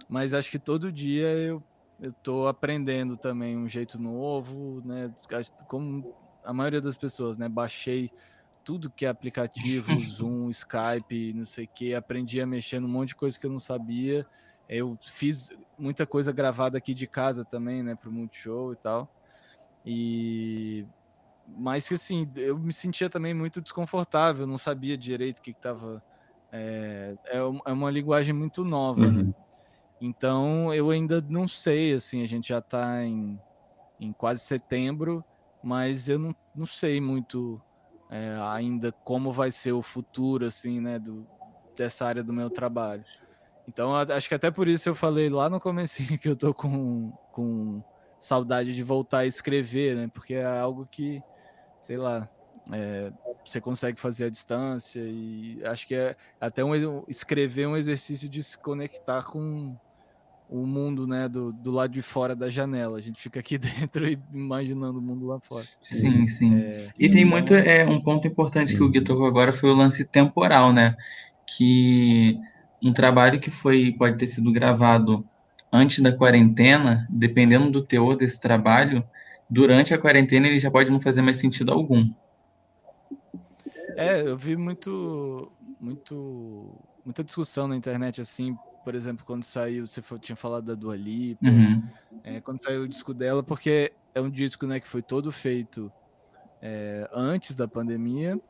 mas 0.08 0.32
acho 0.32 0.50
que 0.50 0.58
todo 0.58 0.92
dia 0.92 1.28
eu 1.28 1.62
eu 2.00 2.12
tô 2.12 2.46
aprendendo 2.46 3.16
também 3.16 3.56
um 3.56 3.66
jeito 3.66 3.98
novo, 3.98 4.80
né? 4.84 5.12
Como 5.66 6.14
a 6.44 6.52
maioria 6.52 6.80
das 6.80 6.96
pessoas, 6.96 7.36
né? 7.36 7.48
Baixei 7.48 8.12
tudo 8.64 8.90
que 8.90 9.04
é 9.04 9.08
aplicativo, 9.08 9.92
Zoom, 9.98 10.50
Skype, 10.50 11.32
não 11.32 11.44
sei 11.44 11.64
o 11.64 11.68
que, 11.68 11.94
aprendi 11.94 12.40
a 12.40 12.46
mexer 12.46 12.78
num 12.80 12.88
monte 12.88 13.08
de 13.08 13.16
coisa 13.16 13.38
que 13.38 13.46
eu 13.46 13.50
não 13.50 13.58
sabia. 13.58 14.26
Eu 14.68 14.96
fiz 15.00 15.50
muita 15.78 16.06
coisa 16.06 16.30
gravada 16.30 16.78
aqui 16.78 16.94
de 16.94 17.06
casa 17.06 17.44
também, 17.44 17.82
né, 17.82 17.94
pro 17.94 18.12
Multishow 18.12 18.72
e 18.72 18.76
tal. 18.76 19.12
E 19.84 20.86
mas 21.56 21.88
que 21.88 21.94
assim, 21.94 22.30
eu 22.36 22.58
me 22.58 22.72
sentia 22.72 23.08
também 23.08 23.32
muito 23.32 23.60
desconfortável, 23.60 24.46
não 24.46 24.58
sabia 24.58 24.96
direito 24.96 25.38
o 25.38 25.42
que 25.42 25.50
estava. 25.50 26.02
É, 26.50 27.14
é, 27.26 27.38
é, 27.38 27.72
uma 27.72 27.90
linguagem 27.90 28.32
muito 28.32 28.64
nova, 28.64 29.00
né? 29.00 29.06
uhum. 29.06 29.26
né? 29.28 29.34
Então 30.00 30.72
eu 30.72 30.90
ainda 30.90 31.20
não 31.28 31.48
sei, 31.48 31.92
assim, 31.92 32.22
a 32.22 32.26
gente 32.26 32.48
já 32.48 32.58
está 32.58 33.04
em, 33.04 33.38
em 33.98 34.12
quase 34.12 34.42
setembro, 34.44 35.24
mas 35.62 36.08
eu 36.08 36.18
não, 36.18 36.34
não 36.54 36.66
sei 36.66 37.00
muito 37.00 37.60
é, 38.08 38.38
ainda 38.40 38.92
como 39.04 39.32
vai 39.32 39.50
ser 39.50 39.72
o 39.72 39.82
futuro, 39.82 40.46
assim, 40.46 40.80
né, 40.80 40.98
do, 40.98 41.26
dessa 41.76 42.06
área 42.06 42.22
do 42.22 42.32
meu 42.32 42.48
trabalho. 42.48 43.04
Então 43.66 43.94
acho 43.94 44.28
que 44.28 44.34
até 44.34 44.50
por 44.50 44.66
isso 44.66 44.88
eu 44.88 44.94
falei 44.94 45.28
lá 45.28 45.50
no 45.50 45.60
começo 45.60 45.96
que 46.18 46.28
eu 46.28 46.36
tô 46.36 46.54
com, 46.54 47.10
com 47.32 47.82
saudade 48.18 48.74
de 48.74 48.82
voltar 48.82 49.18
a 49.18 49.26
escrever, 49.26 49.96
né, 49.96 50.08
porque 50.12 50.34
é 50.34 50.46
algo 50.46 50.86
que 50.86 51.22
sei 51.78 51.96
lá, 51.96 52.28
é, 52.72 53.10
você 53.44 53.60
consegue 53.60 53.98
fazer 54.00 54.24
à 54.24 54.30
distância 54.30 55.00
e 55.00 55.60
acho 55.64 55.86
que 55.86 55.94
é 55.94 56.16
até 56.40 56.62
um 56.64 57.02
escrever 57.08 57.66
um 57.66 57.76
exercício 57.76 58.28
de 58.28 58.42
se 58.42 58.58
conectar 58.58 59.22
com 59.22 59.74
o 60.50 60.66
mundo, 60.66 61.06
né, 61.06 61.28
do, 61.28 61.52
do 61.52 61.70
lado 61.70 61.92
de 61.92 62.00
fora 62.00 62.34
da 62.34 62.48
janela. 62.48 62.98
A 62.98 63.00
gente 63.00 63.20
fica 63.20 63.40
aqui 63.40 63.58
dentro 63.58 64.08
e 64.08 64.18
imaginando 64.32 64.98
o 64.98 65.02
mundo 65.02 65.26
lá 65.26 65.38
fora. 65.40 65.64
Sim, 65.80 66.26
sim. 66.26 66.58
É, 66.58 66.88
e 66.98 67.08
tem 67.08 67.22
então... 67.22 67.30
muito 67.30 67.54
é 67.54 67.84
um 67.84 68.00
ponto 68.00 68.26
importante 68.26 68.74
que 68.74 68.82
o 68.82 68.88
Gui 68.88 69.00
tocou 69.00 69.26
agora 69.26 69.52
foi 69.52 69.70
o 69.70 69.76
lance 69.76 70.04
temporal, 70.04 70.72
né? 70.72 70.96
Que 71.46 72.38
um 72.82 72.92
trabalho 72.92 73.40
que 73.40 73.50
foi 73.50 73.94
pode 73.98 74.16
ter 74.16 74.26
sido 74.26 74.52
gravado 74.52 75.26
antes 75.70 76.00
da 76.00 76.16
quarentena, 76.16 77.06
dependendo 77.10 77.70
do 77.70 77.82
teor 77.82 78.16
desse 78.16 78.40
trabalho, 78.40 79.04
durante 79.48 79.94
a 79.94 79.98
quarentena 79.98 80.46
ele 80.46 80.58
já 80.58 80.70
pode 80.70 80.90
não 80.90 81.00
fazer 81.00 81.22
mais 81.22 81.36
sentido 81.36 81.72
algum. 81.72 82.10
É, 83.96 84.20
eu 84.20 84.36
vi 84.36 84.56
muito, 84.56 85.50
muito, 85.80 86.74
muita 87.04 87.24
discussão 87.24 87.66
na 87.66 87.76
internet 87.76 88.20
assim, 88.20 88.56
por 88.84 88.94
exemplo, 88.94 89.24
quando 89.26 89.44
saiu, 89.44 89.86
você 89.86 90.02
tinha 90.20 90.36
falado 90.36 90.66
da 90.66 90.74
Dua 90.74 90.96
Lipa, 90.96 91.46
uhum. 91.46 91.82
é, 92.22 92.40
quando 92.40 92.62
saiu 92.62 92.82
o 92.82 92.88
disco 92.88 93.12
dela, 93.12 93.42
porque 93.42 93.92
é 94.14 94.20
um 94.20 94.30
disco, 94.30 94.66
né, 94.66 94.78
que 94.78 94.88
foi 94.88 95.02
todo 95.02 95.32
feito 95.32 95.92
é, 96.62 97.08
antes 97.12 97.56
da 97.56 97.66
pandemia, 97.66 98.40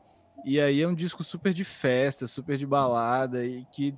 e 0.45 0.59
aí 0.59 0.81
é 0.81 0.87
um 0.87 0.93
disco 0.93 1.23
super 1.23 1.53
de 1.53 1.63
festa, 1.63 2.27
super 2.27 2.57
de 2.57 2.65
balada, 2.65 3.45
e 3.45 3.65
que 3.71 3.95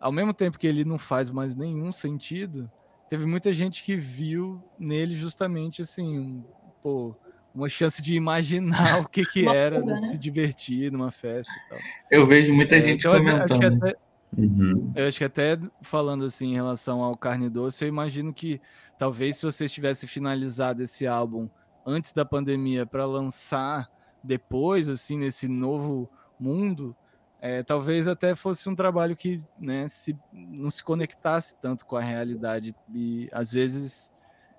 ao 0.00 0.10
mesmo 0.10 0.34
tempo 0.34 0.58
que 0.58 0.66
ele 0.66 0.84
não 0.84 0.98
faz 0.98 1.30
mais 1.30 1.54
nenhum 1.54 1.92
sentido, 1.92 2.70
teve 3.10 3.26
muita 3.26 3.52
gente 3.52 3.82
que 3.82 3.96
viu 3.96 4.62
nele 4.78 5.16
justamente 5.16 5.82
assim, 5.82 6.44
pô, 6.80 7.14
uma 7.52 7.68
chance 7.68 8.00
de 8.00 8.14
imaginar 8.14 9.00
o 9.02 9.08
que 9.08 9.24
que 9.24 9.46
era, 9.46 9.80
coisa, 9.80 10.00
né? 10.00 10.06
se 10.06 10.16
divertir 10.16 10.92
numa 10.92 11.10
festa 11.10 11.52
e 11.52 11.68
tal. 11.68 11.78
Eu 12.08 12.24
vejo 12.24 12.54
muita 12.54 12.76
é, 12.76 12.80
gente 12.80 13.00
então, 13.00 13.18
comentando. 13.18 13.84
Até, 13.84 13.96
uhum. 14.38 14.92
Eu 14.94 15.08
acho 15.08 15.18
que 15.18 15.24
até 15.24 15.58
falando 15.82 16.24
assim 16.24 16.52
em 16.52 16.54
relação 16.54 17.02
ao 17.02 17.16
Carne 17.16 17.50
Doce, 17.50 17.82
eu 17.82 17.88
imagino 17.88 18.32
que 18.32 18.60
talvez 18.96 19.38
se 19.38 19.44
você 19.44 19.68
tivesse 19.68 20.06
finalizado 20.06 20.80
esse 20.80 21.04
álbum 21.04 21.48
antes 21.84 22.12
da 22.12 22.24
pandemia 22.24 22.86
para 22.86 23.04
lançar 23.04 23.90
depois, 24.22 24.88
assim, 24.88 25.18
nesse 25.18 25.48
novo 25.48 26.08
mundo, 26.38 26.94
é, 27.40 27.62
talvez 27.62 28.06
até 28.06 28.34
fosse 28.34 28.68
um 28.68 28.74
trabalho 28.74 29.16
que 29.16 29.42
né, 29.58 29.88
se, 29.88 30.16
não 30.32 30.70
se 30.70 30.84
conectasse 30.84 31.56
tanto 31.56 31.86
com 31.86 31.96
a 31.96 32.02
realidade 32.02 32.74
e 32.94 33.28
às 33.32 33.52
vezes 33.52 34.10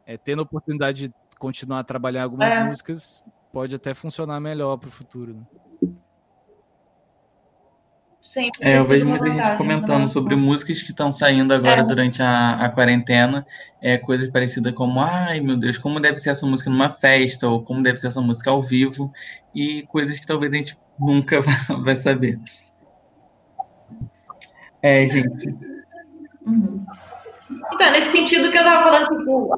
é, 0.06 0.18
tendo 0.18 0.40
a 0.40 0.44
oportunidade 0.44 1.08
de 1.08 1.14
continuar 1.38 1.80
a 1.80 1.84
trabalhar 1.84 2.24
algumas 2.24 2.52
é. 2.52 2.64
músicas 2.64 3.24
pode 3.54 3.76
até 3.76 3.94
funcionar 3.94 4.40
melhor 4.40 4.78
para 4.78 4.88
o 4.88 4.92
futuro. 4.92 5.36
Né? 5.36 5.44
é, 8.62 8.78
eu 8.78 8.86
vejo 8.86 9.06
muita 9.06 9.30
gente 9.30 9.58
comentando 9.58 10.08
sobre 10.08 10.36
músicas 10.36 10.82
que 10.82 10.90
estão 10.90 11.12
saindo 11.12 11.54
agora 11.54 11.82
é. 11.82 11.84
durante 11.84 12.22
a, 12.24 12.52
a 12.52 12.70
quarentena, 12.70 13.46
é, 13.82 13.98
coisas 13.98 14.30
parecidas 14.30 14.74
como, 14.74 15.02
ai 15.02 15.42
meu 15.42 15.58
Deus, 15.58 15.78
como 15.78 16.00
deve 16.00 16.18
ser 16.18 16.30
essa 16.30 16.46
música 16.46 16.70
numa 16.70 16.90
festa, 16.90 17.48
ou 17.48 17.62
como 17.62 17.84
deve 17.84 17.98
ser 17.98 18.08
essa 18.08 18.22
música 18.22 18.50
ao 18.50 18.62
vivo, 18.62 19.12
e 19.54 19.84
coisas 19.84 20.18
que 20.18 20.26
talvez 20.26 20.54
a 20.54 20.56
gente 20.56 20.78
nunca 20.98 21.42
vai 21.84 21.96
saber. 21.96 22.40
É, 24.82 25.06
gente. 25.06 25.56
Uhum. 26.46 26.86
Então, 27.74 27.92
nesse 27.92 28.12
sentido 28.12 28.52
que 28.52 28.58
eu 28.58 28.62
estava 28.62 28.84
falando, 28.84 29.18
tipo, 29.18 29.54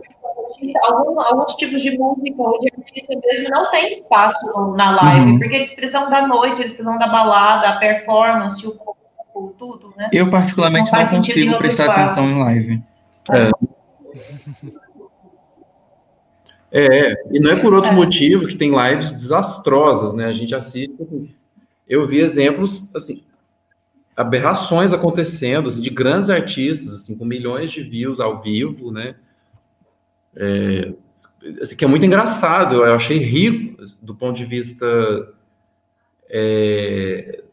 algum, 0.81 1.19
alguns 1.19 1.55
tipos 1.55 1.81
de 1.81 1.97
música 1.97 2.41
ou 2.41 2.59
de 2.59 2.71
artista 2.77 3.13
mesmo 3.25 3.49
não 3.49 3.69
tem 3.71 3.91
espaço 3.91 4.45
na 4.75 4.95
live, 4.95 5.31
uhum. 5.31 5.39
porque 5.39 5.55
eles 5.55 5.73
precisam 5.73 6.09
da 6.09 6.27
noite, 6.27 6.61
eles 6.61 6.73
precisam 6.73 6.97
da 6.97 7.07
balada, 7.07 7.69
a 7.69 7.77
performance, 7.77 8.65
o 8.65 8.71
corpo, 8.71 9.55
tudo, 9.57 9.93
né? 9.97 10.09
Eu, 10.11 10.29
particularmente, 10.29 10.91
não, 10.91 10.99
não 10.99 11.07
consigo 11.07 11.57
prestar 11.57 11.83
espaço. 11.83 12.01
atenção 12.01 12.29
em 12.29 12.39
live. 12.39 12.83
É. 13.31 13.51
É, 16.75 17.13
e 17.31 17.39
não 17.39 17.51
é 17.51 17.55
por 17.55 17.71
outro 17.71 17.91
é. 17.91 17.93
motivo 17.93 18.47
que 18.47 18.55
tem 18.55 18.71
lives 18.71 19.13
desastrosas, 19.13 20.15
né? 20.15 20.25
A 20.25 20.33
gente 20.33 20.55
assiste. 20.55 20.95
Assim, 20.99 21.29
eu 21.87 22.07
vi 22.07 22.19
exemplos, 22.19 22.89
assim, 22.95 23.23
aberrações 24.15 24.93
acontecendo, 24.93 25.69
assim, 25.69 25.81
de 25.81 25.89
grandes 25.89 26.29
artistas, 26.29 26.93
assim, 26.93 27.17
com 27.17 27.25
milhões 27.25 27.71
de 27.71 27.81
views 27.81 28.19
ao 28.19 28.41
vivo, 28.41 28.91
né? 28.91 29.15
É, 30.35 30.93
assim, 31.61 31.75
que 31.75 31.83
é 31.83 31.87
muito 31.87 32.05
engraçado, 32.05 32.75
eu 32.75 32.93
achei 32.93 33.17
rico 33.17 33.83
do 34.01 34.15
ponto 34.15 34.37
de 34.37 34.45
vista. 34.45 34.85
É, 36.29 37.43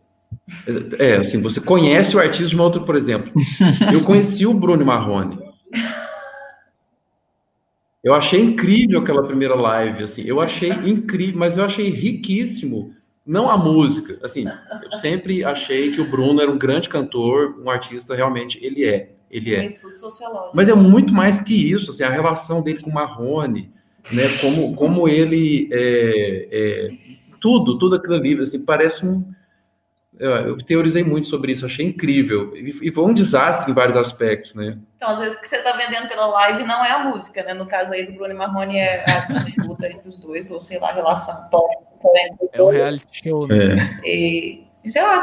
é, 0.98 1.16
assim, 1.16 1.40
você 1.40 1.61
conhece 1.61 2.16
o 2.16 2.20
artista 2.20 2.46
de 2.46 2.54
uma 2.54 2.64
outra, 2.64 2.80
por 2.80 2.96
exemplo. 2.96 3.32
Eu 3.92 4.04
conheci 4.04 4.46
o 4.46 4.54
Bruno 4.54 4.84
Marrone. 4.84 5.38
Eu 8.02 8.14
achei 8.14 8.40
incrível 8.40 9.00
aquela 9.00 9.22
primeira 9.26 9.54
live, 9.54 10.04
assim, 10.04 10.22
eu 10.22 10.40
achei 10.40 10.70
incrível, 10.70 11.38
mas 11.38 11.58
eu 11.58 11.64
achei 11.64 11.90
riquíssimo 11.90 12.94
não 13.31 13.49
a 13.49 13.57
música, 13.57 14.18
assim, 14.24 14.45
eu 14.83 14.99
sempre 14.99 15.45
achei 15.45 15.93
que 15.93 16.01
o 16.01 16.11
Bruno 16.11 16.43
era 16.43 16.51
um 16.51 16.59
grande 16.59 16.89
cantor, 16.89 17.55
um 17.64 17.70
artista, 17.70 18.12
realmente, 18.12 18.59
ele 18.61 18.85
é, 18.85 19.12
ele 19.31 19.55
é. 19.55 19.68
Mas 20.53 20.68
é 20.68 20.74
muito 20.74 21.12
mais 21.12 21.41
que 21.41 21.55
isso, 21.55 21.93
assim, 21.93 22.03
a 22.03 22.11
relação 22.11 22.61
dele 22.61 22.83
com 22.83 22.91
o 22.91 22.93
Marrone, 22.93 23.70
né, 24.11 24.24
como, 24.41 24.74
como 24.74 25.09
ele, 25.09 25.68
é, 25.70 26.49
é, 26.51 26.91
tudo, 27.41 27.78
tudo 27.78 27.95
aquilo 27.95 28.14
ali, 28.14 28.37
assim, 28.41 28.64
parece 28.64 29.07
um, 29.07 29.24
eu 30.21 30.57
teorizei 30.59 31.03
muito 31.03 31.29
sobre 31.29 31.53
isso, 31.53 31.64
achei 31.64 31.87
incrível. 31.87 32.55
E, 32.55 32.93
foi 32.93 33.05
um 33.05 33.14
desastre 33.14 33.71
em 33.71 33.75
vários 33.75 33.97
aspectos, 33.97 34.55
né? 34.55 34.77
Então, 34.97 35.09
às 35.09 35.18
vezes, 35.18 35.39
o 35.39 35.41
que 35.41 35.49
você 35.49 35.57
está 35.57 35.73
vendendo 35.77 36.09
pela 36.09 36.27
live 36.27 36.62
não 36.64 36.85
é 36.85 36.93
a 36.93 37.05
música, 37.05 37.43
né? 37.43 37.55
No 37.55 37.66
caso 37.66 37.93
aí 37.93 38.05
do 38.05 38.12
Bruno 38.12 38.35
e 38.35 38.37
Marrone 38.37 38.79
é 38.79 39.03
a 39.09 39.39
disputa 39.39 39.87
entre 39.87 40.09
os 40.09 40.18
dois, 40.18 40.51
ou 40.51 40.61
sei 40.61 40.79
lá, 40.79 40.91
a 40.91 40.95
relação 40.95 41.49
tóxica 41.51 41.91
é 42.53 42.62
um 42.62 42.68
reality 42.68 43.07
show, 43.11 43.47
né? 43.47 43.77
É. 44.05 44.09
E, 44.09 44.66
sei 44.87 45.03
lá, 45.03 45.23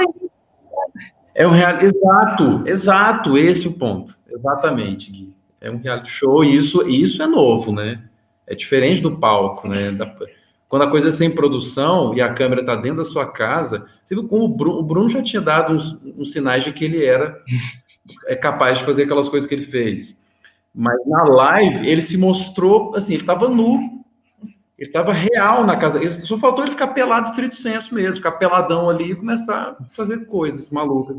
é 1.33 1.47
um 1.47 1.51
real... 1.51 1.79
Exato, 1.79 2.67
exato, 2.67 3.37
esse 3.37 3.67
é 3.67 3.69
o 3.69 3.73
ponto. 3.73 4.17
Exatamente, 4.29 5.11
Gui. 5.11 5.35
É 5.61 5.69
um 5.69 5.77
reality 5.77 6.09
show 6.09 6.43
e 6.43 6.55
isso, 6.55 6.87
isso 6.87 7.21
é 7.21 7.27
novo, 7.27 7.71
né? 7.71 8.03
É 8.45 8.55
diferente 8.55 9.01
do 9.01 9.17
palco, 9.17 9.67
né? 9.67 9.91
Da... 9.91 10.11
Quando 10.69 10.81
a 10.81 10.91
coisa 10.91 11.07
é 11.07 11.11
sem 11.11 11.31
produção 11.31 12.13
e 12.13 12.21
a 12.21 12.33
câmera 12.33 12.61
está 12.61 12.75
dentro 12.75 12.97
da 12.97 13.05
sua 13.05 13.25
casa, 13.25 13.85
você 14.03 14.13
viu 14.15 14.27
como 14.27 14.45
o 14.45 14.49
Bruno, 14.49 14.79
o 14.79 14.83
Bruno 14.83 15.09
já 15.09 15.23
tinha 15.23 15.41
dado 15.41 15.73
uns, 15.73 15.97
uns, 16.17 16.31
sinais 16.31 16.63
de 16.63 16.73
que 16.73 16.83
ele 16.83 17.05
era 17.05 17.41
é 18.25 18.35
capaz 18.35 18.79
de 18.79 18.85
fazer 18.85 19.03
aquelas 19.03 19.29
coisas 19.29 19.47
que 19.47 19.55
ele 19.55 19.67
fez. 19.67 20.15
Mas 20.75 20.97
na 21.07 21.23
live 21.23 21.87
ele 21.87 22.01
se 22.01 22.17
mostrou 22.17 22.95
assim, 22.95 23.13
ele 23.13 23.23
estava 23.23 23.47
nu, 23.47 24.03
ele 24.77 24.89
estava 24.89 25.13
real 25.13 25.65
na 25.65 25.77
casa. 25.77 25.99
Ele, 26.03 26.13
só 26.13 26.37
faltou 26.37 26.63
ele 26.63 26.71
ficar 26.71 26.87
pelado 26.87 27.29
estrito 27.29 27.55
senso 27.55 27.95
mesmo, 27.95 28.15
ficar 28.15 28.33
peladão 28.33 28.89
ali 28.89 29.11
e 29.11 29.15
começar 29.15 29.77
a 29.79 29.95
fazer 29.95 30.25
coisas 30.25 30.69
malucas. 30.69 31.17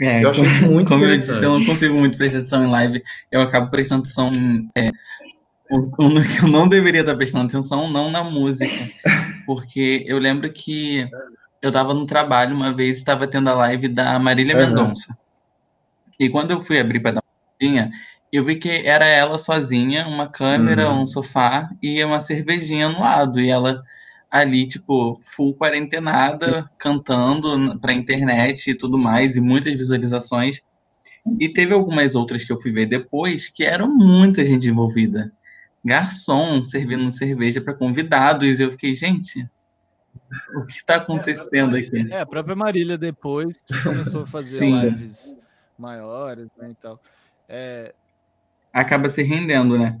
É, 0.00 0.24
eu 0.24 0.30
acho 0.30 0.40
como, 0.40 0.72
muito 0.72 0.88
Como 0.88 1.04
eu 1.04 1.16
disse, 1.16 1.44
eu 1.44 1.58
não 1.58 1.64
consigo 1.64 1.94
muito 1.94 2.16
prestar 2.16 2.38
atenção 2.38 2.64
em 2.64 2.70
live, 2.70 3.02
eu 3.30 3.40
acabo 3.40 3.70
prestando 3.70 4.00
atenção 4.00 4.32
em. 4.34 4.68
É, 4.76 4.90
o, 5.70 5.90
que 6.22 6.44
eu 6.44 6.48
não 6.48 6.68
deveria 6.68 7.00
estar 7.00 7.16
prestando 7.16 7.46
atenção, 7.46 7.90
não 7.90 8.10
na 8.10 8.22
música. 8.24 8.90
porque 9.46 10.04
eu 10.06 10.18
lembro 10.18 10.52
que 10.52 11.06
eu 11.62 11.70
tava 11.72 11.92
no 11.94 12.06
trabalho 12.06 12.54
uma 12.56 12.74
vez, 12.74 12.98
estava 12.98 13.26
tendo 13.26 13.48
a 13.50 13.54
live 13.54 13.88
da 13.88 14.18
Marília 14.18 14.56
Uhum. 14.56 14.66
Mendonça. 14.68 15.16
E 16.18 16.28
quando 16.28 16.50
eu 16.52 16.60
fui 16.60 16.78
abrir 16.78 17.00
para 17.00 17.12
dar 17.12 17.20
uma 17.22 17.66
olhadinha, 17.68 17.90
eu 18.32 18.44
vi 18.44 18.56
que 18.56 18.68
era 18.86 19.06
ela 19.06 19.38
sozinha, 19.38 20.06
uma 20.06 20.28
câmera, 20.28 20.90
Uhum. 20.90 21.02
um 21.02 21.06
sofá 21.06 21.68
e 21.82 22.02
uma 22.04 22.20
cervejinha 22.20 22.88
no 22.88 23.00
lado. 23.00 23.40
E 23.40 23.48
ela 23.50 23.82
ali, 24.30 24.68
tipo, 24.68 25.18
full 25.34 25.54
quarentenada, 25.56 26.70
cantando 26.78 27.78
pra 27.80 27.92
internet 27.92 28.70
e 28.70 28.74
tudo 28.76 28.96
mais, 28.96 29.36
e 29.36 29.40
muitas 29.40 29.72
visualizações. 29.76 30.62
E 31.38 31.48
teve 31.48 31.74
algumas 31.74 32.14
outras 32.14 32.44
que 32.44 32.52
eu 32.52 32.60
fui 32.60 32.70
ver 32.70 32.86
depois 32.86 33.48
que 33.48 33.64
eram 33.64 33.88
muita 33.92 34.44
gente 34.44 34.68
envolvida. 34.68 35.32
Garçom 35.84 36.62
servindo 36.62 37.10
cerveja 37.10 37.60
para 37.60 37.74
convidados. 37.74 38.60
E 38.60 38.62
eu 38.62 38.70
fiquei, 38.70 38.94
gente, 38.94 39.48
o 40.54 40.64
que 40.66 40.72
está 40.72 40.96
acontecendo 40.96 41.76
aqui? 41.76 42.12
É, 42.12 42.20
a 42.20 42.26
própria 42.26 42.54
Marília 42.56 42.98
depois 42.98 43.54
começou 43.82 44.22
a 44.22 44.26
fazer 44.26 44.58
Sim. 44.58 44.80
lives 44.80 45.36
maiores, 45.78 46.48
né, 46.58 46.70
e 46.70 46.74
tal. 46.74 47.00
É, 47.48 47.94
Acaba 48.72 49.08
se 49.08 49.22
rendendo, 49.22 49.78
né? 49.78 49.98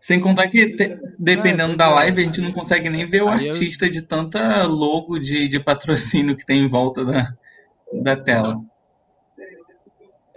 Sem 0.00 0.20
contar 0.20 0.48
que, 0.48 0.76
te- 0.76 0.98
dependendo 1.18 1.68
pois 1.68 1.78
da 1.78 1.86
é. 1.86 1.94
live, 1.94 2.20
a 2.20 2.24
gente 2.24 2.40
não 2.40 2.52
consegue 2.52 2.90
nem 2.90 3.06
ver 3.08 3.22
o 3.22 3.28
Aí 3.28 3.46
eu- 3.46 3.52
artista 3.52 3.88
de 3.88 4.02
tanta 4.02 4.64
logo 4.64 5.18
de, 5.18 5.48
de 5.48 5.58
patrocínio 5.58 6.36
que 6.36 6.44
tem 6.44 6.62
em 6.64 6.68
volta 6.68 7.04
da, 7.04 7.32
da 8.02 8.16
tela. 8.16 8.60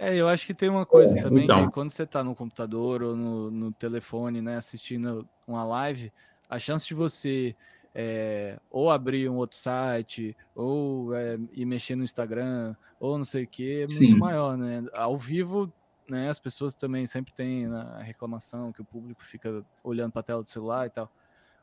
É, 0.04 0.16
eu 0.16 0.26
acho 0.28 0.44
que 0.46 0.54
tem 0.54 0.68
uma 0.68 0.84
coisa 0.84 1.16
também 1.16 1.48
Então. 1.48 1.48
que 1.48 1.68
quando 1.68 1.90
você 1.90 2.04
tá 2.04 2.24
no 2.24 2.34
computador 2.34 3.02
ou 3.04 3.14
no, 3.16 3.50
no 3.52 3.72
telefone, 3.72 4.42
né, 4.42 4.56
assistindo 4.56 5.28
uma 5.46 5.64
live, 5.64 6.12
a 6.48 6.58
chance 6.58 6.88
de 6.88 6.94
você 6.94 7.56
é, 7.94 8.58
ou 8.68 8.90
abrir 8.90 9.28
um 9.28 9.36
outro 9.36 9.56
site, 9.58 10.36
ou 10.56 11.14
é, 11.14 11.36
ir 11.52 11.64
mexer 11.66 11.94
no 11.94 12.02
Instagram, 12.02 12.74
ou 12.98 13.16
não 13.16 13.24
sei 13.24 13.44
o 13.44 13.48
que, 13.48 13.82
é 13.82 13.86
muito 13.86 14.16
Sim. 14.16 14.18
maior, 14.18 14.56
né? 14.56 14.82
Ao 14.92 15.16
vivo, 15.16 15.72
né, 16.10 16.28
as 16.28 16.38
pessoas 16.40 16.74
também 16.74 17.06
sempre 17.06 17.32
têm 17.32 17.68
né, 17.68 17.78
a 17.94 18.02
reclamação 18.02 18.72
que 18.72 18.82
o 18.82 18.84
público 18.84 19.22
fica 19.24 19.64
olhando 19.84 20.10
para 20.12 20.20
a 20.20 20.24
tela 20.24 20.42
do 20.42 20.48
celular 20.48 20.86
e 20.86 20.90
tal. 20.90 21.12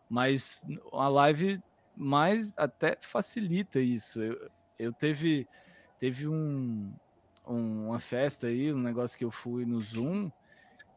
Mas 0.08 0.66
a 0.94 1.08
live 1.10 1.62
mais 1.96 2.54
até 2.58 2.98
facilita 3.02 3.80
isso. 3.80 4.22
Eu, 4.22 4.50
eu 4.78 4.94
teve, 4.94 5.48
teve 5.98 6.28
um- 6.28 6.94
uma 7.56 8.00
festa 8.00 8.48
aí, 8.48 8.74
um 8.74 8.80
negócio 8.80 9.18
que 9.18 9.26
eu 9.26 9.32
fui 9.32 9.66
no 9.66 9.80
Zoom, 9.82 10.30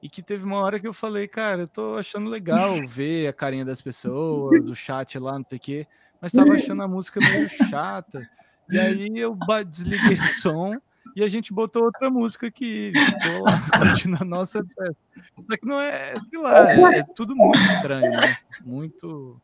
e 0.02 0.08
que 0.08 0.22
teve 0.22 0.44
uma 0.44 0.58
hora 0.58 0.80
que 0.80 0.86
eu 0.86 0.92
falei, 0.92 1.28
cara, 1.28 1.62
eu 1.62 1.68
tô 1.68 1.96
achando 1.96 2.28
legal 2.28 2.74
ver 2.86 3.28
a 3.28 3.32
carinha 3.32 3.64
das 3.64 3.80
pessoas, 3.80 4.68
o 4.68 4.74
chat 4.74 5.18
lá, 5.18 5.38
não 5.38 5.44
sei 5.46 5.58
o 5.58 5.60
quê, 5.60 5.86
mas 6.20 6.32
tava 6.32 6.52
achando 6.52 6.82
a 6.82 6.88
música 6.88 7.20
meio 7.20 7.48
chata. 7.68 8.28
E 8.68 8.78
aí 8.78 9.18
eu 9.18 9.36
desliguei 9.66 10.16
o 10.16 10.40
som 10.40 10.72
e 11.14 11.22
a 11.22 11.28
gente 11.28 11.52
botou 11.52 11.84
outra 11.84 12.10
música 12.10 12.50
que 12.50 12.92
ficou 12.94 13.44
lá, 13.44 13.60
continua 13.78 14.22
a 14.22 14.24
nossa 14.24 14.64
festa. 14.64 14.96
Só 15.40 15.56
que 15.56 15.66
não 15.66 15.80
é, 15.80 16.14
sei 16.28 16.38
lá, 16.38 16.72
é, 16.72 16.98
é 16.98 17.04
tudo 17.14 17.36
muito 17.36 17.58
estranho, 17.58 18.10
né? 18.12 18.36
Muito. 18.64 19.40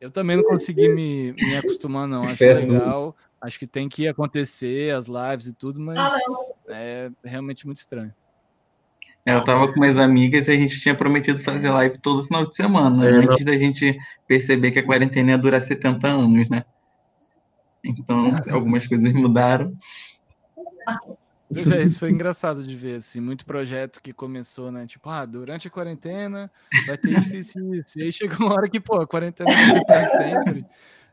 Eu 0.00 0.10
também 0.10 0.36
não 0.36 0.44
consegui 0.44 0.88
me, 0.88 1.32
me 1.32 1.56
acostumar, 1.56 2.06
não. 2.06 2.24
Acho 2.24 2.44
legal. 2.44 3.16
Acho 3.46 3.60
que 3.60 3.66
tem 3.66 3.88
que 3.88 4.08
acontecer 4.08 4.92
as 4.92 5.06
lives 5.06 5.46
e 5.46 5.52
tudo, 5.52 5.80
mas 5.80 5.96
Ah, 5.96 6.18
é 6.68 7.10
realmente 7.24 7.64
muito 7.64 7.78
estranho. 7.78 8.12
Eu 9.24 9.42
tava 9.44 9.72
com 9.72 9.78
minhas 9.78 9.98
amigas 9.98 10.48
e 10.48 10.50
a 10.50 10.56
gente 10.56 10.80
tinha 10.80 10.94
prometido 10.94 11.38
fazer 11.40 11.70
live 11.70 11.96
todo 11.98 12.24
final 12.24 12.44
de 12.44 12.56
semana, 12.56 13.08
É, 13.08 13.12
antes 13.12 13.44
da 13.44 13.56
gente 13.56 13.96
perceber 14.26 14.72
que 14.72 14.80
a 14.80 14.84
quarentena 14.84 15.30
ia 15.30 15.38
durar 15.38 15.60
70 15.60 16.08
anos, 16.08 16.48
né? 16.48 16.64
Então, 17.84 18.16
algumas 18.50 18.84
coisas 18.86 19.12
mudaram. 19.12 19.76
Pois 21.52 21.70
é, 21.70 21.82
isso 21.84 22.00
foi 22.00 22.10
engraçado 22.10 22.64
de 22.64 22.76
ver, 22.76 22.96
assim, 22.96 23.20
muito 23.20 23.46
projeto 23.46 24.02
que 24.02 24.12
começou, 24.12 24.72
né? 24.72 24.86
Tipo, 24.86 25.08
ah, 25.08 25.24
durante 25.24 25.68
a 25.68 25.70
quarentena 25.70 26.50
vai 26.84 26.98
ter 26.98 27.12
isso, 27.12 27.36
isso, 27.36 27.58
e 27.60 27.78
isso. 27.78 27.98
E 28.00 28.02
aí 28.02 28.12
chegou 28.12 28.48
uma 28.48 28.54
hora 28.54 28.68
que, 28.68 28.80
pô, 28.80 29.00
a 29.00 29.06
quarentena 29.06 29.50
vai 29.52 29.84
pra 29.84 30.08
sempre. 30.08 30.66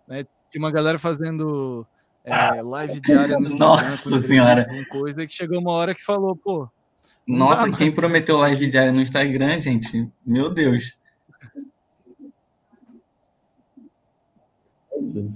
Né? 0.08 0.26
Tinha 0.52 0.64
uma 0.64 0.72
galera 0.72 0.98
fazendo 0.98 1.86
é, 2.24 2.62
live 2.62 3.02
diária 3.02 3.38
no 3.38 3.46
Instagram. 3.46 3.68
Nossa 3.68 4.20
Senhora. 4.20 4.68
Coisa 4.90 5.28
que 5.28 5.34
chegou 5.34 5.60
uma 5.60 5.72
hora 5.72 5.94
que 5.94 6.04
falou, 6.04 6.36
pô, 6.36 6.70
Não 7.28 7.40
Nossa, 7.50 7.64
mais 7.64 7.78
quem 7.78 7.88
tempo 7.88 8.00
prometeu 8.00 8.38
live 8.38 8.68
diária 8.68 8.92
no 8.92 9.02
Instagram, 9.02 9.60
gente? 9.60 10.10
Meu 10.26 10.50
Deus. 10.54 10.98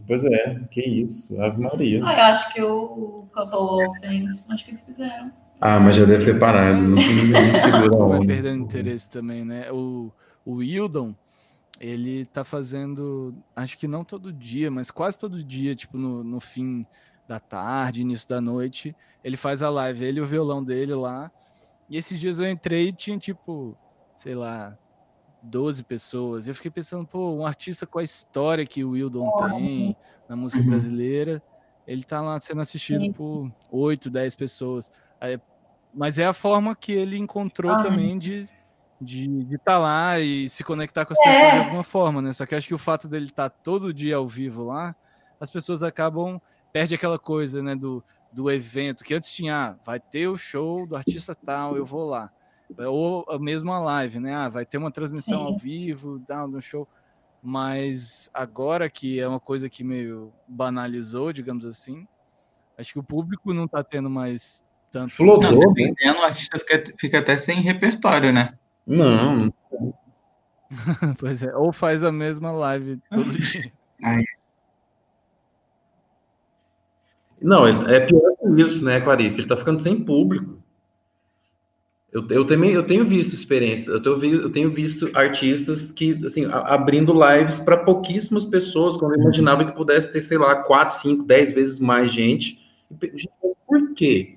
Pois 0.08 0.24
é, 0.26 0.60
que 0.72 0.82
isso, 0.82 1.40
Ave 1.42 1.62
Maria. 1.62 2.02
Ah, 2.06 2.14
eu 2.14 2.24
acho 2.26 2.54
que 2.54 2.62
o 2.62 3.28
Couple 3.34 3.86
of 3.86 4.02
Things, 4.02 4.50
acho 4.50 4.64
que 4.66 4.72
eles 4.72 4.82
fizeram. 4.84 5.32
Ah, 5.60 5.80
mas 5.80 5.98
já 5.98 6.06
deve 6.06 6.24
ter 6.26 6.40
parado, 6.40 6.80
não 6.80 6.98
tem 6.98 7.16
ninguém 7.16 7.52
que 7.52 7.60
segura 7.62 7.86
a 7.86 8.08
vai 8.08 8.20
onda. 8.20 8.28
perdendo 8.34 8.64
interesse 8.64 9.10
também, 9.10 9.44
né? 9.44 9.72
O, 9.72 10.12
o 10.46 10.56
Wildon, 10.56 11.14
ele 11.80 12.26
tá 12.26 12.44
fazendo, 12.44 13.36
acho 13.56 13.78
que 13.78 13.88
não 13.88 14.04
todo 14.04 14.32
dia, 14.34 14.70
mas 14.72 14.90
quase 14.92 15.18
todo 15.20 15.44
dia, 15.44 15.76
tipo 15.76 15.98
no, 15.98 16.24
no 16.24 16.40
fim 16.40 16.86
da 17.28 17.40
tarde, 17.40 18.02
início 18.02 18.28
da 18.28 18.40
noite, 18.42 18.96
ele 19.24 19.38
faz 19.38 19.62
a 19.62 19.70
live, 19.70 20.04
ele 20.04 20.20
e 20.20 20.22
o 20.22 20.26
violão 20.26 20.64
dele 20.64 20.94
lá. 20.96 21.30
E 21.90 21.98
esses 21.98 22.20
dias 22.20 22.40
eu 22.40 22.50
entrei 22.50 22.90
e 22.90 22.94
tinha 22.94 23.18
tipo, 23.18 23.78
sei 24.16 24.34
lá, 24.36 24.78
12 25.42 25.84
pessoas. 25.84 26.48
E 26.48 26.50
eu 26.52 26.56
fiquei 26.56 26.72
pensando, 26.72 27.06
pô, 27.06 27.32
um 27.34 27.46
artista 27.46 27.86
com 27.86 28.00
a 28.00 28.04
história 28.04 28.66
que 28.66 28.84
o 28.84 28.92
Wildon 28.92 29.30
tem 29.50 29.96
na 30.28 30.36
música 30.36 30.62
Uhum. 30.62 30.70
brasileira, 30.70 31.42
ele 31.86 32.04
tá 32.04 32.22
lá 32.22 32.40
sendo 32.40 32.62
assistido 32.62 33.02
Sim. 33.02 33.12
por 33.14 33.50
8, 33.72 34.10
10 34.10 34.36
pessoas. 34.36 34.92
Aí, 35.22 35.40
mas 35.94 36.18
é 36.18 36.26
a 36.26 36.34
forma 36.34 36.76
que 36.76 36.92
ele 36.92 37.18
encontrou 37.18 37.72
Ah. 37.72 37.82
também 37.82 38.18
de 38.18 38.48
de 39.00 39.48
estar 39.56 39.78
lá 39.78 40.20
e 40.20 40.50
se 40.50 40.64
conectar 40.64 41.06
com 41.06 41.14
as 41.14 41.20
É. 41.20 41.24
pessoas 41.24 41.54
de 41.54 41.60
alguma 41.60 41.84
forma, 41.84 42.22
né? 42.22 42.34
Só 42.34 42.45
que 42.45 42.54
eu 42.54 42.58
acho 42.58 42.68
que 42.68 42.74
o 42.74 42.80
fato 42.80 43.08
dele 43.08 43.26
estar 43.26 43.50
todo 43.50 43.93
dia 43.93 44.16
ao 44.16 44.28
vivo 44.28 44.64
lá, 44.64 44.95
as 45.39 45.50
pessoas 45.52 45.84
acabam 45.84 46.41
perde 46.74 46.93
aquela 46.93 47.18
coisa, 47.18 47.64
né, 47.64 47.76
do, 47.76 48.04
do 48.32 48.52
evento 48.52 49.04
que 49.04 49.14
antes 49.14 49.32
tinha, 49.32 49.56
ah, 49.72 49.76
vai 49.84 50.00
ter 50.00 50.28
o 50.28 50.38
show 50.38 50.86
do 50.86 50.95
artista 50.95 51.34
tal, 51.34 51.76
eu 51.76 51.86
vou 51.86 52.08
lá. 52.08 52.30
Ou 52.78 53.26
a 53.30 53.39
mesma 53.39 53.80
live, 53.80 54.20
né? 54.20 54.36
Ah, 54.36 54.50
vai 54.50 54.66
ter 54.66 54.78
uma 54.78 54.91
transmissão 54.91 55.41
ao 55.41 55.58
vivo, 55.58 56.20
tal, 56.28 56.48
no 56.48 56.62
show. 56.62 56.88
Mas 57.41 58.30
agora 58.34 58.89
que 58.89 59.20
é 59.20 59.28
uma 59.28 59.39
coisa 59.39 59.70
que 59.70 59.84
meio 59.84 60.34
banalizou, 60.48 61.32
digamos 61.32 61.66
assim, 61.66 62.08
acho 62.78 62.93
que 62.93 63.00
o 63.00 63.04
público 63.04 63.54
não 63.54 63.68
tá 63.68 63.84
tendo 63.84 64.10
mais 64.10 64.64
tanto. 64.91 65.16
Flodou. 65.16 65.52
Não, 65.52 65.60
Todo, 65.60 65.74
dependendo, 65.74 66.20
o 66.20 66.24
artista 66.24 66.60
fica, 66.60 66.84
fica 66.98 67.20
até 67.20 67.38
sem 67.38 67.62
repertório, 67.62 68.32
né? 68.34 68.54
Não, 68.88 69.52
Pois 71.20 71.44
é, 71.44 71.56
ou 71.56 71.72
faz 71.72 72.04
a 72.04 72.12
mesma 72.12 72.52
live 72.52 73.00
todo 73.10 73.32
dia. 73.40 73.72
não, 77.42 77.68
ele- 77.68 77.94
é 77.94 78.00
pior 78.06 78.22
que 78.38 78.62
isso, 78.62 78.84
né, 78.84 79.00
Clarice? 79.02 79.40
Ele 79.40 79.48
tá 79.48 79.58
ficando 79.58 79.82
sem 79.82 80.04
público. 80.04 80.58
Eu, 82.12 82.26
eu, 82.30 82.48
também, 82.48 82.72
eu 82.72 82.88
tenho 82.88 83.06
visto 83.08 83.34
experiências, 83.34 83.88
eu 83.88 84.24
eu 84.24 84.52
tenho 84.52 84.72
visto 84.74 85.10
artistas 85.14 85.92
que, 85.92 86.14
assim, 86.26 86.46
a- 86.46 86.74
abrindo 86.74 87.14
lives 87.14 87.60
para 87.60 87.78
pouquíssimas 87.78 88.46
pessoas, 88.46 88.96
quando 88.96 89.14
eu 89.16 89.22
imaginava 89.22 89.66
que 89.66 89.74
pudesse 89.76 90.12
ter, 90.12 90.22
sei 90.22 90.38
lá, 90.38 90.56
4, 90.64 90.96
5, 91.02 91.24
10 91.26 91.52
vezes 91.52 91.80
mais 91.80 92.12
gente, 92.12 92.58
Por 93.68 93.94
quê? 93.94 94.37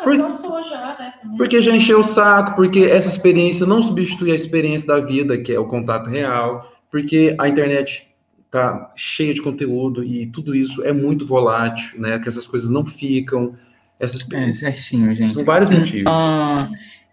Ah, 0.00 0.04
Por- 0.04 0.18
Passou 0.18 0.62
já, 0.68 0.96
né? 0.98 1.14
também. 1.22 1.36
Porque 1.36 1.60
já 1.60 1.74
encheu 1.76 2.00
o 2.00 2.04
saco, 2.04 2.56
porque 2.56 2.80
essa 2.80 3.08
experiência 3.08 3.66
não 3.66 3.82
substitui 3.82 4.32
a 4.32 4.34
experiência 4.34 4.86
da 4.86 4.98
vida, 5.00 5.36
que 5.38 5.52
é 5.52 5.58
o 5.60 5.66
contato 5.68 6.08
real, 6.08 6.72
porque 6.90 7.34
a 7.38 7.48
internet 7.48 8.06
tá 8.50 8.92
cheia 8.96 9.32
de 9.34 9.42
conteúdo 9.42 10.02
e 10.02 10.26
tudo 10.26 10.54
isso 10.56 10.82
é 10.84 10.92
muito 10.92 11.26
volátil, 11.26 12.00
né? 12.00 12.18
Que 12.18 12.28
essas 12.28 12.46
coisas 12.46 12.68
não 12.70 12.84
ficam. 12.84 13.54
Essas 14.00 14.26
É, 14.32 14.52
certinho, 14.52 15.14
gente. 15.14 15.34
são 15.34 15.44
vários 15.44 15.68
motivos. 15.70 16.10
Ah, 16.10 16.68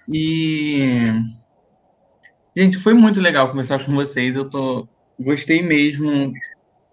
e. 0.10 1.12
Gente, 2.56 2.78
foi 2.80 2.94
muito 2.94 3.20
legal 3.20 3.50
conversar 3.50 3.86
com 3.86 3.92
vocês. 3.92 4.36
Eu 4.36 4.46
tô. 4.50 4.88
Gostei 5.20 5.62
mesmo. 5.62 6.32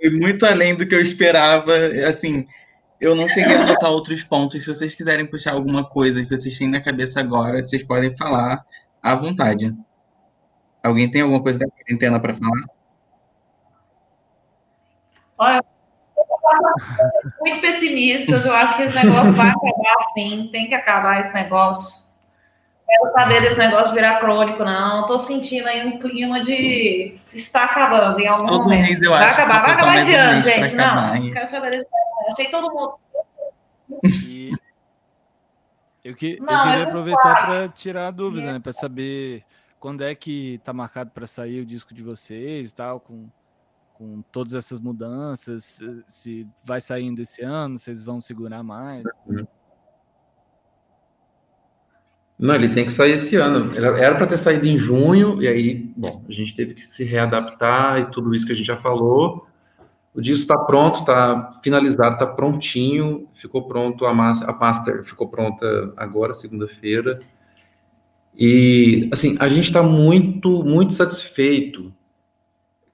Foi 0.00 0.10
muito 0.10 0.44
além 0.44 0.76
do 0.76 0.86
que 0.86 0.94
eu 0.94 1.00
esperava. 1.00 1.72
Assim, 2.08 2.44
eu 3.04 3.14
não 3.14 3.28
cheguei 3.28 3.54
a 3.54 3.60
anotar 3.60 3.90
outros 3.90 4.24
pontos. 4.24 4.62
Se 4.62 4.74
vocês 4.74 4.94
quiserem 4.94 5.26
puxar 5.26 5.52
alguma 5.52 5.84
coisa 5.84 6.24
que 6.24 6.34
vocês 6.34 6.56
têm 6.56 6.70
na 6.70 6.80
cabeça 6.80 7.20
agora, 7.20 7.58
vocês 7.58 7.82
podem 7.82 8.16
falar 8.16 8.64
à 9.02 9.14
vontade. 9.14 9.76
Alguém 10.82 11.10
tem 11.10 11.20
alguma 11.20 11.42
coisa 11.42 11.58
da 11.58 11.66
quarentena 11.68 12.18
para 12.18 12.34
falar? 12.34 12.64
Muito 17.40 17.60
pessimistas, 17.60 18.46
eu 18.46 18.54
acho 18.54 18.76
que 18.76 18.82
esse 18.84 18.94
negócio 18.94 19.32
vai 19.34 19.48
acabar 19.48 20.02
sim, 20.14 20.48
tem 20.50 20.68
que 20.68 20.74
acabar 20.74 21.20
esse 21.20 21.34
negócio. 21.34 22.04
É 22.88 23.06
o 23.06 23.12
saber 23.12 23.42
desse 23.42 23.58
negócio 23.58 23.92
virar 23.92 24.20
crônico, 24.20 24.64
não. 24.64 25.06
Tô 25.06 25.18
sentindo 25.18 25.66
aí 25.66 25.86
um 25.86 25.98
clima 25.98 26.42
de 26.42 27.18
está 27.34 27.64
acabando 27.64 28.18
em 28.20 28.28
algum 28.28 28.46
Todo 28.46 28.64
momento. 28.64 28.86
mês 28.86 29.02
eu 29.02 29.10
vai 29.10 29.24
acho 29.24 29.40
acabar, 29.40 29.66
vai 29.66 29.74
acabar 29.74 29.96
esse 29.96 30.14
ano, 30.14 30.42
gente. 30.42 30.74
Não, 30.74 31.30
quero 31.32 31.50
saber 31.50 31.70
desse 31.70 31.86
Achei 32.30 32.50
todo 32.50 32.72
mundo. 32.72 32.94
E 34.26 34.52
eu, 36.02 36.14
que, 36.14 36.36
eu 36.38 36.44
Não, 36.44 36.62
queria 36.62 36.82
essas 36.82 36.88
aproveitar 36.88 37.46
para 37.46 37.68
tirar 37.68 38.08
a 38.08 38.10
dúvida, 38.10 38.52
né? 38.52 38.58
Para 38.58 38.72
saber 38.72 39.44
quando 39.78 40.02
é 40.02 40.14
que 40.14 40.58
tá 40.64 40.72
marcado 40.72 41.10
para 41.10 41.26
sair 41.26 41.60
o 41.60 41.66
disco 41.66 41.92
de 41.94 42.02
vocês 42.02 42.70
e 42.70 42.74
tal, 42.74 43.00
com, 43.00 43.28
com 43.92 44.22
todas 44.32 44.54
essas 44.54 44.80
mudanças, 44.80 45.80
se- 46.06 46.46
vai 46.62 46.80
saindo 46.80 47.20
esse 47.20 47.42
ano, 47.42 47.78
vocês 47.78 48.02
vão 48.04 48.20
segurar 48.20 48.62
mais. 48.62 49.04
Não, 52.38 52.54
ele 52.54 52.74
tem 52.74 52.84
que 52.84 52.92
sair 52.92 53.12
esse 53.12 53.36
ano. 53.36 53.74
Era- 53.76 53.98
Era 53.98 54.16
para 54.16 54.26
ter 54.26 54.38
saído 54.38 54.66
em 54.66 54.76
junho, 54.76 55.40
e 55.42 55.46
aí, 55.46 55.92
bom, 55.96 56.24
a 56.28 56.32
gente 56.32 56.54
teve 56.56 56.74
que 56.74 56.84
se 56.84 57.04
readaptar 57.04 58.00
e 58.00 58.10
tudo 58.10 58.34
isso 58.34 58.44
que 58.46 58.52
a 58.52 58.56
gente 58.56 58.66
já 58.66 58.76
falou. 58.80 59.46
O 60.14 60.20
disco 60.20 60.42
está 60.42 60.56
pronto, 60.56 61.00
está 61.00 61.58
finalizado, 61.62 62.14
está 62.14 62.26
prontinho, 62.26 63.26
ficou 63.34 63.66
pronto 63.66 64.06
a, 64.06 64.14
mas- 64.14 64.42
a 64.42 64.52
master, 64.52 65.04
ficou 65.04 65.28
pronta 65.28 65.92
agora, 65.96 66.34
segunda-feira. 66.34 67.20
E, 68.36 69.08
assim, 69.12 69.36
a 69.40 69.48
gente 69.48 69.64
está 69.64 69.82
muito, 69.82 70.62
muito 70.64 70.94
satisfeito. 70.94 71.92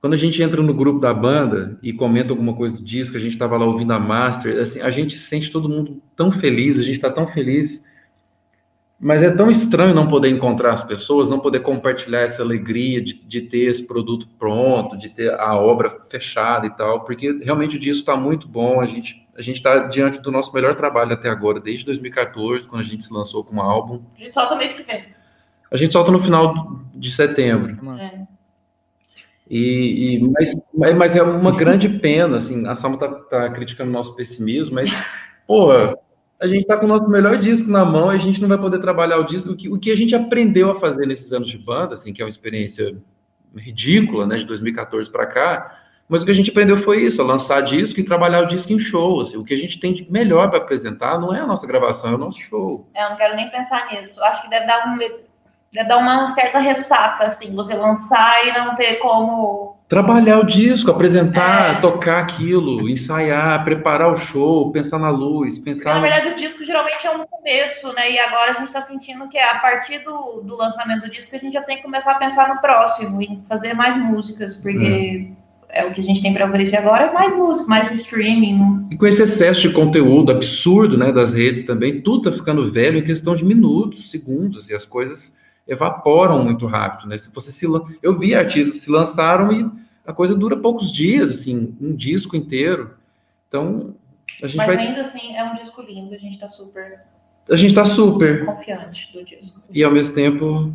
Quando 0.00 0.14
a 0.14 0.16
gente 0.16 0.42
entra 0.42 0.62
no 0.62 0.72
grupo 0.72 0.98
da 0.98 1.12
banda 1.12 1.78
e 1.82 1.92
comenta 1.92 2.32
alguma 2.32 2.54
coisa 2.54 2.76
do 2.76 2.82
disco, 2.82 3.18
a 3.18 3.20
gente 3.20 3.32
estava 3.32 3.58
lá 3.58 3.66
ouvindo 3.66 3.92
a 3.92 3.98
master, 3.98 4.58
assim, 4.58 4.80
a 4.80 4.88
gente 4.88 5.18
sente 5.18 5.50
todo 5.50 5.68
mundo 5.68 6.02
tão 6.16 6.32
feliz, 6.32 6.78
a 6.78 6.82
gente 6.82 6.96
está 6.96 7.10
tão 7.10 7.26
feliz. 7.26 7.82
Mas 9.02 9.22
é 9.22 9.30
tão 9.30 9.50
estranho 9.50 9.94
não 9.94 10.06
poder 10.08 10.28
encontrar 10.28 10.72
as 10.72 10.82
pessoas, 10.82 11.28
não 11.30 11.40
poder 11.40 11.60
compartilhar 11.60 12.20
essa 12.20 12.42
alegria 12.42 13.00
de, 13.00 13.14
de 13.14 13.40
ter 13.40 13.70
esse 13.70 13.82
produto 13.86 14.28
pronto, 14.38 14.98
de 14.98 15.08
ter 15.08 15.32
a 15.40 15.56
obra 15.56 16.00
fechada 16.10 16.66
e 16.66 16.70
tal, 16.70 17.00
porque 17.00 17.32
realmente 17.42 17.76
o 17.76 17.80
disco 17.80 18.00
está 18.00 18.14
muito 18.14 18.46
bom. 18.46 18.80
A 18.80 18.86
gente 18.86 19.26
a 19.36 19.42
gente 19.42 19.56
está 19.56 19.86
diante 19.86 20.20
do 20.20 20.30
nosso 20.30 20.52
melhor 20.52 20.74
trabalho 20.76 21.14
até 21.14 21.30
agora, 21.30 21.58
desde 21.58 21.86
2014, 21.86 22.68
quando 22.68 22.82
a 22.82 22.84
gente 22.84 23.02
se 23.04 23.12
lançou 23.12 23.42
com 23.42 23.56
um 23.56 23.62
álbum. 23.62 24.02
A 24.18 24.20
gente 24.20 24.34
solta 24.34 24.54
mês 24.54 24.74
que 24.74 24.82
vem. 24.82 25.02
A 25.70 25.76
gente 25.78 25.92
solta 25.94 26.10
no 26.12 26.20
final 26.22 26.78
de 26.94 27.10
setembro. 27.10 27.78
É. 27.98 28.26
E, 29.48 30.16
e- 30.16 30.28
mas, 30.30 30.94
mas- 30.98 31.16
é 31.16 31.22
uma 31.22 31.52
grande 31.52 31.88
pena, 31.88 32.36
assim, 32.36 32.66
a 32.68 32.74
Salma 32.74 32.98
tá, 32.98 33.08
tá 33.08 33.50
criticando 33.50 33.88
o 33.88 33.92
nosso 33.92 34.14
pessimismo, 34.14 34.74
mas, 34.74 34.90
porra, 35.46 35.96
a 36.40 36.46
gente 36.46 36.66
tá 36.66 36.76
com 36.76 36.86
o 36.86 36.88
nosso 36.88 37.08
melhor 37.08 37.36
disco 37.38 37.70
na 37.70 37.84
mão 37.84 38.10
e 38.10 38.16
a 38.16 38.18
gente 38.18 38.40
não 38.40 38.48
vai 38.48 38.58
poder 38.58 38.78
trabalhar 38.78 39.18
o 39.18 39.24
disco. 39.24 39.52
O 39.52 39.56
que, 39.56 39.68
o 39.68 39.78
que 39.78 39.90
a 39.90 39.96
gente 39.96 40.14
aprendeu 40.14 40.70
a 40.70 40.80
fazer 40.80 41.06
nesses 41.06 41.32
anos 41.32 41.48
de 41.48 41.58
banda, 41.58 41.94
assim, 41.94 42.12
que 42.12 42.22
é 42.22 42.24
uma 42.24 42.30
experiência 42.30 42.96
ridícula, 43.54 44.26
né, 44.26 44.38
de 44.38 44.46
2014 44.46 45.10
para 45.10 45.26
cá, 45.26 45.80
mas 46.08 46.22
o 46.22 46.24
que 46.24 46.30
a 46.30 46.34
gente 46.34 46.50
aprendeu 46.50 46.76
foi 46.76 47.04
isso, 47.04 47.22
lançar 47.22 47.60
disco 47.60 48.00
e 48.00 48.04
trabalhar 48.04 48.40
o 48.40 48.46
disco 48.46 48.72
em 48.72 48.78
show. 48.78 49.20
assim. 49.20 49.36
o 49.36 49.44
que 49.44 49.54
a 49.54 49.56
gente 49.56 49.78
tem 49.78 49.92
de 49.92 50.10
melhor 50.10 50.48
para 50.48 50.58
apresentar 50.58 51.20
não 51.20 51.34
é 51.34 51.40
a 51.40 51.46
nossa 51.46 51.66
gravação, 51.66 52.10
é 52.10 52.14
o 52.14 52.18
nosso 52.18 52.40
show. 52.40 52.88
É, 52.94 53.04
Eu 53.04 53.10
não 53.10 53.16
quero 53.16 53.36
nem 53.36 53.48
pensar 53.50 53.88
nisso. 53.92 54.22
Acho 54.24 54.42
que 54.42 54.50
deve 54.50 54.66
dar, 54.66 54.88
um, 54.88 54.98
deve 54.98 55.88
dar 55.88 55.98
uma 55.98 56.30
certa 56.30 56.58
ressaca, 56.58 57.24
assim, 57.24 57.54
você 57.54 57.74
lançar 57.74 58.46
e 58.46 58.52
não 58.52 58.74
ter 58.74 58.96
como. 58.96 59.78
Trabalhar 59.90 60.38
o 60.38 60.46
disco, 60.46 60.88
apresentar, 60.88 61.78
É. 61.78 61.80
tocar 61.80 62.20
aquilo, 62.20 62.88
ensaiar, 62.88 63.64
preparar 63.64 64.12
o 64.12 64.16
show, 64.16 64.70
pensar 64.70 65.00
na 65.00 65.10
luz, 65.10 65.58
Porque, 65.58 65.70
pensar 65.70 65.90
na 65.90 65.96
no 65.96 66.02
verdade, 66.02 66.28
o 66.28 66.36
disco 66.36 66.64
geralmente 66.64 67.04
é 67.04 67.10
um 67.10 67.26
começo, 67.26 67.92
né? 67.94 68.12
E 68.12 68.16
agora 68.20 68.52
a 68.52 68.54
gente 68.54 68.70
tá 68.70 68.80
sentindo 68.80 69.28
que 69.28 69.36
a 69.36 69.56
partir 69.56 69.98
do, 70.04 70.42
do 70.44 70.56
lançamento 70.56 71.02
do 71.02 71.10
disco 71.10 71.34
a 71.34 71.38
gente 71.40 71.54
já 71.54 71.62
tem 71.62 71.78
que 71.78 71.82
começar 71.82 72.12
a 72.12 72.14
pensar 72.14 72.54
no 72.54 72.60
próximo, 72.60 73.20
em 73.20 73.42
fazer 73.48 73.74
mais 73.74 73.96
músicas, 73.96 74.56
porque 74.56 75.32
é, 75.70 75.84
o 75.84 75.92
que 75.92 76.00
a 76.00 76.04
gente 76.04 76.22
tem 76.22 76.32
para 76.32 76.46
oferecer 76.46 76.76
agora 76.76 77.06
é 77.06 77.12
mais 77.12 77.36
música, 77.36 77.68
mais 77.68 77.90
streaming. 77.90 78.86
E 78.92 78.96
com 78.96 79.08
esse 79.08 79.22
excesso 79.24 79.60
de 79.62 79.70
conteúdo 79.70 80.30
absurdo, 80.30 80.96
né, 80.96 81.10
das 81.10 81.34
redes 81.34 81.64
também, 81.64 82.00
tudo 82.00 82.30
tá 82.30 82.36
ficando 82.36 82.70
velho 82.70 82.98
em 82.98 83.02
questão 83.02 83.34
de 83.34 83.44
minutos, 83.44 84.08
segundos, 84.08 84.70
e 84.70 84.74
as 84.74 84.84
coisas 84.86 85.36
evaporam 85.66 86.42
muito 86.44 86.66
rápido, 86.66 87.08
né? 87.08 87.18
Se 87.18 87.30
você 87.32 87.50
se 87.52 87.66
eu 88.02 88.18
vi 88.18 88.34
artistas 88.34 88.74
que 88.74 88.80
se 88.84 88.90
lançaram 88.90 89.52
e 89.52 89.70
a 90.06 90.12
coisa 90.12 90.34
dura 90.34 90.56
poucos 90.56 90.92
dias, 90.92 91.30
assim, 91.30 91.76
um 91.80 91.94
disco 91.94 92.34
inteiro. 92.36 92.90
Então, 93.48 93.94
a 94.42 94.46
gente 94.46 94.56
Mas 94.56 94.66
vai 94.66 94.76
ainda 94.78 95.02
assim 95.02 95.36
é 95.36 95.44
um 95.44 95.54
disco 95.56 95.82
lindo, 95.82 96.14
a 96.14 96.18
gente 96.18 96.38
tá 96.38 96.48
super 96.48 97.00
a 97.50 97.56
gente 97.56 97.74
tá 97.74 97.84
super 97.84 98.44
confiante 98.46 99.10
do 99.12 99.24
disco. 99.24 99.60
e 99.72 99.82
ao 99.82 99.90
mesmo 99.90 100.14
tempo 100.14 100.72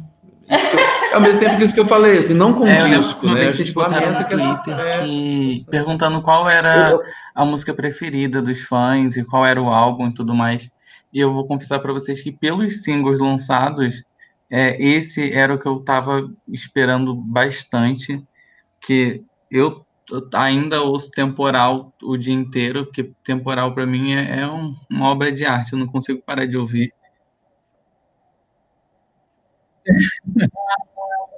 eu- 0.49 1.13
ao 1.15 1.21
mesmo 1.21 1.39
tempo 1.39 1.57
que 1.57 1.63
isso 1.63 1.73
que 1.73 1.79
eu 1.79 1.85
falei, 1.85 2.17
assim, 2.17 2.33
não 2.33 2.53
com 2.53 2.67
É, 2.67 2.81
eu 2.81 2.85
lembro 2.85 3.01
disco, 3.01 3.25
né? 3.27 3.41
vocês 3.43 3.55
gente 3.57 3.71
botaram 3.73 4.11
no 4.11 4.17
essa- 4.19 4.29
Twitter 4.37 4.79
é, 4.85 5.03
que, 5.03 5.65
perguntando 5.71 6.21
qual 6.21 6.49
era 6.49 6.89
eu- 6.91 7.01
a 7.33 7.45
música 7.45 7.73
preferida 7.73 8.41
dos 8.41 8.61
fãs 8.63 9.15
e 9.15 9.23
qual 9.23 9.45
era 9.45 9.61
o 9.61 9.69
álbum 9.69 10.07
e 10.09 10.13
tudo 10.13 10.35
mais. 10.35 10.69
E 11.13 11.19
eu 11.19 11.31
vou 11.33 11.47
confessar 11.47 11.79
para 11.79 11.93
vocês 11.93 12.21
que 12.21 12.31
pelos 12.31 12.83
singles 12.83 13.21
lançados, 13.21 14.03
é, 14.51 14.81
esse 14.83 15.33
era 15.33 15.53
o 15.53 15.59
que 15.59 15.67
eu 15.67 15.79
tava 15.83 16.29
esperando 16.47 17.15
bastante, 17.15 18.23
que 18.81 19.23
eu 19.51 19.85
ainda 20.35 20.81
ouço 20.83 21.11
Temporal 21.11 21.93
o 22.03 22.17
dia 22.17 22.33
inteiro, 22.33 22.85
porque 22.85 23.11
Temporal 23.23 23.73
para 23.73 23.85
mim 23.87 24.13
é, 24.13 24.41
é 24.41 24.47
um- 24.47 24.75
uma 24.89 25.09
obra 25.09 25.31
de 25.31 25.45
arte, 25.45 25.73
eu 25.73 25.79
não 25.79 25.87
consigo 25.87 26.21
parar 26.23 26.45
de 26.47 26.57
ouvir. 26.57 26.93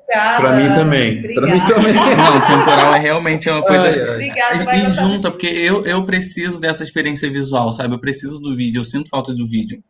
Pra 0.07 0.55
mim 0.55 0.73
também. 0.73 1.21
Pra 1.33 1.47
mim 1.47 1.65
também. 1.65 1.93
Não, 1.93 2.39
Temporal 2.45 2.95
é 2.95 2.99
realmente 2.99 3.49
uma 3.49 3.61
coisa 3.61 3.83
Ai, 3.83 3.99
ai. 3.99 4.09
Obrigada, 4.09 4.55
E 4.55 4.65
gostar 4.65 4.89
junta, 5.05 5.29
porque 5.31 5.47
eu, 5.47 5.85
eu 5.85 6.05
preciso 6.05 6.61
dessa 6.61 6.81
experiência 6.83 7.29
visual, 7.29 7.73
sabe? 7.73 7.93
Eu 7.93 7.99
preciso 7.99 8.39
do 8.39 8.55
vídeo, 8.55 8.79
eu 8.79 8.85
sinto 8.85 9.09
falta 9.09 9.33
do 9.33 9.45
vídeo. 9.47 9.83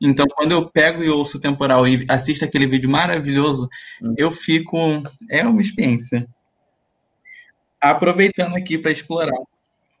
Então, 0.00 0.24
quando 0.36 0.52
eu 0.52 0.70
pego 0.70 1.02
e 1.02 1.08
ouço 1.10 1.38
o 1.38 1.40
temporal 1.40 1.86
e 1.86 2.04
assisto 2.08 2.44
aquele 2.44 2.66
vídeo 2.68 2.88
maravilhoso, 2.88 3.68
Hum. 4.00 4.14
eu 4.16 4.30
fico. 4.30 5.02
É 5.30 5.44
uma 5.44 5.60
experiência. 5.60 6.26
Aproveitando 7.80 8.54
aqui 8.56 8.78
para 8.78 8.90
explorar 8.92 9.36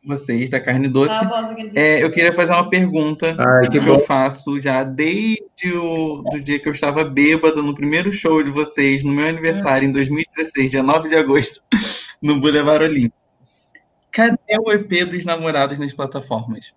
vocês 0.06 0.48
da 0.48 0.60
carne 0.60 0.88
doce, 0.88 1.12
Ah, 1.12 1.54
é, 1.74 2.02
eu 2.02 2.10
queria 2.10 2.32
fazer 2.32 2.52
uma 2.52 2.70
pergunta 2.70 3.36
Ai, 3.38 3.68
que 3.68 3.80
que 3.80 3.88
eu 3.88 3.98
faço 3.98 4.60
já 4.62 4.84
desde 4.84 5.72
o 5.74 6.22
do 6.30 6.40
dia 6.40 6.60
que 6.60 6.68
eu 6.68 6.72
estava 6.72 7.04
bêbada 7.04 7.60
no 7.60 7.74
primeiro 7.74 8.12
show 8.12 8.42
de 8.42 8.50
vocês, 8.50 9.02
no 9.02 9.12
meu 9.12 9.26
aniversário, 9.26 9.88
em 9.88 9.92
2016, 9.92 10.70
dia 10.70 10.82
9 10.82 11.08
de 11.08 11.16
agosto, 11.16 11.60
no 12.22 12.40
Boulevard 12.40 12.84
Olímpico. 12.84 13.16
Cadê 14.12 14.58
o 14.64 14.72
EP 14.72 15.04
dos 15.10 15.24
namorados 15.24 15.78
nas 15.78 15.92
plataformas? 15.92 16.72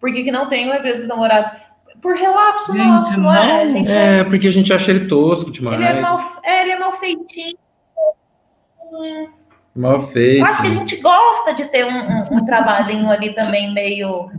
Por 0.00 0.12
que, 0.12 0.24
que 0.24 0.32
não 0.32 0.48
tem 0.48 0.68
o 0.68 0.74
EP 0.74 0.96
dos 0.96 1.06
namorados? 1.06 1.60
Por 2.00 2.16
relapso 2.16 2.72
Gente, 2.72 2.84
nosso, 2.84 3.20
não 3.20 3.32
é? 3.32 3.70
Gente, 3.70 3.92
É, 3.92 4.24
porque 4.24 4.48
a 4.48 4.50
gente 4.50 4.72
acha 4.72 4.90
ele 4.90 5.06
tosco 5.06 5.52
demais. 5.52 5.80
ele, 5.80 5.98
é 5.98 6.00
mal, 6.00 6.40
é, 6.42 6.62
ele 6.62 6.70
é 6.72 6.78
mal 6.78 6.98
feitinho. 6.98 7.56
Mal 9.74 10.06
feito. 10.08 10.40
Eu 10.40 10.46
acho 10.46 10.62
que 10.62 10.68
a 10.68 10.70
gente 10.70 10.96
gosta 10.96 11.54
de 11.54 11.64
ter 11.66 11.84
um, 11.84 11.98
um- 11.98 12.24
um 12.32 12.44
trabalhinho 12.44 13.10
ali 13.10 13.34
também 13.34 13.72
meio 13.72 14.30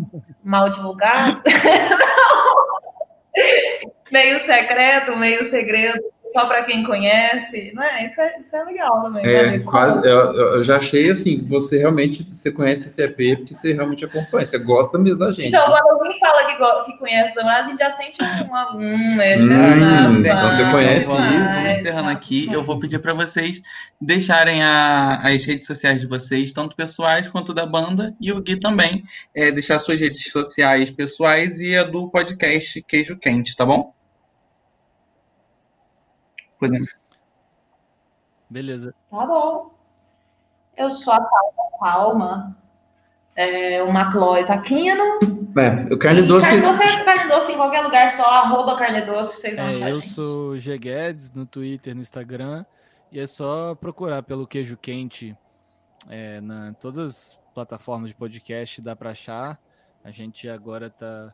mal 0.43 0.69
divulgado. 0.69 1.41
meio 4.11 4.39
secreto, 4.41 5.15
meio 5.17 5.43
segredo, 5.45 5.99
só 6.33 6.45
para 6.47 6.63
quem 6.63 6.83
conhece. 6.83 7.71
Não 7.73 7.83
é? 7.83 8.05
Isso, 8.05 8.19
é? 8.19 8.39
isso 8.39 8.55
é 8.55 8.63
legal 8.63 9.03
também. 9.03 9.25
É, 9.25 9.51
né? 9.51 9.59
quase. 9.59 9.99
Eu, 10.07 10.33
eu- 10.33 10.63
já 10.63 10.77
achei 10.77 11.09
assim, 11.11 11.39
que 11.39 11.45
você 11.45 11.77
realmente 11.77 12.23
você 12.23 12.51
conhece 12.51 12.87
esse 12.87 13.01
EP 13.01 13.37
porque 13.37 13.53
você 13.53 13.73
realmente 13.73 14.03
acompanha, 14.05 14.45
você 14.45 14.57
gosta 14.57 14.97
mesmo 14.97 15.19
da 15.19 15.31
gente. 15.31 15.49
Então, 15.49 15.65
quando 15.65 15.87
alguém 15.91 16.19
fala 16.19 16.43
que, 16.45 16.91
que 16.91 16.97
conhece 16.97 17.39
a 17.39 17.63
gente 17.63 17.77
já 17.77 17.91
sente 17.91 18.17
uma. 18.45 18.75
Hum, 18.75 19.21
é, 19.21 19.37
Hum, 19.37 19.47
já- 19.47 20.19
então 20.19 20.47
você 20.47 20.71
conhece 20.71 21.05
vamos, 21.05 21.25
isso. 21.35 21.43
vamos 21.53 21.71
encerrando 21.79 22.09
aqui. 22.09 22.49
Eu 22.51 22.63
vou 22.63 22.79
pedir 22.79 22.99
para 22.99 23.13
vocês 23.13 23.61
deixarem 24.01 24.63
a- 24.63 25.19
as 25.23 25.45
redes 25.45 25.67
sociais 25.67 26.01
de 26.01 26.07
vocês, 26.07 26.51
tanto 26.53 26.75
pessoais 26.75 27.29
quanto 27.29 27.53
da 27.53 27.65
banda, 27.65 28.15
e 28.19 28.31
o 28.31 28.41
Gui 28.41 28.59
também, 28.59 29.03
é, 29.35 29.51
deixar 29.51 29.79
suas 29.79 29.99
redes 29.99 30.31
sociais 30.31 30.89
pessoais 30.89 31.59
e 31.61 31.75
a 31.75 31.83
do 31.83 32.09
podcast 32.09 32.81
Queijo 32.87 33.17
Quente, 33.17 33.55
tá 33.55 33.65
bom? 33.65 33.93
Beleza. 38.49 38.93
Tá 39.09 39.25
bom. 39.25 39.73
Eu 40.77 40.91
sou 40.91 41.13
a 41.13 41.21
Palma 41.21 41.63
Palma. 41.79 42.57
É, 43.35 43.81
o 43.81 43.91
Maclóis 43.91 44.49
Aquino. 44.49 45.19
É, 45.57 45.93
o 45.93 45.97
carne 45.97 46.21
doce. 46.21 46.45
Carne 46.47 46.61
doce 46.61 46.83
é 46.83 47.03
carne 47.03 47.29
doce 47.31 47.51
em 47.51 47.55
qualquer 47.55 47.81
lugar, 47.81 48.11
só 48.11 48.23
arroba 48.23 48.77
carne 48.77 49.01
doce, 49.01 49.39
vocês 49.39 49.55
vão 49.55 49.65
É, 49.65 49.91
eu 49.91 49.99
gente. 49.99 50.13
sou 50.13 50.57
G 50.57 50.77
Guedes 50.77 51.31
no 51.31 51.45
Twitter, 51.45 51.95
no 51.95 52.01
Instagram, 52.01 52.63
e 53.11 53.19
é 53.19 53.25
só 53.25 53.73
procurar 53.75 54.21
pelo 54.23 54.45
Queijo 54.47 54.77
Quente 54.77 55.35
é, 56.09 56.41
na 56.41 56.73
todas 56.73 56.99
as 56.99 57.39
plataformas 57.53 58.09
de 58.09 58.15
podcast, 58.15 58.81
dá 58.81 58.95
para 58.95 59.11
achar. 59.11 59.59
A 60.03 60.11
gente 60.11 60.47
agora 60.49 60.87
está 60.87 61.33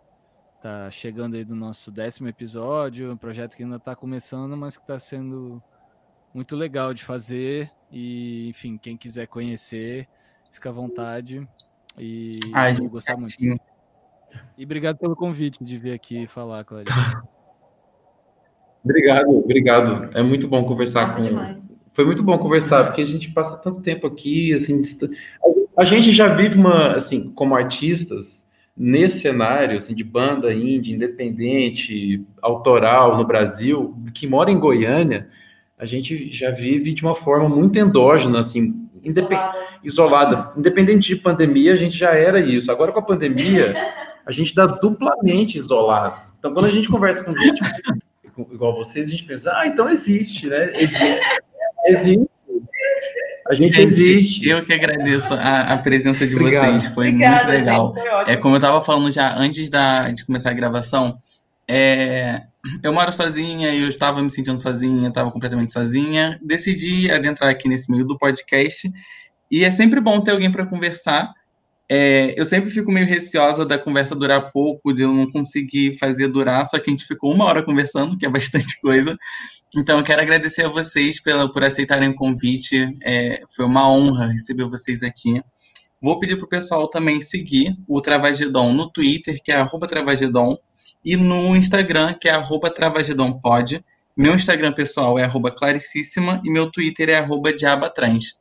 tá 0.61 0.89
chegando 0.91 1.35
aí 1.35 1.43
do 1.43 1.55
nosso 1.55 1.91
décimo 1.91 2.27
episódio, 2.27 3.11
um 3.11 3.17
projeto 3.17 3.55
que 3.55 3.63
ainda 3.63 3.77
está 3.77 3.95
começando, 3.95 4.55
mas 4.57 4.75
que 4.77 4.83
está 4.83 4.99
sendo 4.99 5.61
muito 6.33 6.55
legal 6.55 6.93
de 6.93 7.03
fazer. 7.03 7.71
E, 7.91 8.47
enfim, 8.49 8.77
quem 8.77 8.95
quiser 8.95 9.27
conhecer, 9.27 10.07
fica 10.51 10.69
à 10.69 10.71
vontade. 10.71 11.47
E 11.97 12.31
Ai, 12.53 12.73
vou 12.73 12.89
gostar 12.89 13.17
muito. 13.17 13.35
E 14.57 14.63
obrigado 14.63 14.97
pelo 14.97 15.15
convite 15.15 15.63
de 15.63 15.77
vir 15.77 15.93
aqui 15.93 16.27
falar, 16.27 16.63
Clarice. 16.63 16.91
Obrigado, 18.83 19.29
obrigado. 19.37 20.17
É 20.17 20.21
muito 20.21 20.47
bom 20.47 20.63
conversar 20.65 21.07
Nossa, 21.07 21.15
com. 21.17 21.23
demais. 21.23 21.69
Foi 21.93 22.05
muito 22.05 22.23
bom 22.23 22.37
conversar, 22.37 22.85
porque 22.85 23.01
a 23.01 23.05
gente 23.05 23.31
passa 23.31 23.57
tanto 23.57 23.81
tempo 23.81 24.07
aqui, 24.07 24.53
assim, 24.53 24.79
dist- 24.79 25.03
a 25.75 25.83
gente 25.83 26.11
já 26.11 26.33
vive 26.33 26.55
uma, 26.55 26.95
assim, 26.95 27.29
como 27.31 27.55
artistas, 27.55 28.38
nesse 28.79 29.19
cenário, 29.19 29.77
assim, 29.77 29.93
de 29.93 30.05
banda 30.05 30.53
indie, 30.53 30.93
independente, 30.93 32.25
autoral 32.41 33.17
no 33.17 33.25
Brasil, 33.25 33.93
que 34.13 34.25
mora 34.25 34.49
em 34.49 34.57
Goiânia, 34.57 35.27
a 35.77 35.85
gente 35.85 36.31
já 36.31 36.49
vive 36.51 36.93
de 36.93 37.03
uma 37.03 37.13
forma 37.13 37.49
muito 37.49 37.77
endógena, 37.77 38.39
assim, 38.39 38.87
independente 39.03 39.53
Isolada. 39.83 39.83
isolada. 39.83 40.53
Independente 40.57 41.07
de 41.09 41.15
pandemia, 41.17 41.73
a 41.73 41.75
gente 41.75 41.97
já 41.97 42.11
era 42.11 42.39
isso. 42.39 42.71
Agora, 42.71 42.93
com 42.93 42.99
a 42.99 43.03
pandemia, 43.03 43.75
a 44.25 44.31
gente 44.31 44.47
está 44.47 44.65
duplamente 44.65 45.57
isolado. 45.57 46.21
Então, 46.39 46.53
quando 46.53 46.65
a 46.65 46.71
gente 46.71 46.87
conversa 46.87 47.21
com 47.21 47.37
gente 47.37 47.61
igual 48.51 48.75
vocês, 48.75 49.09
a 49.09 49.11
gente 49.11 49.25
pensa, 49.25 49.51
ah, 49.53 49.67
então 49.67 49.89
existe, 49.89 50.47
né? 50.47 50.71
Existe. 50.81 51.19
existe. 51.85 52.29
A 53.49 53.55
gente, 53.55 53.75
Gente, 53.75 53.93
existe. 53.93 54.47
eu 54.47 54.63
que 54.63 54.71
agradeço 54.71 55.33
a, 55.33 55.73
a 55.73 55.77
presença 55.79 56.27
de 56.27 56.35
Obrigado. 56.35 56.73
vocês, 56.79 56.93
foi 56.93 57.07
Obrigada, 57.09 57.45
muito 57.47 57.57
legal. 57.57 57.93
gente, 57.95 58.07
foi. 58.07 58.33
É 58.33 58.37
como 58.37 58.55
eu 58.55 58.59
tava 58.59 58.81
falando 58.85 59.09
já 59.11 59.35
antes 59.35 59.69
da, 59.69 60.11
de 60.11 60.23
começar 60.23 60.51
a 60.51 60.53
gravação, 60.53 61.17
é, 61.67 62.43
eu 62.83 62.93
moro 62.93 63.11
sozinha 63.11 63.71
e 63.71 63.81
eu 63.81 63.89
estava 63.89 64.21
me 64.21 64.29
sentindo 64.29 64.59
sozinha, 64.61 65.09
estava 65.09 65.31
completamente 65.31 65.73
sozinha. 65.73 66.39
Decidi 66.43 67.11
adentrar 67.11 67.49
aqui 67.49 67.67
nesse 67.67 67.91
meio 67.91 68.05
do 68.05 68.17
podcast 68.17 68.87
e 69.49 69.63
é 69.63 69.71
sempre 69.71 69.99
bom 69.99 70.21
ter 70.21 70.31
alguém 70.31 70.51
para 70.51 70.65
conversar. 70.65 71.31
É, 71.91 72.39
eu 72.39 72.45
sempre 72.45 72.69
fico 72.69 72.91
meio 72.91 73.07
receosa 73.07 73.65
da 73.65 73.77
conversa 73.77 74.15
durar 74.15 74.51
pouco, 74.51 74.93
de 74.93 75.01
eu 75.01 75.11
não 75.11 75.31
conseguir 75.31 75.97
fazer 75.97 76.27
durar, 76.27 76.63
só 76.67 76.77
que 76.77 76.89
a 76.89 76.91
gente 76.91 77.05
ficou 77.05 77.33
uma 77.33 77.45
hora 77.45 77.63
conversando, 77.63 78.15
que 78.15 78.25
é 78.25 78.29
bastante 78.29 78.79
coisa. 78.81 79.17
Então 79.75 79.97
eu 79.97 80.03
quero 80.03 80.21
agradecer 80.21 80.65
a 80.65 80.69
vocês 80.69 81.19
pela, 81.19 81.51
por 81.51 81.63
aceitarem 81.63 82.09
o 82.09 82.15
convite. 82.15 82.95
É, 83.03 83.41
foi 83.55 83.65
uma 83.65 83.91
honra 83.91 84.27
receber 84.27 84.65
vocês 84.65 85.01
aqui. 85.01 85.41
Vou 86.01 86.19
pedir 86.19 86.37
para 86.37 86.45
o 86.45 86.49
pessoal 86.49 86.87
também 86.87 87.21
seguir 87.21 87.75
o 87.87 87.99
Travagedon 87.99 88.71
no 88.71 88.89
Twitter, 88.89 89.39
que 89.43 89.51
é 89.51 89.65
Travagedon, 89.87 90.57
e 91.03 91.15
no 91.15 91.55
Instagram, 91.55 92.13
que 92.13 92.29
é 92.29 92.31
arroba 92.31 92.69
travagedompod. 92.69 93.83
Meu 94.15 94.35
Instagram 94.35 94.73
pessoal 94.73 95.17
é 95.17 95.23
claricíssima 95.51 96.41
e 96.43 96.51
meu 96.51 96.69
Twitter 96.69 97.09
é 97.09 97.25
diabatrans. 97.53 98.38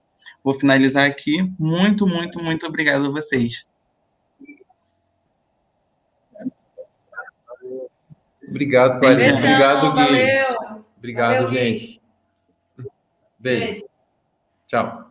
Vou 0.48 0.58
finalizar 0.58 1.04
aqui. 1.06 1.42
Muito, 1.60 2.06
muito, 2.06 2.42
muito 2.42 2.66
obrigado 2.66 3.04
a 3.04 3.10
vocês. 3.10 3.68
Obrigado, 8.48 8.98
Clarice. 8.98 9.26
Beijão, 9.26 9.38
Obrigado, 9.40 9.90
Gui. 9.90 9.94
valeu. 9.94 10.80
Obrigado, 10.96 11.32
Valeu, 11.34 11.50
Gui. 11.50 11.54
gente. 11.58 12.02
Beijo. 12.78 12.90
Beijo. 13.38 13.84
Tchau. 14.66 15.07